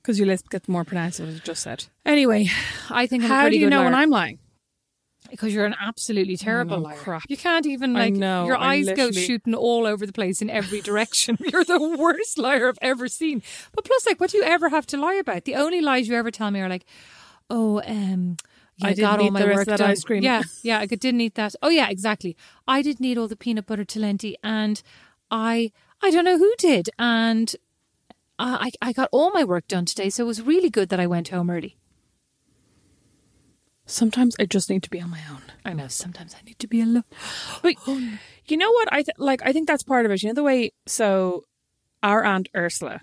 Because 0.00 0.18
your 0.18 0.26
lisp 0.26 0.50
gets 0.50 0.68
more 0.68 0.84
pronounced, 0.84 1.18
as 1.18 1.36
I 1.36 1.38
just 1.38 1.62
said. 1.62 1.86
Anyway, 2.04 2.48
I 2.90 3.06
think 3.06 3.24
I'm 3.24 3.30
a 3.30 3.34
How 3.34 3.48
do 3.48 3.56
you 3.58 3.70
know 3.70 3.84
when. 3.84 3.94
I'm 3.94 4.10
lying? 4.10 4.38
Because 5.34 5.54
you're 5.54 5.66
an 5.66 5.74
absolutely 5.80 6.36
terrible 6.36 6.78
liar. 6.78 6.96
crap. 6.96 7.24
You 7.28 7.36
can't 7.36 7.66
even 7.66 7.92
like 7.92 8.14
know, 8.14 8.46
your 8.46 8.56
eyes 8.56 8.90
go 8.92 9.10
shooting 9.10 9.54
all 9.54 9.86
over 9.86 10.06
the 10.06 10.12
place 10.12 10.40
in 10.40 10.48
every 10.48 10.80
direction. 10.80 11.36
you're 11.52 11.64
the 11.64 11.96
worst 11.98 12.38
liar 12.38 12.68
I've 12.68 12.78
ever 12.80 13.08
seen. 13.08 13.42
But 13.74 13.84
plus, 13.84 14.06
like, 14.06 14.20
what 14.20 14.30
do 14.30 14.38
you 14.38 14.44
ever 14.44 14.68
have 14.68 14.86
to 14.86 14.96
lie 14.96 15.14
about? 15.14 15.44
The 15.44 15.56
only 15.56 15.80
lies 15.80 16.08
you 16.08 16.14
ever 16.14 16.30
tell 16.30 16.50
me 16.50 16.60
are 16.60 16.68
like, 16.68 16.84
"Oh, 17.50 17.82
um." 17.86 18.36
Yeah, 18.76 18.88
I 18.88 18.90
didn't 18.90 19.02
got 19.02 19.20
all 19.20 19.26
eat 19.26 19.32
my 19.32 19.40
the 19.40 19.46
rest 19.46 19.56
work 19.56 19.66
of 19.68 19.70
that 19.70 19.78
done. 19.78 19.90
ice 19.90 20.02
cream. 20.02 20.22
Yeah, 20.24 20.42
yeah, 20.64 20.80
I 20.80 20.86
didn't 20.86 21.20
eat 21.20 21.36
that. 21.36 21.54
Oh, 21.62 21.68
yeah, 21.68 21.88
exactly. 21.88 22.36
I 22.66 22.82
didn't 22.82 23.04
eat 23.06 23.16
all 23.16 23.28
the 23.28 23.36
peanut 23.36 23.66
butter 23.66 23.84
talenti, 23.84 24.34
and 24.42 24.82
I, 25.30 25.70
I 26.02 26.10
don't 26.10 26.24
know 26.24 26.38
who 26.38 26.52
did, 26.58 26.90
and 26.98 27.54
I, 28.36 28.72
I 28.82 28.92
got 28.92 29.08
all 29.12 29.30
my 29.30 29.44
work 29.44 29.68
done 29.68 29.84
today, 29.84 30.10
so 30.10 30.24
it 30.24 30.26
was 30.26 30.42
really 30.42 30.70
good 30.70 30.88
that 30.88 30.98
I 30.98 31.06
went 31.06 31.28
home 31.28 31.50
early. 31.50 31.76
Sometimes 33.86 34.34
I 34.40 34.46
just 34.46 34.70
need 34.70 34.82
to 34.84 34.90
be 34.90 35.00
on 35.00 35.10
my 35.10 35.20
own. 35.30 35.42
I 35.64 35.72
know. 35.74 35.88
Sometimes 35.88 36.34
I 36.34 36.42
need 36.44 36.58
to 36.60 36.66
be 36.66 36.80
alone. 36.80 37.04
But 37.62 37.74
oh, 37.86 38.18
you 38.46 38.56
know 38.56 38.70
what? 38.70 38.90
I 38.92 39.02
th- 39.02 39.16
like. 39.18 39.42
I 39.44 39.52
think 39.52 39.68
that's 39.68 39.82
part 39.82 40.06
of 40.06 40.12
it. 40.12 40.22
You 40.22 40.28
know 40.30 40.34
the 40.34 40.42
way. 40.42 40.72
So, 40.86 41.44
our 42.02 42.24
aunt 42.24 42.48
Ursula, 42.56 43.02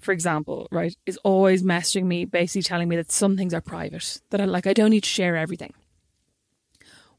for 0.00 0.10
example, 0.12 0.66
right, 0.72 0.96
is 1.06 1.16
always 1.18 1.62
messaging 1.62 2.04
me, 2.06 2.24
basically 2.24 2.62
telling 2.62 2.88
me 2.88 2.96
that 2.96 3.12
some 3.12 3.36
things 3.36 3.54
are 3.54 3.60
private. 3.60 4.20
That 4.30 4.40
I 4.40 4.46
like. 4.46 4.66
I 4.66 4.72
don't 4.72 4.90
need 4.90 5.04
to 5.04 5.08
share 5.08 5.36
everything. 5.36 5.74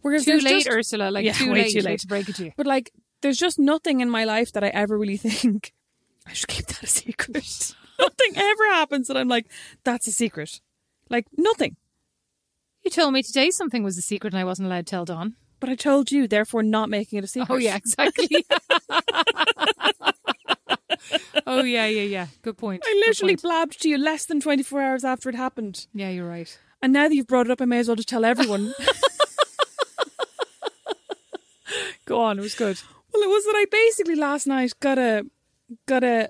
Whereas 0.02 0.26
Too 0.26 0.40
late, 0.40 0.64
just- 0.66 0.70
Ursula. 0.70 1.12
Like 1.12 1.26
Yeah, 1.26 1.34
too 1.34 1.54
late. 1.54 1.72
too 1.72 1.82
late. 1.82 2.00
to 2.02 2.08
break 2.08 2.28
it 2.28 2.36
to 2.38 2.46
you. 2.46 2.52
But 2.58 2.66
like, 2.66 2.92
there's 3.22 3.38
just 3.38 3.60
nothing 3.60 4.02
in 4.02 4.10
my 4.10 4.26
life 4.26 4.52
that 4.54 4.64
I 4.64 4.68
ever 4.70 4.98
really 4.98 5.18
think 5.30 5.74
I 6.28 6.34
should 6.34 6.50
keep 6.50 6.66
that 6.68 6.84
a 6.84 6.88
secret. 6.88 7.74
nothing 8.00 8.34
ever 8.36 8.68
happens 8.72 9.08
that 9.08 9.18
I'm 9.18 9.28
like, 9.28 9.46
that's 9.84 10.08
a 10.08 10.12
secret. 10.12 10.60
Like 11.10 11.28
nothing. 11.38 11.78
You 12.84 12.90
told 12.90 13.14
me 13.14 13.22
today 13.22 13.52
something 13.52 13.84
was 13.84 13.98
a 13.98 14.02
secret 14.02 14.34
and 14.34 14.40
I 14.40 14.44
wasn't 14.44 14.66
allowed 14.68 14.88
to 14.88 14.92
tell 14.92 15.06
Don. 15.06 15.36
But 15.60 15.70
I 15.70 15.76
told 15.76 16.12
you, 16.12 16.28
therefore, 16.28 16.64
not 16.64 16.90
making 16.90 17.20
it 17.20 17.24
a 17.24 17.28
secret. 17.28 17.54
Oh 17.54 17.58
yeah, 17.58 17.76
exactly. 17.76 18.28
oh 21.46 21.64
yeah, 21.64 21.86
yeah, 21.86 22.02
yeah. 22.02 22.28
Good 22.42 22.58
point. 22.58 22.82
I 22.84 22.92
Good 22.92 23.06
literally 23.08 23.34
point. 23.34 23.44
blabbed 23.44 23.82
to 23.82 23.90
you 23.90 24.00
less 24.00 24.26
than 24.26 24.42
24 24.42 24.82
hours 24.82 25.06
after 25.06 25.30
it 25.30 25.36
happened. 25.36 25.86
Yeah, 25.94 26.10
you're 26.10 26.28
right. 26.28 26.58
And 26.82 26.92
now 26.92 27.08
that 27.08 27.14
you've 27.14 27.28
brought 27.28 27.46
it 27.46 27.52
up, 27.52 27.62
I 27.62 27.66
may 27.66 27.78
as 27.78 27.88
well 27.88 27.96
just 27.96 28.10
tell 28.10 28.26
everyone. 28.26 28.74
Go 32.06 32.20
on. 32.20 32.40
It 32.40 32.42
was 32.42 32.56
good. 32.56 32.82
well, 33.14 33.22
it 33.22 33.30
was 33.30 33.44
that 33.46 33.54
I 33.56 33.66
basically 33.72 34.16
last 34.16 34.48
night 34.48 34.74
got 34.80 34.98
a 34.98 35.24
got 35.86 36.04
a 36.04 36.30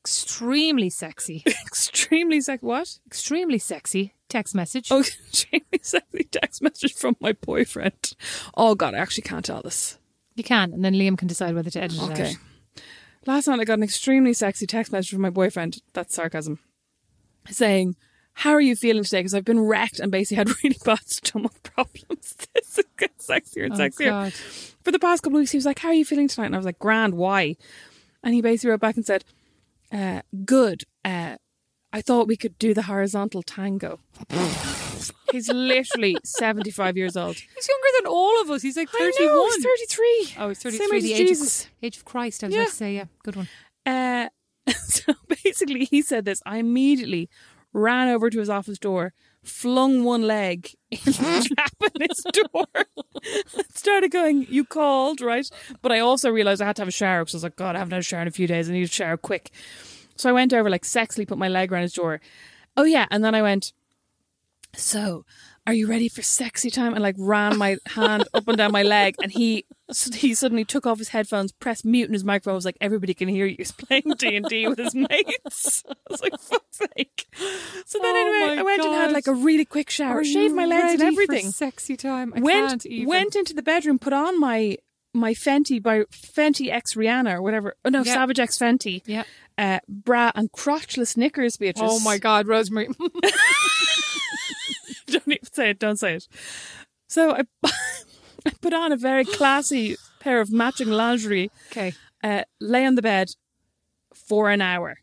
Extremely 0.00 0.88
sexy. 0.88 1.42
extremely 1.66 2.40
sec 2.40 2.62
what? 2.62 3.00
Extremely 3.06 3.58
sexy 3.58 4.14
text 4.28 4.54
message. 4.54 4.88
Oh, 4.90 5.00
extremely 5.32 5.80
sexy 5.82 6.24
text 6.24 6.62
message 6.62 6.94
from 6.94 7.16
my 7.20 7.32
boyfriend. 7.32 8.12
Oh 8.56 8.74
God, 8.74 8.94
I 8.94 8.98
actually 8.98 9.22
can't 9.22 9.44
tell 9.44 9.62
this. 9.62 9.98
You 10.34 10.44
can, 10.44 10.72
and 10.72 10.84
then 10.84 10.94
Liam 10.94 11.16
can 11.16 11.28
decide 11.28 11.54
whether 11.54 11.70
to 11.70 11.82
edit 11.82 11.96
it 11.98 12.10
Okay. 12.10 12.34
Last 13.26 13.48
night 13.48 13.58
I 13.58 13.64
got 13.64 13.78
an 13.78 13.82
extremely 13.84 14.32
sexy 14.34 14.66
text 14.66 14.92
message 14.92 15.10
from 15.10 15.22
my 15.22 15.30
boyfriend. 15.30 15.78
That's 15.94 16.14
sarcasm. 16.14 16.58
Saying, 17.48 17.96
"How 18.34 18.50
are 18.52 18.60
you 18.60 18.76
feeling 18.76 19.02
today? 19.04 19.20
Because 19.20 19.34
I've 19.34 19.44
been 19.44 19.60
wrecked 19.60 19.98
and 20.00 20.12
basically 20.12 20.36
had 20.36 20.48
really 20.62 20.76
bad 20.84 21.08
stomach 21.08 21.62
problems. 21.62 22.36
this 22.54 22.78
gets 22.98 23.26
sexier 23.26 23.64
and 23.64 23.74
Oh, 23.74 23.78
sexier. 23.78 24.10
God. 24.10 24.32
For 24.32 24.92
the 24.92 24.98
past 24.98 25.22
couple 25.22 25.38
of 25.38 25.40
weeks, 25.40 25.50
he 25.52 25.58
was 25.58 25.64
like, 25.66 25.78
"How 25.80 25.88
are 25.88 25.94
you 25.94 26.04
feeling 26.04 26.28
tonight?" 26.28 26.46
And 26.46 26.54
I 26.54 26.58
was 26.58 26.66
like, 26.66 26.78
"Grand. 26.78 27.14
Why?" 27.14 27.56
And 28.22 28.34
he 28.34 28.42
basically 28.42 28.70
wrote 28.70 28.80
back 28.80 28.96
and 28.96 29.06
said, 29.06 29.24
uh, 29.92 30.22
"Good. 30.44 30.84
Uh, 31.04 31.36
I 31.96 32.02
thought 32.02 32.28
we 32.28 32.36
could 32.36 32.58
do 32.58 32.74
the 32.74 32.82
horizontal 32.82 33.42
tango. 33.42 34.00
He's 35.32 35.48
literally 35.50 36.16
75 36.24 36.94
years 36.96 37.16
old. 37.16 37.36
He's 37.36 37.68
younger 37.68 37.88
than 37.98 38.06
all 38.12 38.40
of 38.42 38.50
us. 38.50 38.60
He's 38.60 38.76
like 38.76 38.88
I 38.94 38.98
31. 38.98 39.26
know, 39.34 39.46
he's 39.46 39.64
33. 39.64 40.34
Oh, 40.38 40.48
he's 40.48 40.58
Same 40.60 40.72
33. 40.72 40.96
age 40.98 41.02
The 41.04 41.12
age 41.14 41.28
Jesus. 41.28 41.64
of, 41.64 41.70
age 41.82 41.96
of 41.96 42.04
Christ, 42.04 42.44
I 42.44 42.48
was 42.48 42.54
Yeah. 42.54 42.60
about 42.62 42.70
to 42.70 42.76
say. 42.76 42.94
Yeah, 42.96 43.04
good 43.24 43.36
one. 43.36 43.48
Uh, 43.86 44.28
so 44.72 45.14
basically, 45.42 45.86
he 45.86 46.02
said 46.02 46.26
this. 46.26 46.42
I 46.44 46.58
immediately 46.58 47.30
ran 47.72 48.08
over 48.08 48.28
to 48.28 48.38
his 48.40 48.50
office 48.50 48.78
door, 48.78 49.14
flung 49.42 50.04
one 50.04 50.22
leg 50.26 50.68
in 50.90 50.98
the 51.04 51.54
gap 51.56 51.92
in 51.94 52.08
his 52.08 52.24
door, 52.32 52.66
started 53.74 54.10
going, 54.10 54.46
You 54.50 54.64
called, 54.66 55.22
right? 55.22 55.46
But 55.80 55.92
I 55.92 56.00
also 56.00 56.30
realized 56.30 56.60
I 56.60 56.66
had 56.66 56.76
to 56.76 56.82
have 56.82 56.88
a 56.88 56.92
shower 56.92 57.22
because 57.24 57.34
I 57.34 57.38
was 57.38 57.42
like, 57.44 57.56
God, 57.56 57.74
I 57.74 57.78
haven't 57.78 57.92
had 57.92 58.00
a 58.00 58.04
shower 58.04 58.20
in 58.22 58.28
a 58.28 58.32
few 58.32 58.46
days. 58.46 58.68
I 58.68 58.72
need 58.74 58.82
a 58.84 58.86
shower 58.88 59.16
quick. 59.16 59.50
So 60.16 60.28
I 60.30 60.32
went 60.32 60.52
over, 60.52 60.68
like, 60.70 60.84
sexily 60.84 61.26
put 61.26 61.38
my 61.38 61.48
leg 61.48 61.72
around 61.72 61.82
his 61.82 61.92
door. 61.94 62.20
Oh, 62.76 62.84
yeah. 62.84 63.06
And 63.10 63.24
then 63.24 63.34
I 63.34 63.42
went, 63.42 63.72
So, 64.74 65.24
are 65.66 65.74
you 65.74 65.88
ready 65.88 66.08
for 66.08 66.22
sexy 66.22 66.70
time? 66.70 66.94
And 66.94 67.02
like 67.02 67.16
ran 67.18 67.58
my 67.58 67.76
hand 67.86 68.28
up 68.32 68.46
and 68.46 68.56
down 68.56 68.70
my 68.70 68.82
leg, 68.84 69.16
and 69.20 69.32
he 69.32 69.64
he 70.14 70.32
suddenly 70.34 70.64
took 70.64 70.86
off 70.86 70.98
his 70.98 71.08
headphones, 71.08 71.50
pressed 71.52 71.84
mute 71.84 72.06
in 72.06 72.12
his 72.12 72.22
microphone. 72.24 72.54
was 72.54 72.64
like, 72.64 72.76
"Everybody 72.80 73.14
can 73.14 73.26
hear 73.28 73.46
you." 73.46 73.56
He's 73.58 73.72
playing 73.72 74.04
D 74.18 74.36
and 74.36 74.46
D 74.46 74.68
with 74.68 74.78
his 74.78 74.94
mates. 74.94 75.82
I 75.88 75.94
was 76.08 76.22
like, 76.22 76.38
"Fuck's 76.38 76.78
sake!" 76.96 77.26
So 77.84 77.98
then 78.00 78.14
Oh 78.14 78.44
anyway, 78.44 78.60
I 78.60 78.62
went 78.62 78.84
and 78.84 78.94
had 78.94 79.12
like 79.12 79.26
a 79.26 79.34
really 79.34 79.64
quick 79.64 79.90
shower, 79.90 80.20
Are 80.20 80.24
shaved 80.24 80.54
my 80.54 80.66
legs 80.66 81.00
and 81.00 81.02
everything. 81.02 81.50
sexy 81.50 81.96
time. 81.96 82.32
I 82.36 82.40
went 82.40 82.68
can't 82.68 82.86
even. 82.86 83.08
went 83.08 83.34
into 83.34 83.52
the 83.52 83.62
bedroom, 83.62 83.98
put 83.98 84.12
on 84.12 84.38
my 84.38 84.76
my 85.16 85.34
Fenty 85.34 85.82
by 85.82 86.00
Fenty 86.12 86.70
X 86.70 86.94
Rihanna 86.94 87.34
or 87.34 87.42
whatever. 87.42 87.74
Oh 87.84 87.88
no, 87.90 88.02
Yeah. 88.02 88.14
Savage 88.14 88.38
X 88.38 88.58
Fenty. 88.58 89.02
Yeah. 89.06 89.24
Uh, 89.58 89.78
bra 89.88 90.30
and 90.34 90.52
crotchless 90.52 91.16
knickers, 91.16 91.56
Beatrice. 91.56 91.88
Oh 91.90 92.00
my 92.00 92.18
God, 92.18 92.46
Rosemary. 92.46 92.88
don't 95.06 95.28
even 95.28 95.38
say 95.52 95.70
it. 95.70 95.78
Don't 95.78 95.98
say 95.98 96.16
it. 96.16 96.28
So 97.08 97.32
I, 97.32 97.42
I 97.64 98.50
put 98.60 98.74
on 98.74 98.92
a 98.92 98.96
very 98.96 99.24
classy 99.24 99.96
pair 100.20 100.40
of 100.40 100.52
matching 100.52 100.88
lingerie. 100.88 101.50
okay. 101.72 101.94
Uh, 102.22 102.42
lay 102.60 102.84
on 102.84 102.96
the 102.96 103.02
bed 103.02 103.28
for 104.14 104.50
an 104.50 104.60
hour 104.60 104.98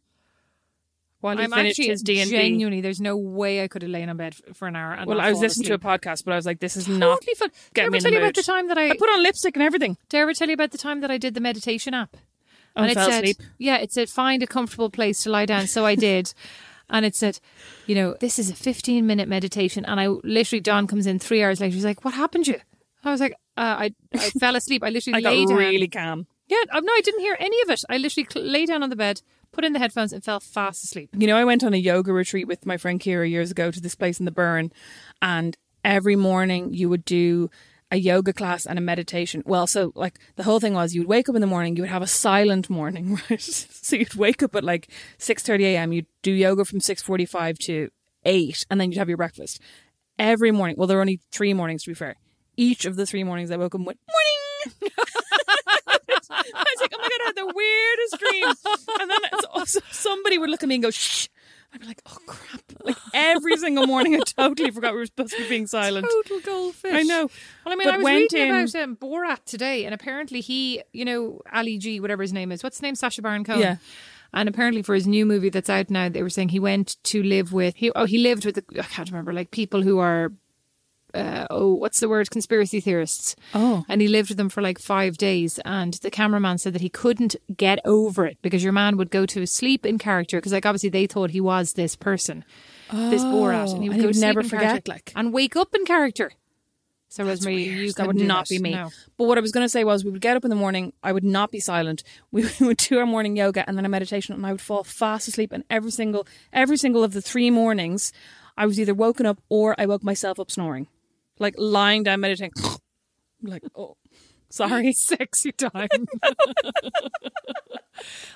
while 1.24 1.38
he 1.38 1.44
I'm 1.44 1.52
finished 1.52 1.80
actually 1.80 1.88
his 1.90 2.04
D 2.04 2.20
and 2.22 2.30
D. 2.30 2.38
genuinely. 2.38 2.82
There's 2.82 3.02
no 3.02 3.18
way 3.18 3.64
I 3.64 3.68
could 3.68 3.82
have 3.82 3.90
lain 3.92 4.10
on 4.10 4.18
bed 4.18 4.36
f- 4.48 4.56
for 4.56 4.68
an 4.68 4.76
hour. 4.76 4.94
And 4.94 5.08
Well, 5.08 5.18
not 5.18 5.26
I 5.28 5.32
was 5.32 5.40
listening 5.40 5.66
to 5.68 5.74
a 5.74 5.78
asleep. 5.78 6.02
podcast, 6.02 6.24
but 6.26 6.34
I 6.34 6.36
was 6.36 6.46
like, 6.46 6.60
"This 6.60 6.78
is 6.78 6.88
not 6.88 7.22
Totally 7.22 7.36
fun. 7.36 7.50
Did 7.50 7.56
I 7.56 7.70
getting 7.74 7.86
ever 7.88 7.92
me 7.92 7.98
in 7.98 8.04
tell 8.04 8.12
you 8.12 8.18
about 8.20 8.26
mood. 8.28 8.36
the 8.36 8.44
time 8.44 8.68
that 8.68 8.78
I, 8.78 8.90
I 8.90 8.98
put 8.98 9.10
on 9.10 9.24
lipstick 9.24 9.56
and 9.56 9.64
everything. 9.64 9.98
Did 10.10 10.18
I 10.18 10.22
ever 10.22 10.34
tell 10.34 10.48
you 10.48 10.54
about 10.54 10.72
the 10.72 10.78
time 10.78 11.02
that 11.02 11.10
I 11.10 11.18
did 11.18 11.34
the 11.34 11.42
meditation 11.42 11.94
app? 11.94 12.16
And 12.76 12.90
it 12.90 12.96
fell 12.96 13.10
said, 13.10 13.24
asleep. 13.24 13.38
yeah, 13.58 13.78
it 13.78 13.92
said 13.94 14.10
find 14.10 14.42
a 14.44 14.48
comfortable 14.48 14.90
place 14.90 15.24
to 15.24 15.30
lie 15.30 15.46
down. 15.46 15.68
So 15.68 15.86
I 15.86 15.96
did. 15.96 16.34
And 16.90 17.06
it 17.06 17.16
said, 17.16 17.40
you 17.88 17.96
know, 17.96 18.16
this 18.20 18.38
is 18.38 18.52
a 18.52 18.54
15 18.54 19.08
minute 19.08 19.28
meditation. 19.28 19.84
And 19.86 20.00
I 20.00 20.08
literally, 20.08 20.60
John 20.62 20.86
comes 20.86 21.08
in 21.08 21.18
three 21.18 21.42
hours 21.42 21.60
later. 21.62 21.74
He's 21.74 21.86
like, 21.86 22.04
what 22.06 22.14
happened 22.14 22.46
to 22.46 22.52
you? 22.52 22.60
I 23.04 23.10
was 23.10 23.22
like, 23.22 23.32
uh, 23.58 23.62
I, 23.86 23.96
I 24.14 24.30
fell 24.32 24.56
asleep. 24.56 24.84
I 24.84 24.90
literally 24.90 25.18
I 25.18 25.22
got 25.22 25.30
lay 25.34 25.46
down. 25.46 25.58
really 25.58 25.88
calm. 25.88 26.28
Yeah, 26.50 26.58
uh, 26.72 26.82
no, 26.82 26.92
I 26.94 27.02
didn't 27.04 27.22
hear 27.22 27.38
any 27.40 27.60
of 27.64 27.70
it. 27.72 27.82
I 27.90 27.98
literally 27.98 28.28
cl- 28.32 28.46
lay 28.46 28.66
down 28.68 28.84
on 28.84 28.90
the 28.90 28.96
bed, 28.98 29.22
put 29.54 29.64
in 29.64 29.72
the 29.72 29.80
headphones, 29.80 30.12
and 30.12 30.24
fell 30.24 30.42
fast 30.42 30.84
asleep. 30.84 31.10
You 31.18 31.28
know, 31.28 31.38
I 31.38 31.46
went 31.46 31.64
on 31.64 31.74
a 31.74 31.78
yoga 31.78 32.12
retreat 32.12 32.48
with 32.48 32.66
my 32.66 32.76
friend 32.76 33.00
Kira 33.00 33.30
years 33.30 33.52
ago 33.52 33.72
to 33.72 33.80
this 33.80 33.96
place 33.96 34.20
in 34.20 34.26
the 34.26 34.32
Burren, 34.32 34.74
and 35.22 35.56
every 35.86 36.18
morning 36.18 36.74
you 36.74 36.90
would 36.90 37.06
do 37.06 37.50
a 37.92 37.98
yoga 37.98 38.34
class 38.34 38.66
and 38.66 38.80
a 38.80 38.82
meditation. 38.82 39.44
Well, 39.46 39.68
so 39.68 39.92
like 39.96 40.20
the 40.36 40.44
whole 40.44 40.60
thing 40.60 40.74
was 40.74 40.96
you 40.96 41.02
would 41.02 41.08
wake 41.08 41.30
up 41.30 41.36
in 41.36 41.42
the 41.42 41.48
morning, 41.48 41.76
you 41.76 41.84
would 41.84 41.92
have 41.92 42.02
a 42.02 42.08
silent 42.08 42.70
morning, 42.70 43.20
right? 43.30 43.40
so 43.42 43.96
you'd 43.96 44.16
wake 44.16 44.42
up 44.42 44.56
at 44.56 44.64
like 44.64 44.90
six 45.18 45.44
thirty 45.44 45.66
a.m. 45.68 45.94
You'd 45.94 46.08
do 46.24 46.32
yoga 46.32 46.66
from 46.66 46.80
six 46.80 47.02
forty 47.02 47.26
five 47.26 47.58
to 47.60 47.90
eight, 48.26 48.66
and 48.70 48.82
then 48.82 48.92
you'd 48.92 48.98
have 48.98 49.10
your 49.10 49.18
breakfast 49.18 49.62
every 50.18 50.52
morning. 50.52 50.76
Well, 50.78 50.88
there 50.88 50.98
were 50.98 51.02
only 51.02 51.22
three 51.32 51.54
mornings 51.54 51.84
to 51.84 51.92
be 51.92 51.96
fair. 51.96 52.16
Each 52.58 52.86
of 52.86 52.96
the 52.96 53.06
three 53.06 53.24
mornings, 53.24 53.52
I 53.52 53.58
woke 53.58 53.76
up 53.76 53.82
went 53.82 54.00
morning. 54.10 54.90
I 56.30 56.66
was 56.76 56.82
like, 56.82 56.94
oh 56.94 56.98
my 56.98 57.10
god, 57.10 57.22
I 57.22 57.26
had 57.26 57.33
the 57.48 57.54
weirdest 57.54 58.20
dream. 58.20 58.54
And 59.02 59.10
then 59.12 59.20
it's 59.34 59.46
also, 59.54 59.80
somebody 59.92 60.38
would 60.38 60.50
look 60.50 60.64
at 60.64 60.70
me 60.70 60.76
and 60.76 60.84
go, 60.84 60.92
shh. 60.92 61.28
I'd 61.74 61.82
be 61.82 61.88
like, 61.88 62.02
oh 62.06 62.18
crap. 62.28 62.62
Like 62.84 62.98
every 63.16 63.58
single 63.58 63.88
morning, 63.88 64.14
I 64.16 64.20
totally 64.20 64.70
forgot 64.70 64.94
we 64.94 65.00
were 65.00 65.06
supposed 65.08 65.34
to 65.34 65.42
be 65.42 65.50
being 65.50 65.66
silent. 65.66 66.06
Total 66.08 66.40
goldfish. 66.42 66.94
I 66.94 67.02
know. 67.02 67.30
Well, 67.66 67.74
I 67.74 67.76
mean, 67.76 67.88
But 67.88 67.94
I 67.96 67.98
was 67.98 68.04
went 68.04 68.32
reading 68.32 68.50
in- 68.50 68.56
about 68.56 68.76
um, 68.76 68.96
Borat 68.96 69.44
today, 69.46 69.86
and 69.86 69.94
apparently 69.94 70.40
he, 70.40 70.84
you 70.94 71.04
know, 71.04 71.42
Ali 71.52 71.80
G, 71.80 72.00
whatever 72.00 72.22
his 72.22 72.32
name 72.32 72.52
is. 72.52 72.62
What's 72.62 72.78
his 72.78 72.84
name? 72.84 72.94
Sacha 72.94 73.24
Baron 73.24 73.44
Cohen. 73.44 73.60
Yeah. 73.60 73.78
And 74.36 74.48
apparently, 74.48 74.84
for 74.84 74.94
his 74.94 75.08
new 75.08 75.26
movie 75.26 75.50
that's 75.50 75.70
out 75.70 75.90
now, 75.90 76.10
they 76.10 76.22
were 76.22 76.30
saying 76.30 76.50
he 76.50 76.60
went 76.60 76.98
to 77.06 77.24
live 77.24 77.54
with. 77.54 77.76
He 77.76 77.92
oh, 77.96 78.06
he 78.06 78.20
lived 78.20 78.46
with 78.46 78.56
the, 78.56 78.64
I 78.80 78.84
can't 78.84 79.10
remember, 79.10 79.34
like 79.34 79.50
people 79.50 79.82
who 79.82 79.98
are. 79.98 80.32
Uh, 81.14 81.46
oh, 81.52 81.74
what's 81.76 82.00
the 82.00 82.10
word? 82.10 82.30
Conspiracy 82.32 82.80
theorists. 82.80 83.36
Oh. 83.54 83.86
And 83.88 84.02
he 84.02 84.08
lived 84.08 84.30
with 84.30 84.38
them 84.38 84.50
for 84.50 84.62
like 84.62 84.80
five 84.80 85.18
days. 85.18 85.60
And 85.64 85.94
the 85.96 86.10
cameraman 86.10 86.58
said 86.58 86.74
that 86.74 86.82
he 86.82 86.90
couldn't 86.90 87.36
get 87.56 87.80
over 87.86 88.26
it 88.26 88.38
because 88.42 88.64
your 88.64 88.74
man 88.74 88.98
would 88.98 89.12
go 89.12 89.26
to 89.28 89.46
sleep 89.46 89.86
in 89.86 89.98
character 90.00 90.38
because, 90.38 90.54
like, 90.54 90.66
obviously 90.66 90.90
they 90.90 91.06
thought 91.08 91.30
he 91.30 91.42
was 91.42 91.74
this 91.74 91.96
person, 91.96 92.44
this 92.92 93.24
Borat, 93.24 93.74
and 93.74 93.84
he 93.84 93.90
would 93.90 93.94
and 93.96 94.02
he 94.02 94.08
would 94.08 94.18
never 94.18 94.42
in 94.42 94.50
forget, 94.50 94.88
like- 94.88 95.12
and 95.16 95.34
wake 95.34 95.56
up 95.56 95.76
in 95.76 95.86
character. 95.86 96.32
So 97.10 97.24
Rosemary, 97.24 97.66
you 97.66 97.94
that 97.94 98.08
would 98.08 98.16
not 98.16 98.48
that. 98.48 98.56
be 98.56 98.58
me. 98.58 98.72
No. 98.72 98.90
But 99.20 99.26
what 99.26 99.38
I 99.38 99.42
was 99.42 99.52
going 99.52 99.64
to 99.64 99.70
say 99.70 99.84
was, 99.84 100.04
we 100.04 100.10
would 100.10 100.20
get 100.20 100.36
up 100.36 100.46
in 100.46 100.50
the 100.50 100.56
morning. 100.56 100.94
I 101.04 101.12
would 101.12 101.24
not 101.24 101.52
be 101.52 101.60
silent. 101.60 102.02
We 102.32 102.50
would 102.60 102.78
do 102.78 102.98
our 102.98 103.06
morning 103.06 103.36
yoga 103.36 103.64
and 103.68 103.78
then 103.78 103.86
a 103.86 103.90
meditation, 103.90 104.34
and 104.34 104.44
I 104.44 104.52
would 104.52 104.62
fall 104.62 104.84
fast 104.84 105.28
asleep. 105.28 105.52
And 105.52 105.64
every 105.70 105.92
single, 105.92 106.26
every 106.52 106.76
single 106.76 107.04
of 107.04 107.14
the 107.14 107.22
three 107.22 107.52
mornings, 107.52 108.12
I 108.58 108.66
was 108.66 108.80
either 108.80 108.96
woken 108.96 109.28
up 109.28 109.40
or 109.48 109.76
I 109.80 109.86
woke 109.86 110.04
myself 110.04 110.40
up 110.40 110.50
snoring, 110.50 110.88
like 111.40 111.56
lying 111.58 112.04
down 112.04 112.20
meditating. 112.22 112.54
like, 113.42 113.64
oh, 113.76 113.98
sorry. 114.50 114.94
Sexy 114.94 115.52
time. 115.52 115.90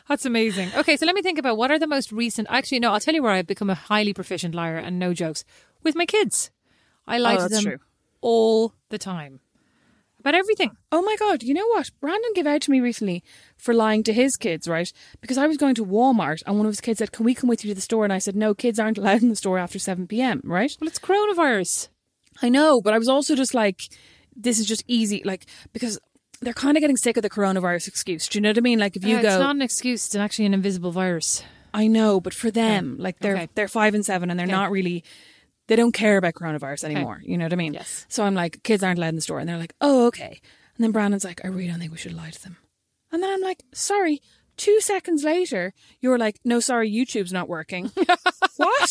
That's 0.07 0.25
amazing. 0.25 0.69
Okay, 0.75 0.95
so 0.97 1.05
let 1.05 1.15
me 1.15 1.21
think 1.21 1.39
about 1.39 1.57
what 1.57 1.71
are 1.71 1.79
the 1.79 1.87
most 1.87 2.11
recent. 2.11 2.47
Actually, 2.49 2.79
no, 2.79 2.91
I'll 2.93 2.99
tell 2.99 3.13
you 3.13 3.23
where 3.23 3.31
I've 3.33 3.47
become 3.47 3.69
a 3.69 3.75
highly 3.75 4.13
proficient 4.13 4.55
liar, 4.55 4.77
and 4.77 4.99
no 4.99 5.13
jokes 5.13 5.43
with 5.83 5.95
my 5.95 6.05
kids. 6.05 6.51
I 7.07 7.17
oh, 7.17 7.21
lie 7.21 7.35
Oh, 7.37 7.47
to 7.47 7.49
them 7.53 7.63
true. 7.63 7.77
all 8.21 8.73
the 8.89 8.97
time 8.97 9.39
about 10.19 10.35
everything. 10.35 10.71
Oh 10.91 11.01
my 11.01 11.15
god! 11.19 11.43
You 11.43 11.53
know 11.53 11.67
what? 11.67 11.89
Brandon 11.99 12.31
gave 12.35 12.47
out 12.47 12.61
to 12.61 12.71
me 12.71 12.79
recently 12.79 13.23
for 13.57 13.73
lying 13.73 14.03
to 14.03 14.13
his 14.13 14.37
kids, 14.37 14.67
right? 14.67 14.91
Because 15.21 15.37
I 15.37 15.47
was 15.47 15.57
going 15.57 15.75
to 15.75 15.85
Walmart 15.85 16.43
and 16.45 16.57
one 16.57 16.65
of 16.65 16.71
his 16.71 16.81
kids 16.81 16.99
said, 16.99 17.11
"Can 17.11 17.25
we 17.25 17.33
come 17.33 17.49
with 17.49 17.63
you 17.65 17.71
to 17.71 17.75
the 17.75 17.81
store?" 17.81 18.03
And 18.03 18.13
I 18.13 18.19
said, 18.19 18.35
"No, 18.35 18.53
kids 18.53 18.79
aren't 18.79 18.97
allowed 18.97 19.21
in 19.23 19.29
the 19.29 19.35
store 19.35 19.57
after 19.57 19.79
seven 19.79 20.07
p.m." 20.07 20.41
Right? 20.43 20.75
Well, 20.79 20.87
it's 20.87 20.99
coronavirus. 20.99 21.89
I 22.41 22.49
know, 22.49 22.81
but 22.81 22.93
I 22.93 22.97
was 22.97 23.07
also 23.07 23.35
just 23.35 23.53
like, 23.53 23.81
this 24.35 24.59
is 24.59 24.65
just 24.65 24.83
easy, 24.87 25.21
like 25.25 25.45
because 25.73 25.99
they're 26.41 26.53
kind 26.53 26.77
of 26.77 26.81
getting 26.81 26.97
sick 26.97 27.17
of 27.17 27.23
the 27.23 27.29
coronavirus 27.29 27.87
excuse. 27.87 28.27
Do 28.27 28.37
you 28.37 28.41
know 28.41 28.49
what 28.49 28.57
I 28.57 28.61
mean? 28.61 28.79
Like 28.79 28.95
if 28.95 29.03
you 29.03 29.17
Uh, 29.17 29.21
go, 29.21 29.27
it's 29.29 29.39
not 29.39 29.55
an 29.55 29.61
excuse. 29.61 30.05
It's 30.05 30.15
actually 30.15 30.45
an 30.45 30.53
invisible 30.53 30.91
virus. 30.91 31.43
I 31.73 31.87
know, 31.87 32.19
but 32.21 32.33
for 32.33 32.49
them, 32.51 32.97
like 32.99 33.19
they're 33.19 33.35
Okay. 33.35 33.49
they're 33.55 33.67
five 33.67 33.93
and 33.95 34.05
seven, 34.05 34.29
and 34.29 34.39
they're 34.39 34.45
Okay. 34.45 34.51
not 34.55 34.71
really. 34.71 35.03
They 35.67 35.75
don't 35.75 35.91
care 35.93 36.17
about 36.17 36.33
coronavirus 36.35 36.85
anymore. 36.85 37.21
You 37.25 37.37
know 37.37 37.45
what 37.45 37.53
I 37.53 37.57
mean? 37.57 37.73
Yes. 37.73 38.05
So 38.07 38.23
I'm 38.23 38.33
like, 38.35 38.63
kids 38.63 38.83
aren't 38.83 38.99
allowed 38.99 39.09
in 39.09 39.15
the 39.15 39.21
store, 39.21 39.39
and 39.39 39.49
they're 39.49 39.57
like, 39.57 39.73
oh, 39.81 40.05
okay. 40.07 40.39
And 40.77 40.83
then 40.83 40.91
Brandon's 40.91 41.25
like, 41.25 41.43
I 41.43 41.49
really 41.49 41.67
don't 41.67 41.79
think 41.79 41.91
we 41.91 41.97
should 41.97 42.13
lie 42.13 42.29
to 42.29 42.41
them. 42.41 42.55
And 43.11 43.21
then 43.21 43.29
I'm 43.33 43.41
like, 43.41 43.63
sorry. 43.73 44.21
Two 44.55 44.79
seconds 44.79 45.23
later, 45.23 45.73
you're 45.99 46.17
like, 46.17 46.39
no, 46.45 46.59
sorry, 46.59 46.89
YouTube's 46.91 47.33
not 47.33 47.47
working. 47.49 47.91
what? 48.57 48.89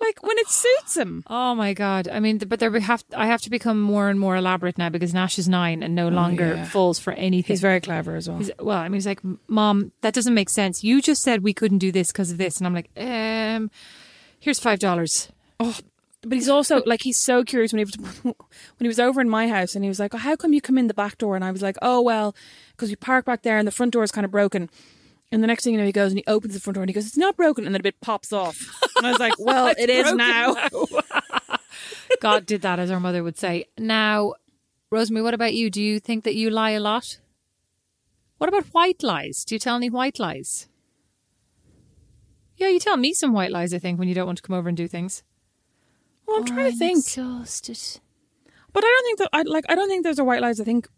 Like 0.00 0.22
when 0.22 0.38
it 0.38 0.48
suits 0.48 0.96
him. 0.96 1.22
Oh 1.26 1.54
my 1.54 1.74
god! 1.74 2.08
I 2.08 2.20
mean, 2.20 2.38
but 2.38 2.60
there 2.60 2.70
we 2.70 2.80
have. 2.82 3.04
I 3.16 3.26
have 3.26 3.42
to 3.42 3.50
become 3.50 3.80
more 3.80 4.08
and 4.08 4.18
more 4.18 4.36
elaborate 4.36 4.78
now 4.78 4.88
because 4.88 5.12
Nash 5.14 5.38
is 5.38 5.48
nine 5.48 5.82
and 5.82 5.94
no 5.94 6.08
longer 6.08 6.52
Oh, 6.52 6.56
yeah. 6.56 6.64
falls 6.64 6.98
for 6.98 7.12
anything. 7.14 7.52
He's 7.54 7.60
very 7.60 7.80
clever 7.80 8.16
as 8.16 8.28
well. 8.28 8.38
He's, 8.38 8.50
well, 8.58 8.78
I 8.78 8.84
mean, 8.88 8.94
he's 8.94 9.06
like, 9.06 9.20
Mom, 9.48 9.92
that 10.02 10.14
doesn't 10.14 10.34
make 10.34 10.50
sense. 10.50 10.84
You 10.84 11.02
just 11.02 11.22
said 11.22 11.42
we 11.42 11.52
couldn't 11.52 11.78
do 11.78 11.90
this 11.92 12.12
because 12.12 12.30
of 12.30 12.38
this, 12.38 12.58
and 12.58 12.66
I'm 12.66 12.74
like, 12.74 12.90
um, 12.96 13.70
here's 14.38 14.60
five 14.60 14.78
dollars. 14.78 15.28
Oh, 15.60 15.76
but 16.22 16.32
he's 16.32 16.48
also 16.48 16.82
like 16.84 17.02
he's 17.02 17.16
so 17.18 17.44
curious 17.44 17.72
when 17.72 17.78
he 17.78 17.84
was 17.84 17.94
when 18.22 18.34
he 18.80 18.88
was 18.88 18.98
over 19.00 19.20
in 19.20 19.28
my 19.28 19.48
house 19.48 19.74
and 19.74 19.84
he 19.84 19.88
was 19.88 20.00
like, 20.00 20.14
oh, 20.14 20.18
"How 20.18 20.36
come 20.36 20.52
you 20.52 20.60
come 20.60 20.78
in 20.78 20.86
the 20.88 20.94
back 20.94 21.18
door?" 21.18 21.36
And 21.36 21.44
I 21.44 21.50
was 21.52 21.62
like, 21.62 21.76
"Oh 21.82 22.00
well, 22.02 22.34
because 22.72 22.88
we 22.90 22.96
park 22.96 23.24
back 23.24 23.42
there 23.42 23.58
and 23.58 23.66
the 23.66 23.72
front 23.72 23.92
door 23.92 24.02
is 24.04 24.12
kind 24.12 24.24
of 24.24 24.30
broken." 24.30 24.68
And 25.30 25.42
the 25.42 25.46
next 25.46 25.64
thing 25.64 25.74
you 25.74 25.78
know, 25.78 25.84
he 25.86 25.92
goes 25.92 26.10
and 26.12 26.18
he 26.18 26.24
opens 26.26 26.54
the 26.54 26.60
front 26.60 26.74
door 26.76 26.82
and 26.82 26.88
he 26.90 26.94
goes, 26.94 27.06
"It's 27.06 27.16
not 27.16 27.36
broken," 27.36 27.66
and 27.66 27.74
then 27.74 27.80
a 27.80 27.82
bit 27.82 28.00
pops 28.00 28.32
off. 28.32 28.66
And 28.96 29.06
I 29.06 29.10
was 29.10 29.20
like, 29.20 29.34
"Well, 29.38 29.74
it 29.78 29.90
is 29.90 30.14
now." 30.14 30.56
God 32.20 32.46
did 32.46 32.62
that, 32.62 32.78
as 32.78 32.90
our 32.90 32.98
mother 33.00 33.22
would 33.22 33.36
say. 33.38 33.66
Now, 33.78 34.34
Rosemary, 34.90 35.22
what 35.22 35.34
about 35.34 35.52
you? 35.54 35.70
Do 35.70 35.82
you 35.82 36.00
think 36.00 36.24
that 36.24 36.34
you 36.34 36.48
lie 36.50 36.70
a 36.70 36.80
lot? 36.80 37.18
What 38.38 38.48
about 38.48 38.66
white 38.66 39.02
lies? 39.02 39.44
Do 39.44 39.54
you 39.54 39.58
tell 39.58 39.76
any 39.76 39.90
white 39.90 40.18
lies? 40.18 40.68
Yeah, 42.56 42.68
you 42.68 42.80
tell 42.80 42.96
me 42.96 43.12
some 43.12 43.32
white 43.32 43.52
lies. 43.52 43.74
I 43.74 43.78
think 43.78 43.98
when 43.98 44.08
you 44.08 44.14
don't 44.14 44.26
want 44.26 44.38
to 44.38 44.42
come 44.42 44.56
over 44.56 44.68
and 44.68 44.76
do 44.76 44.88
things. 44.88 45.22
Well, 46.26 46.38
I'm 46.38 46.44
trying 46.44 46.70
to 46.70 46.76
think, 46.76 46.98
Exhausted. 46.98 48.00
but 48.72 48.82
I 48.84 48.86
don't 48.88 49.04
think 49.04 49.18
that 49.18 49.28
I 49.32 49.42
like. 49.42 49.64
I 49.68 49.74
don't 49.74 49.88
think 49.88 50.04
those 50.04 50.18
are 50.18 50.24
white 50.24 50.40
lies. 50.42 50.60
I 50.60 50.64
think 50.64 50.88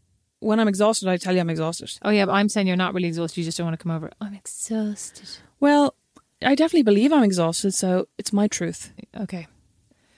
when 0.40 0.58
I'm 0.58 0.68
exhausted, 0.68 1.08
I 1.08 1.16
tell 1.16 1.34
you 1.34 1.40
I'm 1.40 1.50
exhausted. 1.50 1.98
Oh 2.02 2.10
yeah, 2.10 2.26
but 2.26 2.32
I'm 2.32 2.48
saying 2.48 2.66
you're 2.66 2.76
not 2.76 2.94
really 2.94 3.08
exhausted. 3.08 3.38
You 3.40 3.44
just 3.44 3.56
don't 3.58 3.66
want 3.66 3.78
to 3.78 3.82
come 3.82 3.92
over. 3.92 4.10
I'm 4.20 4.34
exhausted. 4.34 5.28
Well, 5.60 5.94
I 6.42 6.54
definitely 6.54 6.82
believe 6.82 7.12
I'm 7.12 7.22
exhausted, 7.22 7.72
so 7.74 8.08
it's 8.18 8.32
my 8.32 8.48
truth. 8.48 8.92
Okay. 9.18 9.46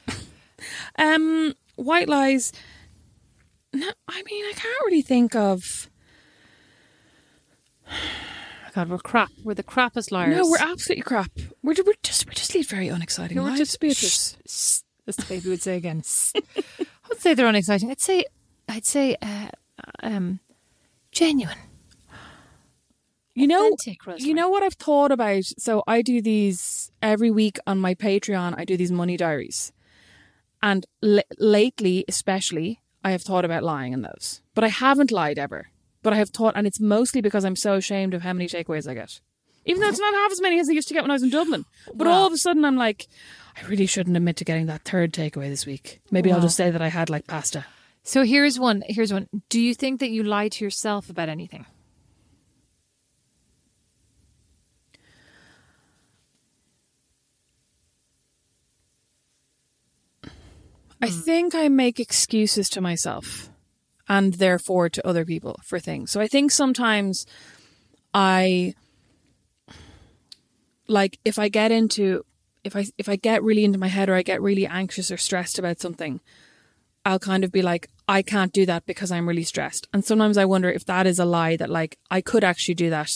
Um, 0.97 1.55
white 1.75 2.09
lies. 2.09 2.53
No, 3.73 3.91
I 4.07 4.23
mean, 4.23 4.45
I 4.45 4.53
can't 4.55 4.87
really 4.87 5.03
think 5.03 5.35
of. 5.35 5.91
God, 8.75 8.89
we're 8.89 8.99
crap. 8.99 9.31
We're 9.43 9.55
the 9.55 9.64
crappiest 9.64 10.12
liars. 10.12 10.37
No, 10.37 10.49
we're 10.49 10.59
absolutely 10.61 11.03
crap. 11.03 11.33
We're, 11.64 11.75
we're 11.85 11.95
just 12.05 12.29
we 12.29 12.35
just 12.35 12.55
lead 12.55 12.68
very 12.68 12.87
unexciting 12.89 13.37
No, 13.37 13.43
we're 13.43 13.49
lives, 13.49 13.59
just 13.59 13.81
Beatrice. 13.81 14.37
Shh, 14.47 14.51
shh, 14.51 14.81
as 15.09 15.16
the 15.16 15.27
baby 15.27 15.49
would 15.49 15.62
say 15.62 15.77
again. 15.77 16.03
I 16.37 16.43
would 17.09 17.20
say 17.20 17.35
they're 17.35 17.49
unexciting. 17.49 17.91
I'd 17.91 18.01
say, 18.01 18.25
I'd 18.68 18.87
say, 18.87 19.16
uh, 19.20 19.49
um, 20.03 20.40
genuine. 21.11 21.59
You 23.34 23.46
know, 23.46 23.70
you 24.18 24.34
know 24.34 24.50
what 24.50 24.62
I've 24.62 24.74
thought 24.74 25.11
about. 25.11 25.44
So 25.59 25.82
I 25.86 26.03
do 26.03 26.20
these 26.20 26.90
every 27.00 27.30
week 27.30 27.59
on 27.66 27.78
my 27.78 27.94
Patreon. 27.94 28.55
I 28.59 28.64
do 28.66 28.76
these 28.76 28.92
money 28.92 29.16
diaries, 29.16 29.72
and 30.62 30.84
l- 31.03 31.22
lately, 31.38 32.05
especially, 32.09 32.80
I 33.03 33.12
have 33.12 33.22
thought 33.22 33.46
about 33.46 33.62
lying 33.62 33.94
in 33.94 34.03
those. 34.03 34.42
But 34.55 34.64
I 34.64 34.68
haven't 34.68 35.11
lied 35.11 35.38
ever. 35.38 35.68
But 36.03 36.12
I 36.12 36.16
have 36.16 36.30
thought, 36.30 36.55
and 36.57 36.66
it's 36.66 36.80
mostly 36.80 37.20
because 37.22 37.44
I'm 37.44 37.57
so 37.57 37.74
ashamed 37.76 38.12
of 38.12 38.22
how 38.22 38.32
many 38.34 38.48
takeaways 38.48 38.86
I 38.90 38.94
get. 38.94 39.20
Even 39.64 39.80
though 39.80 39.88
it's 39.88 40.00
not 40.00 40.12
half 40.14 40.32
as 40.32 40.40
many 40.40 40.59
as 40.59 40.68
I 40.68 40.72
used 40.72 40.88
to 40.88 40.94
get 40.94 41.03
when 41.05 41.11
I 41.12 41.14
was 41.14 41.22
in 41.22 41.30
Dublin. 41.30 41.64
But 41.94 42.09
all 42.09 42.26
of 42.26 42.32
a 42.32 42.36
sudden, 42.36 42.64
I'm 42.64 42.76
like, 42.76 43.07
I 43.57 43.64
really 43.68 43.86
shouldn't 43.86 44.16
admit 44.16 44.36
to 44.38 44.44
getting 44.44 44.66
that 44.66 44.82
third 44.82 45.12
takeaway 45.12 45.48
this 45.48 45.64
week. 45.64 46.00
Maybe 46.11 46.32
I'll 46.32 46.40
just 46.40 46.57
say 46.57 46.70
that 46.72 46.82
I 46.82 46.88
had 46.88 47.09
like 47.09 47.28
pasta. 47.28 47.64
So 48.03 48.24
here's 48.24 48.59
one. 48.59 48.82
Here's 48.86 49.12
one. 49.12 49.28
Do 49.48 49.61
you 49.61 49.74
think 49.74 50.00
that 50.00 50.11
you 50.11 50.22
lie 50.22 50.48
to 50.48 50.64
yourself 50.64 51.09
about 51.09 51.28
anything? 51.28 51.66
I 61.00 61.09
hmm. 61.09 61.20
think 61.20 61.55
I 61.55 61.68
make 61.68 61.98
excuses 61.98 62.68
to 62.70 62.80
myself 62.80 63.50
and 64.09 64.34
therefore 64.34 64.88
to 64.88 65.07
other 65.07 65.24
people 65.24 65.61
for 65.64 65.78
things. 65.78 66.11
So 66.11 66.20
I 66.20 66.28
think 66.28 66.50
sometimes 66.50 67.26
I 68.14 68.74
like 70.88 71.18
if 71.24 71.38
I 71.38 71.48
get 71.48 71.72
into 71.72 72.24
if 72.64 72.76
I 72.76 72.86
if 72.98 73.09
I 73.09 73.16
get 73.16 73.42
really 73.42 73.64
into 73.64 73.78
my 73.78 73.88
head 73.88 74.09
or 74.09 74.14
I 74.14 74.22
get 74.22 74.42
really 74.42 74.66
anxious 74.66 75.11
or 75.11 75.16
stressed 75.16 75.59
about 75.59 75.80
something, 75.80 76.20
I'll 77.05 77.18
kind 77.18 77.44
of 77.44 77.53
be 77.53 77.62
like 77.62 77.88
I 78.09 78.22
can't 78.22 78.53
do 78.53 78.66
that 78.66 78.86
because 78.86 79.11
I'm 79.11 79.28
really 79.28 79.44
stressed. 79.44 79.88
And 79.92 80.05
sometimes 80.05 80.36
I 80.36 80.44
wonder 80.44 80.70
if 80.70 80.84
that 80.86 81.07
is 81.07 81.18
a 81.18 81.24
lie 81.24 81.57
that 81.57 81.70
like 81.70 81.98
I 82.11 82.20
could 82.20 82.44
actually 82.44 82.74
do 82.74 82.90
that 82.90 83.11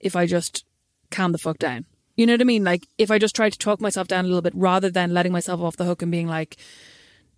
if 0.00 0.16
I 0.16 0.26
just 0.26 0.64
calm 1.10 1.32
the 1.32 1.38
fuck 1.38 1.58
down. 1.58 1.86
You 2.16 2.26
know 2.26 2.34
what 2.34 2.40
I 2.40 2.44
mean? 2.44 2.64
Like 2.64 2.86
if 2.98 3.10
I 3.10 3.18
just 3.18 3.36
try 3.36 3.50
to 3.50 3.58
talk 3.58 3.80
myself 3.80 4.08
down 4.08 4.24
a 4.24 4.28
little 4.28 4.42
bit 4.42 4.54
rather 4.54 4.90
than 4.90 5.14
letting 5.14 5.32
myself 5.32 5.60
off 5.60 5.76
the 5.76 5.84
hook 5.84 6.02
and 6.02 6.10
being 6.10 6.28
like 6.28 6.56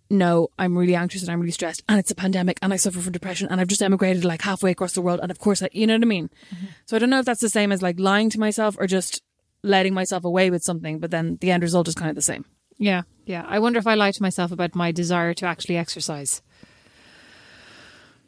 no, 0.09 0.49
I'm 0.59 0.77
really 0.77 0.95
anxious 0.95 1.23
and 1.23 1.31
I'm 1.31 1.39
really 1.39 1.51
stressed 1.51 1.83
and 1.89 1.99
it's 1.99 2.11
a 2.11 2.15
pandemic 2.15 2.59
and 2.61 2.71
I 2.71 2.75
suffer 2.75 2.99
from 2.99 3.11
depression 3.11 3.47
and 3.49 3.59
I've 3.59 3.67
just 3.67 3.81
emigrated 3.81 4.23
like 4.23 4.43
halfway 4.43 4.71
across 4.71 4.93
the 4.93 5.01
world 5.01 5.19
and 5.19 5.31
of 5.31 5.39
course 5.39 5.63
I, 5.63 5.69
you 5.71 5.87
know 5.87 5.95
what 5.95 6.03
I 6.03 6.05
mean? 6.05 6.29
Mm-hmm. 6.53 6.65
So 6.85 6.95
I 6.95 6.99
don't 6.99 7.09
know 7.09 7.19
if 7.19 7.25
that's 7.25 7.41
the 7.41 7.49
same 7.49 7.71
as 7.71 7.81
like 7.81 7.99
lying 7.99 8.29
to 8.29 8.39
myself 8.39 8.75
or 8.79 8.85
just 8.85 9.23
letting 9.63 9.95
myself 9.95 10.23
away 10.23 10.51
with 10.51 10.63
something, 10.63 10.99
but 10.99 11.09
then 11.09 11.37
the 11.41 11.49
end 11.49 11.63
result 11.63 11.87
is 11.87 11.95
kind 11.95 12.09
of 12.09 12.15
the 12.15 12.21
same. 12.21 12.45
Yeah, 12.77 13.01
yeah. 13.25 13.45
I 13.47 13.59
wonder 13.59 13.79
if 13.79 13.87
I 13.87 13.95
lie 13.95 14.11
to 14.11 14.21
myself 14.21 14.51
about 14.51 14.75
my 14.75 14.91
desire 14.91 15.33
to 15.35 15.45
actually 15.45 15.77
exercise. 15.77 16.41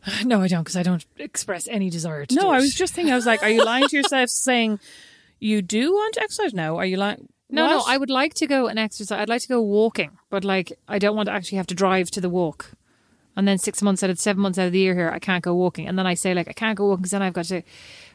No, 0.23 0.41
I 0.41 0.47
don't, 0.47 0.63
because 0.63 0.77
I 0.77 0.83
don't 0.83 1.05
express 1.17 1.67
any 1.67 1.89
desire 1.89 2.25
to. 2.25 2.35
No, 2.35 2.49
I 2.49 2.57
was 2.59 2.73
just 2.73 2.93
thinking, 2.93 3.11
I 3.11 3.15
was 3.15 3.25
like, 3.25 3.43
are 3.43 3.49
you 3.49 3.63
lying 3.65 3.87
to 3.89 3.95
yourself 4.01 4.29
saying 4.29 4.79
you 5.39 5.61
do 5.61 5.91
want 5.91 6.13
to 6.15 6.21
exercise? 6.21 6.53
No. 6.53 6.77
Are 6.77 6.85
you 6.85 6.95
lying? 6.97 7.27
No, 7.49 7.65
no, 7.67 7.83
I 7.87 7.97
would 7.97 8.09
like 8.09 8.33
to 8.35 8.47
go 8.47 8.67
and 8.67 8.77
exercise. 8.79 9.19
I'd 9.19 9.29
like 9.29 9.41
to 9.41 9.47
go 9.47 9.61
walking, 9.61 10.11
but 10.29 10.43
like 10.43 10.71
I 10.87 10.99
don't 10.99 11.15
want 11.15 11.27
to 11.27 11.33
actually 11.33 11.57
have 11.57 11.67
to 11.67 11.75
drive 11.75 12.09
to 12.11 12.21
the 12.21 12.29
walk. 12.29 12.71
And 13.37 13.47
then 13.47 13.57
six 13.57 13.81
months 13.81 14.01
out 14.03 14.09
of 14.09 14.19
seven 14.19 14.41
months 14.41 14.57
out 14.57 14.65
of 14.67 14.71
the 14.73 14.79
year 14.79 14.95
here, 14.95 15.09
I 15.09 15.19
can't 15.19 15.43
go 15.43 15.53
walking. 15.55 15.87
And 15.87 15.97
then 15.97 16.07
I 16.07 16.13
say 16.13 16.33
like 16.33 16.47
I 16.47 16.53
can't 16.53 16.77
go 16.77 16.87
walking 16.87 17.01
because 17.03 17.11
then 17.11 17.21
I've 17.21 17.33
got 17.33 17.45
to 17.45 17.61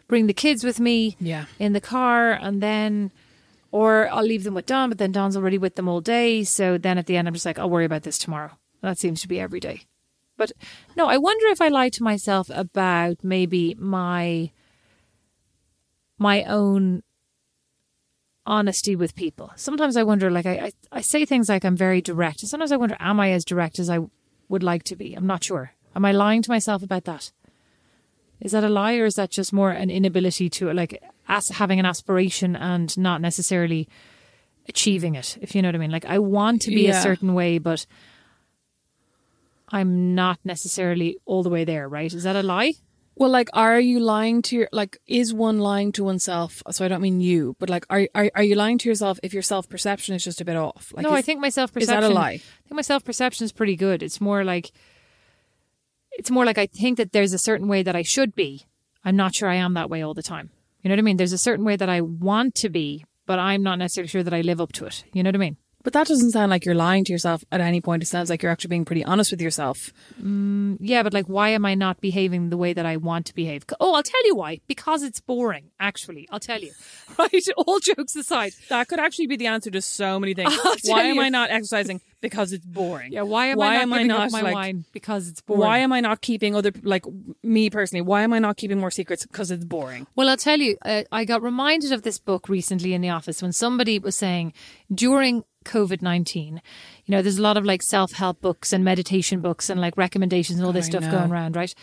bring 0.09 0.27
the 0.27 0.35
kids 0.35 0.65
with 0.65 0.81
me 0.81 1.17
Yeah. 1.21 1.45
in 1.59 1.73
the 1.75 1.81
car, 1.81 2.33
and 2.33 2.63
then 2.63 3.11
or 3.73 4.09
I'll 4.11 4.23
leave 4.23 4.45
them 4.45 4.55
with 4.55 4.67
Don, 4.67 4.89
but 4.91 4.99
then 4.99 5.11
Don's 5.11 5.37
already 5.37 5.59
with 5.59 5.75
them 5.75 5.89
all 5.89 6.01
day. 6.01 6.45
So 6.45 6.79
then 6.79 6.99
at 6.99 7.07
the 7.07 7.17
end, 7.17 7.27
I'm 7.27 7.35
just 7.35 7.47
like 7.47 7.59
I'll 7.59 7.71
worry 7.71 7.85
about 7.85 8.05
this 8.05 8.19
tomorrow. 8.19 8.53
That 8.83 8.99
seems 8.99 9.21
to 9.23 9.29
be 9.29 9.41
every 9.41 9.59
day. 9.59 9.83
But 10.37 10.53
no, 10.97 11.09
I 11.09 11.19
wonder 11.19 11.47
if 11.49 11.61
I 11.61 11.69
lie 11.69 11.89
to 11.91 12.03
myself 12.03 12.51
about 12.53 13.25
maybe 13.25 13.75
my 13.79 14.53
my 16.19 16.45
own 16.45 17.03
honesty 18.47 18.97
with 18.97 19.15
people. 19.15 19.53
Sometimes 19.57 19.97
I 19.97 20.03
wonder, 20.03 20.31
like, 20.31 20.47
I, 20.47 20.53
I, 20.53 20.73
I 20.91 21.01
say 21.01 21.25
things 21.25 21.49
like 21.49 21.65
I'm 21.65 21.77
very 21.77 22.01
direct. 22.01 22.41
Sometimes 22.41 22.73
I 22.73 22.77
wonder, 22.77 22.97
am 22.99 23.21
I 23.21 23.31
as 23.31 23.45
direct 23.45 23.79
as 23.79 23.91
I 23.91 24.01
would 24.49 24.63
like 24.63 24.85
to 24.85 24.97
be? 24.97 25.15
I'm 25.15 25.27
not 25.27 25.45
sure. 25.45 25.73
Am 25.95 26.05
I 26.05 26.13
lying 26.13 26.43
to 26.43 26.51
myself 26.51 26.83
about 26.83 27.05
that? 27.05 27.33
Is 28.41 28.53
that 28.53 28.65
a 28.65 28.69
lie 28.69 28.97
or 28.97 29.05
is 29.05 29.15
that 29.15 29.31
just 29.31 29.53
more 29.53 29.71
an 29.71 29.91
inability 29.91 30.49
to, 30.51 30.73
like, 30.73 31.03
as, 31.29 31.49
having 31.49 31.79
an 31.81 31.87
aspiration 31.87 32.57
and 32.57 32.97
not 32.99 33.21
necessarily 33.21 33.89
achieving 34.69 35.15
it, 35.15 35.39
if 35.41 35.55
you 35.55 35.63
know 35.63 35.69
what 35.69 35.75
I 35.75 35.79
mean? 35.79 35.91
Like, 35.91 36.05
I 36.05 36.19
want 36.19 36.63
to 36.63 36.71
be 36.71 36.87
a 36.99 37.01
certain 37.03 37.35
way, 37.35 37.59
but 37.59 37.87
I'm 39.69 40.15
not 40.15 40.39
necessarily 40.45 41.17
all 41.25 41.43
the 41.43 41.49
way 41.51 41.65
there, 41.65 41.89
right? 41.89 42.13
Is 42.13 42.25
that 42.25 42.37
a 42.37 42.43
lie? 42.43 42.75
Well, 43.15 43.31
like, 43.31 43.49
are 43.53 43.79
you 43.79 44.01
lying 44.01 44.41
to 44.43 44.57
your 44.57 44.69
like? 44.73 44.99
Is 45.07 45.35
one 45.35 45.59
lying 45.59 45.93
to 45.93 46.05
oneself? 46.05 46.63
So 46.71 46.85
I 46.85 46.89
don't 46.89 47.03
mean 47.03 47.21
you, 47.21 47.57
but 47.59 47.69
like, 47.69 47.85
are 47.91 48.09
are, 48.15 48.31
are 48.35 48.43
you 48.43 48.55
lying 48.55 48.79
to 48.79 48.89
yourself 48.89 49.19
if 49.23 49.35
your 49.35 49.43
self 49.43 49.69
perception 49.69 50.15
is 50.15 50.25
just 50.25 50.41
a 50.41 50.45
bit 50.45 50.57
off? 50.57 50.93
Like, 50.95 51.03
no, 51.05 51.11
is- 51.11 51.19
I 51.19 51.23
think 51.23 51.41
my 51.41 51.51
self 51.51 51.77
is 51.77 51.89
that 51.89 52.03
a 52.03 52.09
lie? 52.09 52.33
I 52.33 52.39
think 52.39 52.73
my 52.77 52.83
self 52.83 53.05
perception 53.05 53.45
is 53.45 53.53
pretty 53.53 53.77
good. 53.77 54.03
It's 54.03 54.19
more 54.21 54.45
like, 54.45 54.73
it's 56.13 56.31
more 56.31 56.47
like 56.47 56.57
I 56.59 56.67
think 56.67 56.97
that 56.99 57.13
there's 57.13 57.35
a 57.35 57.39
certain 57.39 57.69
way 57.69 57.83
that 57.83 57.95
I 57.95 58.03
should 58.03 58.35
be. 58.35 58.67
I'm 59.05 59.17
not 59.17 59.35
sure 59.35 59.49
I 59.49 59.57
am 59.57 59.75
that 59.75 59.91
way 59.91 60.03
all 60.03 60.15
the 60.15 60.23
time. 60.23 60.51
You 60.83 60.89
know 60.89 60.95
what 60.95 61.01
I 61.01 61.03
mean? 61.03 61.17
There's 61.17 61.33
a 61.33 61.39
certain 61.39 61.65
way 61.65 61.77
that 61.77 61.89
I 61.89 62.01
want 62.01 62.55
to 62.57 62.69
be, 62.69 63.05
but 63.27 63.39
I'm 63.39 63.63
not 63.63 63.79
necessarily 63.79 64.09
sure 64.09 64.23
that 64.23 64.35
I 64.35 64.41
live 64.41 64.61
up 64.61 64.73
to 64.73 64.87
it. 64.87 65.05
You 65.13 65.23
know 65.23 65.29
what 65.29 65.37
I 65.37 65.39
mean? 65.39 65.57
But 65.83 65.93
that 65.95 66.07
doesn't 66.07 66.31
sound 66.31 66.51
like 66.51 66.65
you're 66.65 66.75
lying 66.75 67.05
to 67.05 67.13
yourself 67.13 67.45
at 67.51 67.61
any 67.61 67.81
point. 67.81 68.03
It 68.03 68.07
sounds 68.07 68.31
like 68.31 68.43
you're 68.43 68.53
actually 68.53 68.69
being 68.69 68.85
pretty 68.85 69.05
honest 69.05 69.31
with 69.31 69.41
yourself. 69.41 69.93
Yeah, 70.19 71.03
but 71.03 71.13
like, 71.13 71.27
why 71.27 71.51
am 71.51 71.65
I 71.65 71.75
not 71.75 72.01
behaving 72.01 72.51
the 72.51 72.57
way 72.57 72.73
that 72.73 72.87
I 72.87 72.97
want 72.97 73.27
to 73.27 73.35
behave? 73.35 73.65
Oh, 73.81 73.95
I'll 73.95 74.03
tell 74.03 74.27
you 74.27 74.37
why. 74.37 74.61
Because 74.67 75.03
it's 75.03 75.21
boring. 75.21 75.71
Actually, 75.81 76.29
I'll 76.31 76.41
tell 76.41 76.61
you. 76.61 76.73
Right? 77.19 77.45
All 77.59 77.79
jokes 77.79 78.17
aside. 78.17 78.55
That 78.71 78.89
could 78.89 78.99
actually 78.99 79.27
be 79.27 79.37
the 79.37 79.47
answer 79.47 79.71
to 79.71 79.83
so 79.83 80.19
many 80.19 80.33
things. 80.33 80.57
Why 80.85 81.03
am 81.03 81.17
you. 81.17 81.23
I 81.23 81.29
not 81.29 81.51
exercising? 81.51 82.01
Because 82.23 82.55
it's 82.55 82.65
boring. 82.65 83.13
Yeah. 83.13 83.23
Why 83.23 83.49
am 83.49 83.59
why 83.59 83.67
I 83.67 83.73
not 83.75 83.83
am 83.83 83.91
giving 83.91 84.11
I 84.11 84.17
not 84.17 84.27
up 84.27 84.33
my 84.33 84.41
like, 84.41 84.55
wine? 84.55 84.85
Because 84.93 85.29
it's 85.29 85.43
boring. 85.43 85.61
Why 85.61 85.79
am 85.79 85.93
I 85.93 86.01
not 86.01 86.23
keeping 86.23 86.57
other 86.57 86.73
like 86.83 87.05
me 87.43 87.69
personally? 87.69 88.01
Why 88.01 88.23
am 88.23 88.33
I 88.33 88.39
not 88.39 88.57
keeping 88.57 88.79
more 88.81 88.91
secrets? 88.91 89.27
Because 89.27 89.51
it's 89.51 89.65
boring. 89.65 90.07
Well, 90.17 90.31
I'll 90.31 90.39
tell 90.39 90.59
you, 90.59 90.79
uh, 90.87 91.03
I 91.13 91.27
got 91.27 91.43
reminded 91.43 91.93
of 91.93 92.03
this 92.03 92.19
book 92.19 92.49
recently 92.49 92.95
in 92.95 93.03
the 93.03 93.11
office 93.11 93.43
when 93.43 93.53
somebody 93.53 93.99
was 93.99 94.17
saying 94.17 94.55
during 94.93 95.45
COVID 95.65 96.03
19, 96.03 96.61
you 97.05 97.13
know, 97.13 97.23
there's 97.23 97.39
a 97.39 97.43
lot 97.43 97.57
of 97.57 97.65
like 97.65 97.83
self 97.83 98.13
help 98.13 98.41
books 98.41 98.73
and 98.73 98.85
meditation 98.85 99.41
books 99.41 99.71
and 99.71 99.81
like 99.81 99.97
recommendations 99.97 100.59
and 100.59 100.67
all 100.67 100.73
this 100.73 100.87
I 100.87 100.91
stuff 100.91 101.05
know. 101.05 101.11
going 101.13 101.33
around, 101.33 101.57
right? 101.57 101.75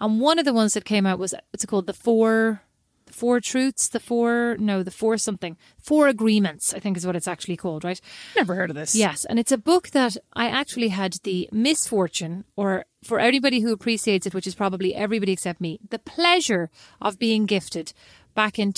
And 0.00 0.20
one 0.20 0.38
of 0.38 0.44
the 0.44 0.54
ones 0.54 0.74
that 0.74 0.84
came 0.84 1.06
out 1.06 1.18
was, 1.18 1.34
what's 1.50 1.64
it 1.64 1.66
called? 1.66 1.86
The 1.86 1.92
Four. 1.92 2.62
The 3.06 3.16
four 3.16 3.40
truths, 3.40 3.88
the 3.88 3.98
four, 3.98 4.56
no, 4.60 4.84
the 4.84 4.92
four 4.92 5.18
something, 5.18 5.56
four 5.82 6.06
agreements, 6.06 6.72
I 6.72 6.78
think 6.78 6.96
is 6.96 7.04
what 7.04 7.16
it's 7.16 7.26
actually 7.26 7.56
called, 7.56 7.82
right? 7.82 8.00
Never 8.36 8.54
heard 8.54 8.70
of 8.70 8.76
this. 8.76 8.94
Yes, 8.94 9.24
and 9.24 9.36
it's 9.36 9.50
a 9.50 9.58
book 9.58 9.90
that 9.90 10.16
I 10.34 10.46
actually 10.46 10.90
had 10.90 11.14
the 11.24 11.48
misfortune, 11.50 12.44
or 12.54 12.84
for 13.02 13.18
everybody 13.18 13.62
who 13.62 13.72
appreciates 13.72 14.28
it, 14.28 14.34
which 14.34 14.46
is 14.46 14.54
probably 14.54 14.94
everybody 14.94 15.32
except 15.32 15.60
me, 15.60 15.80
the 15.90 15.98
pleasure 15.98 16.70
of 17.02 17.18
being 17.18 17.46
gifted 17.46 17.92
back 18.36 18.60
in 18.60 18.72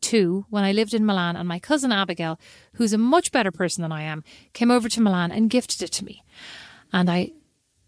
2002 0.00 0.46
when 0.50 0.64
I 0.64 0.72
lived 0.72 0.94
in 0.94 1.06
Milan, 1.06 1.36
and 1.36 1.48
my 1.48 1.58
cousin 1.58 1.92
Abigail, 1.92 2.38
who's 2.74 2.92
a 2.92 2.98
much 2.98 3.32
better 3.32 3.50
person 3.50 3.82
than 3.82 3.92
I 3.92 4.02
am, 4.02 4.24
came 4.52 4.70
over 4.70 4.88
to 4.88 5.00
Milan 5.00 5.30
and 5.32 5.50
gifted 5.50 5.82
it 5.82 5.92
to 5.92 6.04
me. 6.04 6.24
And 6.92 7.10
I 7.10 7.32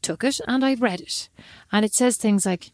took 0.00 0.24
it 0.24 0.40
and 0.46 0.64
I 0.64 0.74
read 0.74 1.00
it. 1.00 1.28
And 1.70 1.84
it 1.84 1.94
says 1.94 2.16
things 2.16 2.46
like, 2.46 2.72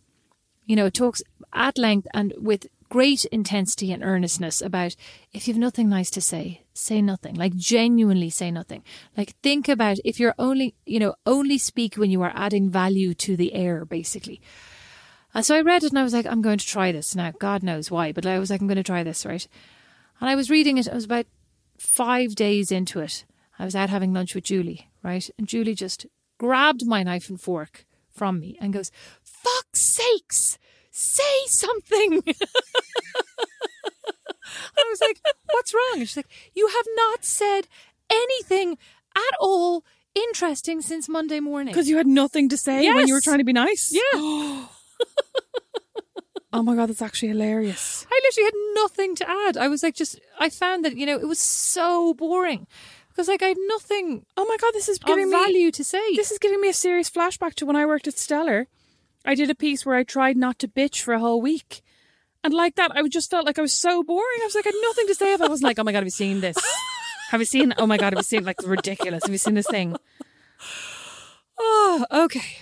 you 0.66 0.76
know, 0.76 0.86
it 0.86 0.94
talks 0.94 1.22
at 1.52 1.78
length 1.78 2.06
and 2.12 2.34
with 2.36 2.66
great 2.90 3.24
intensity 3.26 3.92
and 3.92 4.02
earnestness 4.02 4.62
about 4.62 4.96
if 5.32 5.46
you've 5.46 5.58
nothing 5.58 5.88
nice 5.88 6.10
to 6.10 6.20
say, 6.20 6.62
say 6.72 7.02
nothing. 7.02 7.34
Like 7.34 7.54
genuinely 7.54 8.30
say 8.30 8.50
nothing. 8.50 8.82
Like 9.16 9.34
think 9.42 9.68
about 9.68 9.98
if 10.04 10.18
you're 10.18 10.34
only, 10.38 10.74
you 10.86 10.98
know, 10.98 11.14
only 11.26 11.58
speak 11.58 11.96
when 11.96 12.10
you 12.10 12.22
are 12.22 12.32
adding 12.34 12.70
value 12.70 13.14
to 13.14 13.36
the 13.36 13.54
air, 13.54 13.84
basically. 13.84 14.40
And 15.34 15.44
so 15.44 15.56
I 15.56 15.60
read 15.60 15.84
it 15.84 15.90
and 15.90 15.98
I 15.98 16.02
was 16.02 16.12
like, 16.14 16.26
I'm 16.26 16.42
going 16.42 16.58
to 16.58 16.66
try 16.66 16.90
this. 16.92 17.14
Now, 17.14 17.32
God 17.38 17.62
knows 17.62 17.90
why, 17.90 18.12
but 18.12 18.24
I 18.26 18.38
was 18.38 18.50
like, 18.50 18.60
I'm 18.60 18.66
going 18.66 18.76
to 18.76 18.82
try 18.82 19.02
this, 19.02 19.26
right? 19.26 19.46
And 20.20 20.30
I 20.30 20.34
was 20.34 20.50
reading 20.50 20.78
it. 20.78 20.88
I 20.88 20.94
was 20.94 21.04
about 21.04 21.26
five 21.76 22.34
days 22.34 22.72
into 22.72 23.00
it. 23.00 23.24
I 23.58 23.64
was 23.64 23.76
out 23.76 23.90
having 23.90 24.12
lunch 24.12 24.34
with 24.34 24.44
Julie, 24.44 24.90
right? 25.02 25.28
And 25.38 25.46
Julie 25.46 25.74
just 25.74 26.06
grabbed 26.38 26.86
my 26.86 27.02
knife 27.02 27.28
and 27.28 27.40
fork 27.40 27.84
from 28.10 28.40
me 28.40 28.56
and 28.60 28.72
goes, 28.72 28.90
fuck's 29.22 29.82
sakes, 29.82 30.58
say 30.90 31.46
something. 31.46 32.22
I 34.76 34.84
was 34.90 35.00
like, 35.00 35.20
what's 35.52 35.74
wrong? 35.74 35.94
And 35.96 36.08
she's 36.08 36.16
like, 36.16 36.30
you 36.54 36.68
have 36.68 36.86
not 36.96 37.24
said 37.24 37.68
anything 38.10 38.78
at 39.14 39.36
all 39.40 39.84
interesting 40.14 40.80
since 40.80 41.08
Monday 41.08 41.40
morning. 41.40 41.72
Because 41.72 41.88
you 41.88 41.98
had 41.98 42.06
nothing 42.06 42.48
to 42.48 42.56
say 42.56 42.90
when 42.90 43.06
you 43.06 43.14
were 43.14 43.20
trying 43.20 43.38
to 43.38 43.44
be 43.44 43.52
nice. 43.52 43.92
Yeah. 43.92 44.66
Oh 46.50 46.62
my 46.62 46.74
god, 46.74 46.88
that's 46.88 47.02
actually 47.02 47.28
hilarious. 47.28 48.06
I 48.10 48.20
literally 48.24 48.46
had 48.46 48.82
nothing 48.82 49.14
to 49.16 49.30
add. 49.30 49.56
I 49.58 49.68
was 49.68 49.82
like, 49.82 49.94
just, 49.94 50.18
I 50.40 50.48
found 50.48 50.82
that, 50.84 50.96
you 50.96 51.04
know, 51.04 51.18
it 51.18 51.28
was 51.28 51.38
so 51.38 52.14
boring. 52.14 52.66
Because, 53.10 53.28
like, 53.28 53.42
I 53.42 53.48
had 53.48 53.58
nothing 53.66 54.24
Oh 54.36 54.46
my 54.46 54.56
god, 54.56 54.72
this 54.72 54.88
is 54.88 54.98
giving 54.98 55.26
me 55.26 55.36
value 55.36 55.70
to 55.70 55.84
say. 55.84 56.16
This 56.16 56.30
is 56.30 56.38
giving 56.38 56.60
me 56.60 56.70
a 56.70 56.72
serious 56.74 57.10
flashback 57.10 57.54
to 57.56 57.66
when 57.66 57.76
I 57.76 57.84
worked 57.84 58.08
at 58.08 58.16
Stellar. 58.16 58.66
I 59.26 59.34
did 59.34 59.50
a 59.50 59.54
piece 59.54 59.84
where 59.84 59.96
I 59.96 60.04
tried 60.04 60.36
not 60.36 60.58
to 60.60 60.68
bitch 60.68 61.02
for 61.02 61.12
a 61.12 61.18
whole 61.18 61.42
week. 61.42 61.82
And 62.42 62.54
like 62.54 62.76
that, 62.76 62.92
I 62.94 63.06
just 63.08 63.30
felt 63.30 63.44
like 63.44 63.58
I 63.58 63.62
was 63.62 63.74
so 63.74 64.02
boring. 64.02 64.40
I 64.40 64.46
was 64.46 64.54
like, 64.54 64.66
I 64.66 64.70
had 64.70 64.82
nothing 64.82 65.06
to 65.08 65.14
say. 65.14 65.34
If 65.34 65.42
I 65.42 65.48
was 65.48 65.62
like, 65.62 65.78
oh 65.78 65.84
my 65.84 65.92
God, 65.92 65.98
have 65.98 66.06
you 66.06 66.10
seen 66.10 66.40
this? 66.40 66.56
Have 67.30 67.40
you 67.40 67.44
seen, 67.44 67.74
oh 67.76 67.86
my 67.86 67.98
God, 67.98 68.14
have 68.14 68.20
you 68.20 68.22
seen, 68.22 68.44
like, 68.44 68.56
ridiculous. 68.64 69.24
Have 69.24 69.32
you 69.32 69.38
seen 69.38 69.54
this 69.54 69.66
thing? 69.66 69.96
oh, 71.58 72.06
okay. 72.10 72.58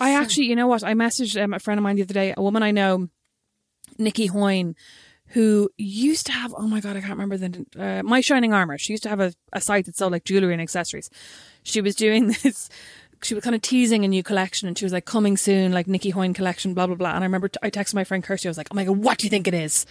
I 0.00 0.14
actually, 0.14 0.46
you 0.46 0.56
know 0.56 0.66
what? 0.66 0.84
I 0.84 0.94
messaged 0.94 1.42
um, 1.42 1.54
a 1.54 1.58
friend 1.58 1.78
of 1.78 1.82
mine 1.82 1.96
the 1.96 2.02
other 2.02 2.14
day, 2.14 2.34
a 2.36 2.42
woman 2.42 2.62
I 2.62 2.70
know, 2.70 3.08
Nikki 3.98 4.26
Hoyne, 4.26 4.74
who 5.28 5.70
used 5.76 6.26
to 6.26 6.32
have, 6.32 6.54
oh 6.56 6.66
my 6.66 6.80
God, 6.80 6.96
I 6.96 7.00
can't 7.00 7.18
remember 7.18 7.36
the, 7.36 7.66
uh, 7.78 8.02
My 8.02 8.20
Shining 8.20 8.52
Armour. 8.52 8.78
She 8.78 8.92
used 8.92 9.02
to 9.04 9.08
have 9.08 9.20
a, 9.20 9.32
a 9.52 9.60
site 9.60 9.86
that 9.86 9.96
sold 9.96 10.12
like 10.12 10.24
jewellery 10.24 10.52
and 10.52 10.62
accessories. 10.62 11.10
She 11.62 11.80
was 11.80 11.94
doing 11.94 12.28
this, 12.42 12.68
she 13.22 13.34
was 13.34 13.42
kind 13.42 13.56
of 13.56 13.62
teasing 13.62 14.04
a 14.04 14.08
new 14.08 14.22
collection 14.22 14.68
and 14.68 14.76
she 14.78 14.84
was 14.84 14.92
like, 14.92 15.06
coming 15.06 15.36
soon, 15.36 15.72
like 15.72 15.86
Nikki 15.86 16.10
Hoyne 16.10 16.34
collection, 16.34 16.74
blah, 16.74 16.86
blah, 16.86 16.96
blah. 16.96 17.14
And 17.14 17.24
I 17.24 17.26
remember 17.26 17.48
t- 17.48 17.58
I 17.62 17.70
texted 17.70 17.94
my 17.94 18.04
friend 18.04 18.22
Kirsty, 18.22 18.48
I 18.48 18.50
was 18.50 18.58
like, 18.58 18.68
oh 18.70 18.74
my 18.74 18.84
God, 18.84 18.98
what 18.98 19.18
do 19.18 19.26
you 19.26 19.30
think 19.30 19.48
it 19.48 19.54
is? 19.54 19.86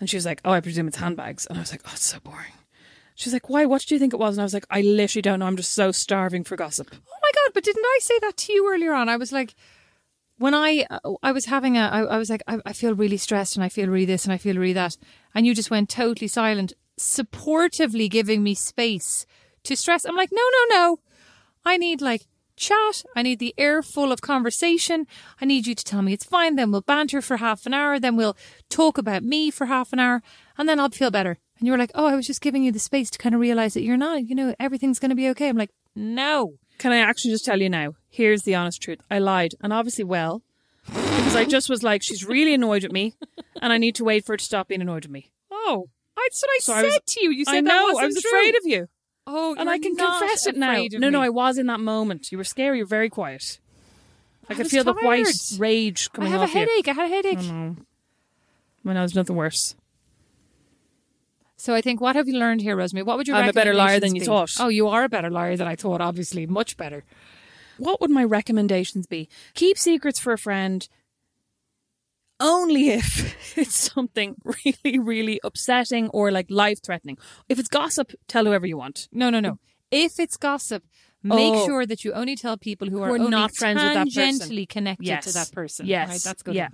And 0.00 0.08
she 0.08 0.16
was 0.16 0.24
like, 0.24 0.40
oh, 0.44 0.52
I 0.52 0.60
presume 0.60 0.88
it's 0.88 0.96
handbags. 0.96 1.46
And 1.46 1.58
I 1.58 1.60
was 1.60 1.72
like, 1.72 1.82
oh, 1.86 1.90
it's 1.92 2.04
so 2.06 2.18
boring. 2.20 2.52
She's 3.18 3.32
like, 3.32 3.50
why? 3.50 3.66
What 3.66 3.84
do 3.84 3.96
you 3.96 3.98
think 3.98 4.14
it 4.14 4.20
was? 4.20 4.36
And 4.36 4.42
I 4.42 4.44
was 4.44 4.54
like, 4.54 4.66
I 4.70 4.80
literally 4.80 5.22
don't 5.22 5.40
know. 5.40 5.46
I'm 5.46 5.56
just 5.56 5.72
so 5.72 5.90
starving 5.90 6.44
for 6.44 6.54
gossip. 6.54 6.88
Oh 6.92 7.18
my 7.20 7.30
god! 7.34 7.52
But 7.52 7.64
didn't 7.64 7.84
I 7.84 7.98
say 8.00 8.16
that 8.20 8.36
to 8.36 8.52
you 8.52 8.72
earlier 8.72 8.94
on? 8.94 9.08
I 9.08 9.16
was 9.16 9.32
like, 9.32 9.56
when 10.36 10.54
I 10.54 10.86
I 11.20 11.32
was 11.32 11.46
having 11.46 11.76
a, 11.76 11.80
I, 11.80 12.02
I 12.02 12.16
was 12.16 12.30
like, 12.30 12.44
I, 12.46 12.60
I 12.64 12.72
feel 12.72 12.94
really 12.94 13.16
stressed 13.16 13.56
and 13.56 13.64
I 13.64 13.70
feel 13.70 13.88
really 13.88 14.04
this 14.04 14.24
and 14.24 14.32
I 14.32 14.38
feel 14.38 14.54
really 14.54 14.72
that, 14.74 14.96
and 15.34 15.44
you 15.44 15.52
just 15.52 15.68
went 15.68 15.88
totally 15.88 16.28
silent, 16.28 16.74
supportively 16.96 18.08
giving 18.08 18.44
me 18.44 18.54
space 18.54 19.26
to 19.64 19.74
stress. 19.74 20.04
I'm 20.04 20.14
like, 20.14 20.30
no, 20.30 20.42
no, 20.52 20.76
no, 20.76 21.00
I 21.64 21.76
need 21.76 22.00
like 22.00 22.28
chat. 22.54 23.02
I 23.16 23.22
need 23.22 23.40
the 23.40 23.54
air 23.58 23.82
full 23.82 24.12
of 24.12 24.20
conversation. 24.20 25.08
I 25.40 25.44
need 25.44 25.66
you 25.66 25.74
to 25.74 25.84
tell 25.84 26.02
me 26.02 26.12
it's 26.12 26.24
fine. 26.24 26.54
Then 26.54 26.70
we'll 26.70 26.82
banter 26.82 27.20
for 27.20 27.38
half 27.38 27.66
an 27.66 27.74
hour. 27.74 27.98
Then 27.98 28.14
we'll 28.14 28.36
talk 28.70 28.96
about 28.96 29.24
me 29.24 29.50
for 29.50 29.66
half 29.66 29.92
an 29.92 29.98
hour, 29.98 30.22
and 30.56 30.68
then 30.68 30.78
I'll 30.78 30.90
feel 30.90 31.10
better. 31.10 31.38
And 31.58 31.66
you 31.66 31.72
were 31.72 31.78
like, 31.78 31.90
oh, 31.94 32.06
I 32.06 32.14
was 32.14 32.26
just 32.26 32.40
giving 32.40 32.62
you 32.62 32.70
the 32.72 32.78
space 32.78 33.10
to 33.10 33.18
kind 33.18 33.34
of 33.34 33.40
realize 33.40 33.74
that 33.74 33.82
you're 33.82 33.96
not, 33.96 34.24
you 34.28 34.34
know, 34.34 34.54
everything's 34.60 34.98
going 35.00 35.08
to 35.10 35.16
be 35.16 35.28
okay. 35.30 35.48
I'm 35.48 35.56
like, 35.56 35.70
no. 35.94 36.54
Can 36.78 36.92
I 36.92 36.98
actually 36.98 37.32
just 37.32 37.44
tell 37.44 37.60
you 37.60 37.68
now? 37.68 37.94
Here's 38.08 38.42
the 38.42 38.54
honest 38.54 38.80
truth. 38.80 39.00
I 39.10 39.18
lied, 39.18 39.54
and 39.60 39.72
obviously 39.72 40.04
well, 40.04 40.42
because 40.86 41.34
I 41.34 41.44
just 41.44 41.68
was 41.68 41.82
like, 41.82 42.02
she's 42.02 42.24
really 42.24 42.54
annoyed 42.54 42.84
with 42.84 42.92
me, 42.92 43.14
and 43.60 43.72
I 43.72 43.78
need 43.78 43.96
to 43.96 44.04
wait 44.04 44.24
for 44.24 44.34
her 44.34 44.36
to 44.36 44.44
stop 44.44 44.68
being 44.68 44.80
annoyed 44.80 45.04
with 45.04 45.10
me. 45.10 45.32
Oh, 45.50 45.88
that's 46.16 46.40
what 46.40 46.50
I 46.50 46.58
So 46.60 46.72
said 46.74 46.78
I 46.78 46.82
was- 46.84 47.00
to 47.06 47.24
you. 47.24 47.30
You 47.32 47.44
said 47.44 47.52
I 47.52 47.60
that 47.62 47.64
know. 47.64 47.82
wasn't 47.86 48.02
I 48.02 48.06
was 48.06 48.22
true. 48.22 48.30
afraid 48.30 48.54
of 48.54 48.62
you, 48.64 48.88
Oh, 49.26 49.56
and 49.58 49.68
I 49.68 49.78
can 49.78 49.96
confess 49.96 50.46
it 50.46 50.56
now. 50.56 50.84
No, 50.92 51.10
no. 51.10 51.20
I 51.20 51.28
was 51.30 51.58
in 51.58 51.66
that 51.66 51.80
moment. 51.80 52.30
You 52.30 52.38
were 52.38 52.44
scary. 52.44 52.78
You 52.78 52.84
were 52.84 52.88
very 52.88 53.10
quiet. 53.10 53.58
I, 54.48 54.54
I 54.54 54.56
could 54.56 54.68
feel 54.68 54.84
the 54.84 54.94
white 54.94 55.24
tired. 55.24 55.60
rage 55.60 56.08
I 56.16 56.28
have 56.28 56.40
a 56.40 56.44
off 56.44 56.54
you. 56.54 56.60
headache. 56.60 56.88
I 56.88 56.92
had 56.92 57.04
a 57.06 57.08
headache. 57.08 57.38
I 57.40 57.52
know 58.84 58.94
there's 58.94 59.14
nothing 59.16 59.36
worse. 59.36 59.74
So 61.60 61.74
I 61.74 61.80
think, 61.80 62.00
what 62.00 62.14
have 62.14 62.28
you 62.28 62.38
learned 62.38 62.60
here, 62.62 62.76
Rosemary? 62.76 63.02
What 63.02 63.16
would 63.16 63.26
your 63.26 63.36
I'm 63.36 63.48
a 63.48 63.52
better 63.52 63.74
liar 63.74 63.98
than 63.98 64.14
you 64.14 64.20
be? 64.20 64.26
thought. 64.26 64.52
Oh, 64.60 64.68
you 64.68 64.86
are 64.88 65.02
a 65.04 65.08
better 65.08 65.28
liar 65.28 65.56
than 65.56 65.66
I 65.66 65.74
thought. 65.74 66.00
Obviously, 66.00 66.46
much 66.46 66.76
better. 66.76 67.04
What 67.78 68.00
would 68.00 68.10
my 68.10 68.22
recommendations 68.24 69.06
be? 69.08 69.28
Keep 69.54 69.76
secrets 69.76 70.20
for 70.20 70.32
a 70.32 70.38
friend 70.38 70.88
only 72.40 72.90
if 72.90 73.56
it's 73.58 73.74
something 73.92 74.36
really, 74.44 74.98
really 75.00 75.40
upsetting 75.42 76.08
or 76.10 76.30
like 76.30 76.46
life 76.48 76.78
threatening. 76.82 77.18
If 77.48 77.58
it's 77.58 77.68
gossip, 77.68 78.12
tell 78.28 78.44
whoever 78.44 78.66
you 78.66 78.76
want. 78.76 79.08
No, 79.12 79.28
no, 79.30 79.40
no. 79.40 79.58
If 79.90 80.20
it's 80.20 80.36
gossip, 80.36 80.84
make 81.24 81.54
Oh. 81.54 81.66
sure 81.66 81.86
that 81.86 82.04
you 82.04 82.12
only 82.12 82.36
tell 82.36 82.56
people 82.56 82.88
who 82.88 83.02
are, 83.02 83.08
Who 83.08 83.26
are 83.26 83.30
not 83.30 83.54
friends 83.56 83.82
with 83.82 83.94
that 83.94 84.06
person. 84.06 84.22
tangentially 84.38 84.68
connected 84.68 85.06
Yes. 85.06 85.24
to 85.24 85.32
that 85.32 85.50
person. 85.50 85.86
Yes. 85.86 86.08
right? 86.08 86.20
that's 86.22 86.42
good. 86.42 86.54
Yeah. 86.54 86.68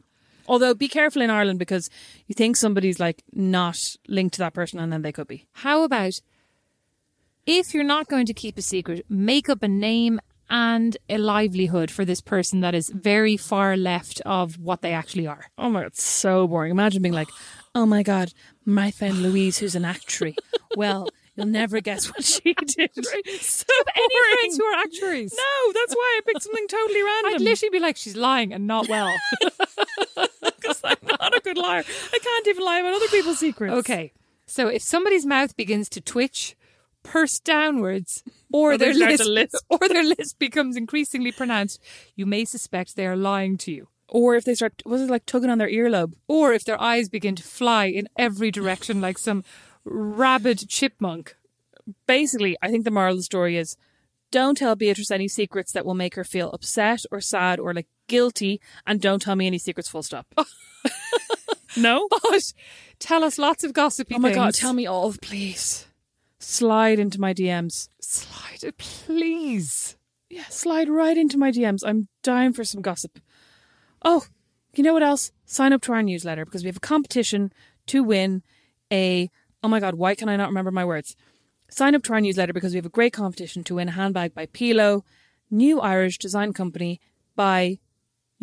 Although 0.46 0.74
be 0.74 0.88
careful 0.88 1.22
in 1.22 1.30
Ireland 1.30 1.58
because 1.58 1.88
you 2.26 2.34
think 2.34 2.56
somebody's 2.56 3.00
like 3.00 3.22
not 3.32 3.96
linked 4.08 4.34
to 4.34 4.38
that 4.40 4.54
person 4.54 4.78
and 4.78 4.92
then 4.92 5.02
they 5.02 5.12
could 5.12 5.26
be. 5.28 5.46
How 5.52 5.82
about 5.84 6.20
if 7.46 7.74
you're 7.74 7.84
not 7.84 8.08
going 8.08 8.26
to 8.26 8.34
keep 8.34 8.56
a 8.58 8.62
secret, 8.62 9.04
make 9.08 9.48
up 9.48 9.62
a 9.62 9.68
name 9.68 10.20
and 10.50 10.96
a 11.08 11.16
livelihood 11.18 11.90
for 11.90 12.04
this 12.04 12.20
person 12.20 12.60
that 12.60 12.74
is 12.74 12.90
very 12.90 13.36
far 13.36 13.76
left 13.76 14.20
of 14.26 14.58
what 14.58 14.82
they 14.82 14.92
actually 14.92 15.26
are. 15.26 15.46
Oh 15.56 15.70
my 15.70 15.80
god, 15.80 15.86
it's 15.88 16.02
so 16.02 16.46
boring. 16.46 16.70
Imagine 16.70 17.00
being 17.02 17.14
like, 17.14 17.28
Oh 17.74 17.86
my 17.86 18.02
god, 18.02 18.32
my 18.64 18.90
friend 18.90 19.22
Louise 19.22 19.58
who's 19.58 19.74
an 19.74 19.84
actress. 19.86 20.34
Well, 20.76 21.08
you'll 21.34 21.46
never 21.46 21.80
guess 21.80 22.08
what 22.10 22.24
she 22.24 22.52
did. 22.54 22.90
So 23.40 23.64
Any 23.96 24.06
boring. 24.08 24.36
friends 24.40 24.56
who 24.58 24.64
are 24.64 24.80
actuaries? 24.82 25.32
No, 25.34 25.72
that's 25.72 25.94
why 25.94 26.18
I 26.18 26.20
picked 26.26 26.42
something 26.42 26.68
totally 26.68 27.02
random. 27.02 27.32
I'd 27.34 27.40
literally 27.40 27.70
be 27.70 27.80
like, 27.80 27.96
she's 27.96 28.16
lying 28.16 28.52
and 28.52 28.66
not 28.66 28.88
well. 28.88 29.12
because 30.44 30.80
I'm 30.84 30.96
not 31.04 31.33
a 31.33 31.33
good 31.44 31.58
liar. 31.58 31.84
I 32.12 32.18
can't 32.18 32.48
even 32.48 32.64
lie 32.64 32.80
about 32.80 32.94
other 32.94 33.08
people's 33.08 33.38
secrets. 33.38 33.74
okay. 33.74 34.12
So 34.46 34.68
if 34.68 34.82
somebody's 34.82 35.24
mouth 35.24 35.56
begins 35.56 35.88
to 35.90 36.00
twitch, 36.00 36.56
purse 37.02 37.38
downwards, 37.38 38.22
or 38.52 38.72
Or 38.72 38.78
their 38.78 38.92
lisp, 38.94 39.54
or 39.70 39.88
their 39.88 40.04
lisp 40.04 40.38
becomes 40.38 40.76
increasingly 40.76 41.32
pronounced, 41.32 41.80
you 42.16 42.26
may 42.26 42.44
suspect 42.44 42.96
they 42.96 43.06
are 43.06 43.16
lying 43.16 43.56
to 43.58 43.72
you. 43.72 43.88
Or 44.08 44.36
if 44.36 44.44
they 44.44 44.54
start, 44.54 44.82
was 44.84 45.02
it 45.02 45.10
like 45.10 45.24
tugging 45.26 45.50
on 45.50 45.58
their 45.58 45.68
earlobe? 45.70 46.12
Or 46.28 46.52
if 46.52 46.64
their 46.64 46.80
eyes 46.80 47.08
begin 47.08 47.36
to 47.36 47.42
fly 47.42 47.86
in 47.86 48.08
every 48.18 48.50
direction 48.50 49.00
like 49.00 49.18
some 49.18 49.44
rabid 49.84 50.68
chipmunk. 50.68 51.36
Basically, 52.06 52.56
I 52.62 52.70
think 52.70 52.84
the 52.84 52.90
moral 52.90 53.12
of 53.12 53.18
the 53.18 53.22
story 53.24 53.56
is 53.56 53.76
don't 54.30 54.58
tell 54.58 54.76
Beatrice 54.76 55.10
any 55.10 55.28
secrets 55.28 55.72
that 55.72 55.86
will 55.86 55.94
make 55.94 56.16
her 56.16 56.24
feel 56.24 56.50
upset 56.50 57.04
or 57.10 57.20
sad 57.20 57.58
or 57.58 57.72
like 57.72 57.86
guilty, 58.06 58.60
and 58.86 59.00
don't 59.00 59.20
tell 59.20 59.36
me 59.36 59.46
any 59.46 59.58
secrets 59.58 59.88
full 59.88 60.02
stop. 60.02 60.26
no? 61.76 62.08
But 62.10 62.52
tell 62.98 63.24
us 63.24 63.38
lots 63.38 63.64
of 63.64 63.72
gossipy 63.72 64.14
Oh 64.14 64.18
my 64.18 64.32
god, 64.32 64.54
tell 64.54 64.72
me 64.72 64.86
all, 64.86 65.12
please. 65.20 65.86
Slide 66.38 66.98
into 66.98 67.20
my 67.20 67.32
DMs. 67.32 67.88
Slide 68.00 68.72
please. 68.76 69.96
Yeah, 70.28 70.44
slide 70.48 70.88
right 70.88 71.16
into 71.16 71.38
my 71.38 71.50
DMs. 71.50 71.82
I'm 71.86 72.08
dying 72.22 72.52
for 72.52 72.64
some 72.64 72.82
gossip. 72.82 73.18
Oh, 74.04 74.24
you 74.74 74.82
know 74.82 74.92
what 74.92 75.02
else? 75.02 75.32
Sign 75.46 75.72
up 75.72 75.82
to 75.82 75.92
our 75.92 76.02
newsletter 76.02 76.44
because 76.44 76.62
we 76.62 76.68
have 76.68 76.76
a 76.76 76.80
competition 76.80 77.52
to 77.86 78.02
win 78.02 78.42
a. 78.92 79.30
Oh 79.62 79.68
my 79.68 79.80
God, 79.80 79.94
why 79.94 80.14
can 80.14 80.28
I 80.28 80.36
not 80.36 80.48
remember 80.48 80.70
my 80.70 80.84
words? 80.84 81.16
Sign 81.70 81.94
up 81.94 82.02
to 82.04 82.12
our 82.12 82.20
newsletter 82.20 82.52
because 82.52 82.72
we 82.72 82.76
have 82.76 82.86
a 82.86 82.90
great 82.90 83.12
competition 83.12 83.64
to 83.64 83.76
win 83.76 83.88
a 83.88 83.92
handbag 83.92 84.34
by 84.34 84.46
Pilo, 84.46 85.02
new 85.50 85.80
Irish 85.80 86.18
design 86.18 86.52
company 86.52 87.00
by 87.36 87.78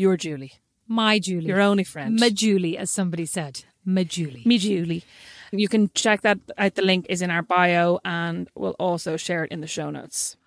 your 0.01 0.17
Julie, 0.17 0.53
My 0.87 1.19
Julie. 1.19 1.45
your 1.45 1.61
only 1.61 1.83
friend. 1.83 2.19
Ma 2.19 2.29
Julie, 2.29 2.77
as 2.77 2.89
somebody 2.91 3.25
said. 3.25 3.63
Ma 3.85 4.03
Julie. 4.03 4.43
me 4.45 4.57
Julie. 4.57 5.03
You 5.51 5.67
can 5.67 5.89
check 5.93 6.21
that 6.21 6.39
out. 6.57 6.75
The 6.75 6.81
link 6.81 7.05
is 7.09 7.21
in 7.21 7.29
our 7.29 7.41
bio 7.41 7.99
and 8.03 8.49
we'll 8.55 8.75
also 8.79 9.17
share 9.17 9.43
it 9.45 9.51
in 9.51 9.61
the 9.61 9.67
show 9.67 9.89
notes. 9.89 10.37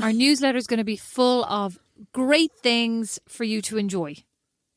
Our 0.00 0.12
newsletter 0.12 0.58
is 0.58 0.66
going 0.66 0.78
to 0.78 0.84
be 0.84 0.96
full 0.96 1.44
of 1.44 1.78
great 2.12 2.52
things 2.62 3.18
for 3.28 3.44
you 3.44 3.60
to 3.62 3.78
enjoy. 3.78 4.16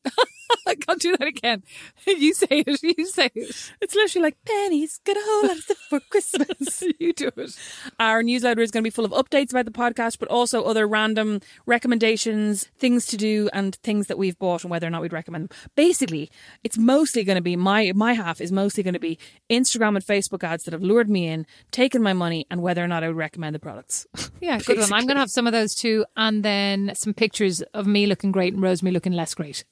I 0.66 0.74
can't 0.74 1.00
do 1.00 1.16
that 1.16 1.28
again. 1.28 1.62
You 2.06 2.32
say 2.32 2.62
it. 2.66 2.82
You 2.82 3.06
say 3.06 3.30
it. 3.34 3.72
It's 3.80 3.94
literally 3.94 4.24
like 4.24 4.36
pennies, 4.44 5.00
get 5.04 5.16
a 5.16 5.20
whole 5.22 5.48
lot 5.48 5.56
of 5.56 5.62
stuff 5.62 5.78
for 5.88 6.00
Christmas. 6.00 6.82
You 6.98 7.12
do 7.12 7.30
it. 7.36 7.58
Our 7.98 8.22
newsletter 8.22 8.62
is 8.62 8.70
going 8.70 8.82
to 8.82 8.86
be 8.86 8.90
full 8.90 9.04
of 9.04 9.10
updates 9.12 9.50
about 9.50 9.64
the 9.64 9.72
podcast, 9.72 10.18
but 10.18 10.28
also 10.28 10.62
other 10.62 10.86
random 10.86 11.40
recommendations, 11.66 12.68
things 12.78 13.06
to 13.06 13.16
do, 13.16 13.48
and 13.52 13.74
things 13.76 14.06
that 14.06 14.18
we've 14.18 14.38
bought 14.38 14.62
and 14.62 14.70
whether 14.70 14.86
or 14.86 14.90
not 14.90 15.02
we'd 15.02 15.12
recommend 15.12 15.48
them. 15.48 15.56
Basically, 15.74 16.30
it's 16.62 16.78
mostly 16.78 17.24
going 17.24 17.36
to 17.36 17.42
be 17.42 17.56
my 17.56 17.92
my 17.94 18.12
half 18.12 18.40
is 18.40 18.52
mostly 18.52 18.82
going 18.82 18.94
to 18.94 19.00
be 19.00 19.18
Instagram 19.50 19.96
and 19.96 20.04
Facebook 20.04 20.44
ads 20.44 20.64
that 20.64 20.72
have 20.72 20.82
lured 20.82 21.10
me 21.10 21.26
in, 21.26 21.46
taken 21.70 22.02
my 22.02 22.12
money, 22.12 22.46
and 22.50 22.62
whether 22.62 22.82
or 22.82 22.88
not 22.88 23.02
I 23.02 23.08
would 23.08 23.16
recommend 23.16 23.54
the 23.54 23.60
products. 23.60 24.06
Yeah, 24.40 24.58
good 24.58 24.78
one. 24.78 24.92
I'm 24.92 25.06
going 25.06 25.16
to 25.16 25.20
have 25.20 25.30
some 25.30 25.46
of 25.46 25.52
those 25.52 25.74
too, 25.74 26.04
and 26.16 26.42
then 26.42 26.92
some 26.94 27.14
pictures 27.14 27.62
of 27.72 27.86
me 27.86 28.06
looking 28.06 28.32
great 28.32 28.54
and 28.54 28.62
Rosemary 28.62 28.92
looking 28.92 29.12
less 29.12 29.34
great. 29.34 29.64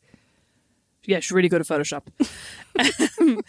Yeah, 1.05 1.21
she's 1.21 1.33
really 1.33 1.49
good 1.49 1.61
at 1.61 1.67
Photoshop. 1.67 2.03
Um, 3.21 3.41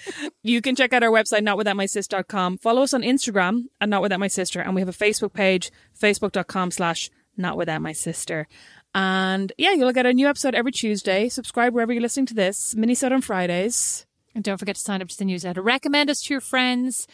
you 0.41 0.61
can 0.61 0.75
check 0.75 0.93
out 0.93 1.03
our 1.03 1.09
website, 1.09 1.41
notwithoutmysis.com. 1.47 2.57
Follow 2.59 2.83
us 2.83 2.93
on 2.93 3.01
Instagram 3.01 3.65
at 3.79 3.89
Not 3.89 4.01
Without 4.01 4.19
My 4.19 4.27
Sister. 4.27 4.59
And 4.61 4.75
we 4.75 4.81
have 4.81 4.89
a 4.89 4.93
Facebook 4.93 5.33
page, 5.33 5.71
facebook.com 5.99 6.71
slash 6.71 7.09
Not 7.37 7.57
Without 7.57 7.81
My 7.81 7.91
Sister. 7.93 8.47
And 8.95 9.51
yeah, 9.57 9.73
you'll 9.73 9.91
get 9.93 10.05
a 10.05 10.13
new 10.13 10.27
episode 10.27 10.55
every 10.55 10.71
Tuesday. 10.71 11.29
Subscribe 11.29 11.73
wherever 11.73 11.91
you're 11.93 12.01
listening 12.01 12.27
to 12.27 12.33
this. 12.33 12.73
Minisode 12.75 13.11
on 13.11 13.21
Fridays. 13.21 14.05
And 14.35 14.43
don't 14.43 14.57
forget 14.57 14.75
to 14.75 14.81
sign 14.81 15.01
up 15.01 15.09
to 15.09 15.17
the 15.17 15.25
newsletter. 15.25 15.61
Recommend 15.61 16.09
us 16.09 16.21
to 16.23 16.33
your 16.33 16.41
friends. 16.41 17.07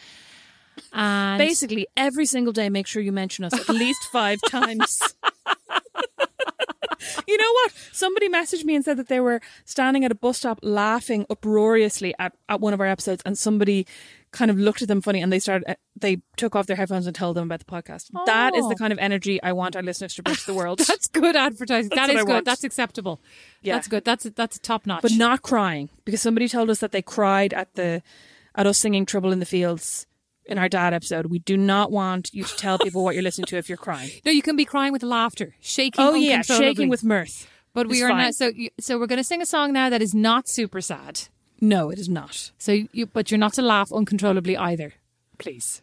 And 0.92 1.38
Basically, 1.38 1.86
every 1.96 2.26
single 2.26 2.52
day, 2.52 2.70
make 2.70 2.86
sure 2.86 3.02
you 3.02 3.12
mention 3.12 3.44
us 3.44 3.52
at 3.52 3.68
least 3.68 4.02
five 4.12 4.38
times. 4.48 5.00
You 7.26 7.36
know 7.36 7.52
what? 7.52 7.72
Somebody 7.92 8.28
messaged 8.28 8.64
me 8.64 8.74
and 8.74 8.84
said 8.84 8.96
that 8.96 9.08
they 9.08 9.20
were 9.20 9.40
standing 9.64 10.04
at 10.04 10.10
a 10.12 10.14
bus 10.14 10.38
stop 10.38 10.58
laughing 10.62 11.26
uproariously 11.30 12.14
at, 12.18 12.34
at 12.48 12.60
one 12.60 12.72
of 12.74 12.80
our 12.80 12.86
episodes, 12.86 13.22
and 13.26 13.36
somebody 13.38 13.86
kind 14.32 14.48
of 14.50 14.56
looked 14.58 14.80
at 14.80 14.86
them 14.86 15.00
funny 15.00 15.20
and 15.20 15.32
they 15.32 15.40
started, 15.40 15.68
uh, 15.68 15.74
they 15.96 16.18
took 16.36 16.54
off 16.54 16.66
their 16.66 16.76
headphones 16.76 17.04
and 17.06 17.16
told 17.16 17.36
them 17.36 17.44
about 17.50 17.58
the 17.58 17.64
podcast. 17.64 18.10
That 18.26 18.54
is 18.54 18.64
the 18.68 18.74
Oh. 18.74 18.78
kind 18.78 18.92
of 18.92 18.98
energy 19.00 19.42
I 19.42 19.52
want 19.52 19.74
our 19.74 19.82
listeners 19.82 20.14
to 20.14 20.22
bring 20.22 20.36
to 20.36 20.46
the 20.46 20.54
world. 20.54 20.78
that's 20.86 21.08
good 21.08 21.34
advertising. 21.34 21.88
That's 21.88 22.12
That 22.12 22.16
is 22.16 22.24
good. 22.24 22.44
That's 22.44 22.62
acceptable. 22.62 23.20
Yeah. 23.60 23.74
That's 23.74 23.88
good. 23.88 24.04
That's 24.04 24.24
that's 24.36 24.58
top 24.60 24.86
notch. 24.86 25.02
but 25.02 25.12
not 25.12 25.42
crying 25.42 25.90
because 26.04 26.22
somebody 26.22 26.46
told 26.48 26.70
us 26.70 26.78
that 26.78 26.92
they 26.92 27.02
cried 27.02 27.52
at 27.52 27.74
the 27.74 28.02
at 28.54 28.66
us 28.68 28.78
singing 28.78 29.04
"Trouble 29.04 29.32
in 29.32 29.40
the 29.40 29.46
Fields" 29.46 30.06
in 30.46 30.58
our 30.58 30.68
dad 30.68 30.92
episode. 30.94 31.26
We 31.26 31.38
do 31.38 31.56
not 31.56 31.90
want 31.90 32.30
you 32.32 32.44
to 32.44 32.56
tell 32.56 32.78
people 32.78 33.04
what 33.04 33.14
you're 33.14 33.22
listening 33.22 33.46
to 33.46 33.56
if 33.56 33.68
you're 33.68 33.78
crying. 33.78 34.10
no, 34.24 34.32
you 34.32 34.42
can 34.42 34.56
be 34.56 34.64
crying 34.64 34.92
with 34.92 35.02
laughter, 35.02 35.54
shaking. 35.60 36.04
Oh 36.04 36.14
yeah, 36.14 36.42
shaking 36.42 36.88
with 36.88 37.04
mirth. 37.04 37.48
But 37.72 37.86
we 37.86 38.02
are 38.02 38.08
fine. 38.08 38.18
not. 38.18 38.34
So 38.34 38.52
so 38.78 38.98
we're 38.98 39.06
going 39.06 39.18
to 39.18 39.24
sing 39.24 39.40
a 39.40 39.46
song 39.46 39.72
now 39.72 39.88
that 39.90 40.02
is 40.02 40.14
not 40.14 40.48
super 40.48 40.80
sad. 40.80 41.28
No, 41.60 41.90
it 41.90 41.98
is 41.98 42.08
not. 42.08 42.52
So 42.58 42.72
you, 42.92 43.06
but 43.06 43.30
you're 43.30 43.38
not 43.38 43.52
to 43.54 43.62
laugh 43.62 43.92
uncontrollably 43.92 44.56
either. 44.56 44.94
Please. 45.38 45.82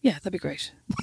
Yeah, 0.00 0.14
that'd 0.14 0.32
be 0.32 0.38
great. 0.38 0.72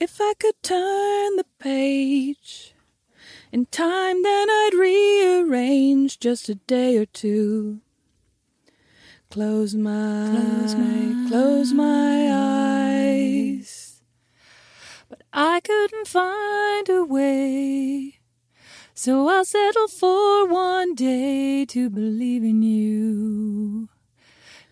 if 0.00 0.20
I 0.20 0.32
could 0.38 0.60
turn 0.62 1.36
the 1.36 1.46
page 1.58 2.74
in 3.52 3.66
time, 3.66 4.22
then 4.22 4.50
I'd 4.50 4.70
rearrange 4.74 6.18
just 6.18 6.48
a 6.48 6.54
day 6.54 6.96
or 6.96 7.06
two. 7.06 7.80
Close 9.32 9.74
my, 9.74 10.28
close 10.30 10.74
my, 10.74 11.28
close 11.30 11.72
my 11.72 12.28
eyes. 12.30 14.02
But 15.08 15.22
I 15.32 15.60
couldn't 15.60 16.06
find 16.06 16.86
a 16.90 17.02
way. 17.02 18.20
So 18.92 19.28
I'll 19.30 19.46
settle 19.46 19.88
for 19.88 20.46
one 20.46 20.94
day 20.94 21.64
to 21.64 21.88
believe 21.88 22.44
in 22.44 22.60
you. 22.60 23.88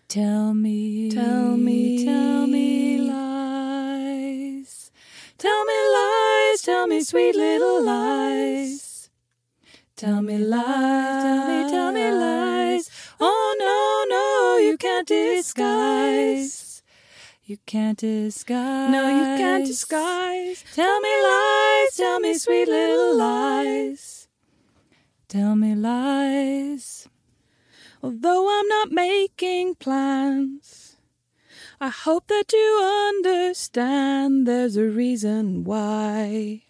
Tell 0.07 0.53
me, 0.53 1.09
Tell 1.09 1.57
me, 1.57 2.05
tell 2.05 2.45
me 2.45 2.99
lies. 2.99 4.91
Tell 5.39 5.65
me 5.65 5.73
lies, 5.95 6.61
tell 6.61 6.85
me 6.85 7.01
sweet 7.01 7.35
little 7.35 7.83
lies. 7.83 9.09
Tell 9.95 10.21
me 10.21 10.37
lies, 10.37 11.23
tell 11.23 11.47
me, 11.47 11.70
can't 15.05 15.07
disguise. 15.07 16.83
You 17.43 17.57
can't 17.65 17.97
disguise. 17.97 18.91
No, 18.91 19.07
you 19.07 19.37
can't 19.37 19.65
disguise. 19.65 20.63
Tell 20.73 20.99
me 21.01 21.09
lies, 21.23 21.97
tell 21.97 22.19
me 22.19 22.33
sweet 22.35 22.67
little 22.67 23.17
lies. 23.17 24.27
Tell 25.27 25.55
me 25.55 25.75
lies. 25.75 27.07
Although 28.03 28.59
I'm 28.59 28.67
not 28.67 28.91
making 28.91 29.75
plans, 29.75 30.97
I 31.79 31.89
hope 31.89 32.27
that 32.27 32.51
you 32.53 32.79
understand 33.09 34.47
there's 34.47 34.77
a 34.77 34.85
reason 34.85 35.63
why. 35.63 36.63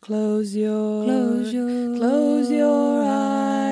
Close 0.00 0.54
your, 0.54 1.04
Close 1.04 1.52
your 1.52 1.96
close 1.96 2.50
your 2.50 3.02
eyes. 3.02 3.63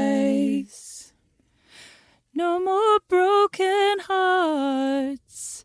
No 2.42 2.58
more 2.58 2.98
broken 3.08 4.00
hearts. 4.00 5.64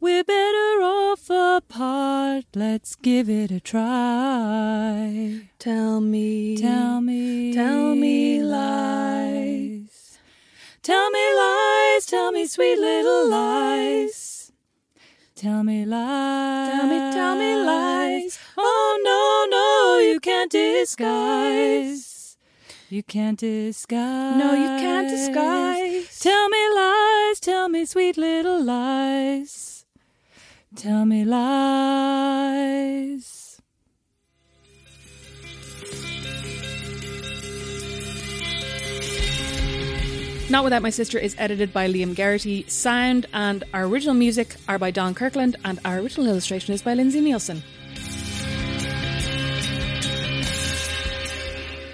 We're 0.00 0.22
better 0.22 0.82
off 0.82 1.30
apart. 1.30 2.44
Let's 2.54 2.94
give 2.94 3.30
it 3.30 3.50
a 3.50 3.58
try. 3.58 5.48
Tell 5.58 6.02
me, 6.02 6.58
Tell 6.58 7.00
me, 7.00 7.54
tell 7.54 7.94
me 7.94 8.42
lies. 8.42 10.18
Tell 10.82 11.08
me 11.10 11.24
lies, 11.42 12.04
tell 12.04 12.32
me 12.32 12.44
sweet 12.46 12.78
little 12.78 13.26
lies. 13.30 14.52
Tell 15.34 15.64
me 15.64 15.86
lies. 15.86 16.70
Tell 16.70 16.86
me, 16.86 16.98
tell 17.18 17.36
me 17.36 17.54
lies. 17.72 18.38
Oh 18.58 18.90
no, 19.08 19.56
no, 19.56 20.06
you 20.06 20.20
can't 20.20 20.52
disguise. 20.52 22.09
You 22.92 23.04
can't 23.04 23.38
disguise. 23.38 24.36
No, 24.36 24.52
you 24.52 24.66
can't 24.66 25.08
disguise. 25.08 26.18
Tell 26.18 26.48
me 26.48 26.58
lies, 26.74 27.38
tell 27.38 27.68
me 27.68 27.86
sweet 27.86 28.16
little 28.16 28.60
lies. 28.64 29.86
Tell 30.74 31.06
me 31.06 31.24
lies. 31.24 32.50
Not 40.50 40.64
Without 40.64 40.82
My 40.82 40.90
Sister 40.90 41.16
is 41.16 41.36
edited 41.38 41.72
by 41.72 41.88
Liam 41.88 42.12
Garrity. 42.12 42.64
Sound 42.66 43.26
and 43.32 43.62
our 43.72 43.84
original 43.84 44.14
music 44.14 44.56
are 44.66 44.80
by 44.80 44.90
Don 44.90 45.14
Kirkland, 45.14 45.54
and 45.64 45.78
our 45.84 46.00
original 46.00 46.26
illustration 46.26 46.74
is 46.74 46.82
by 46.82 46.94
Lindsay 46.94 47.20
Nielsen. 47.20 47.62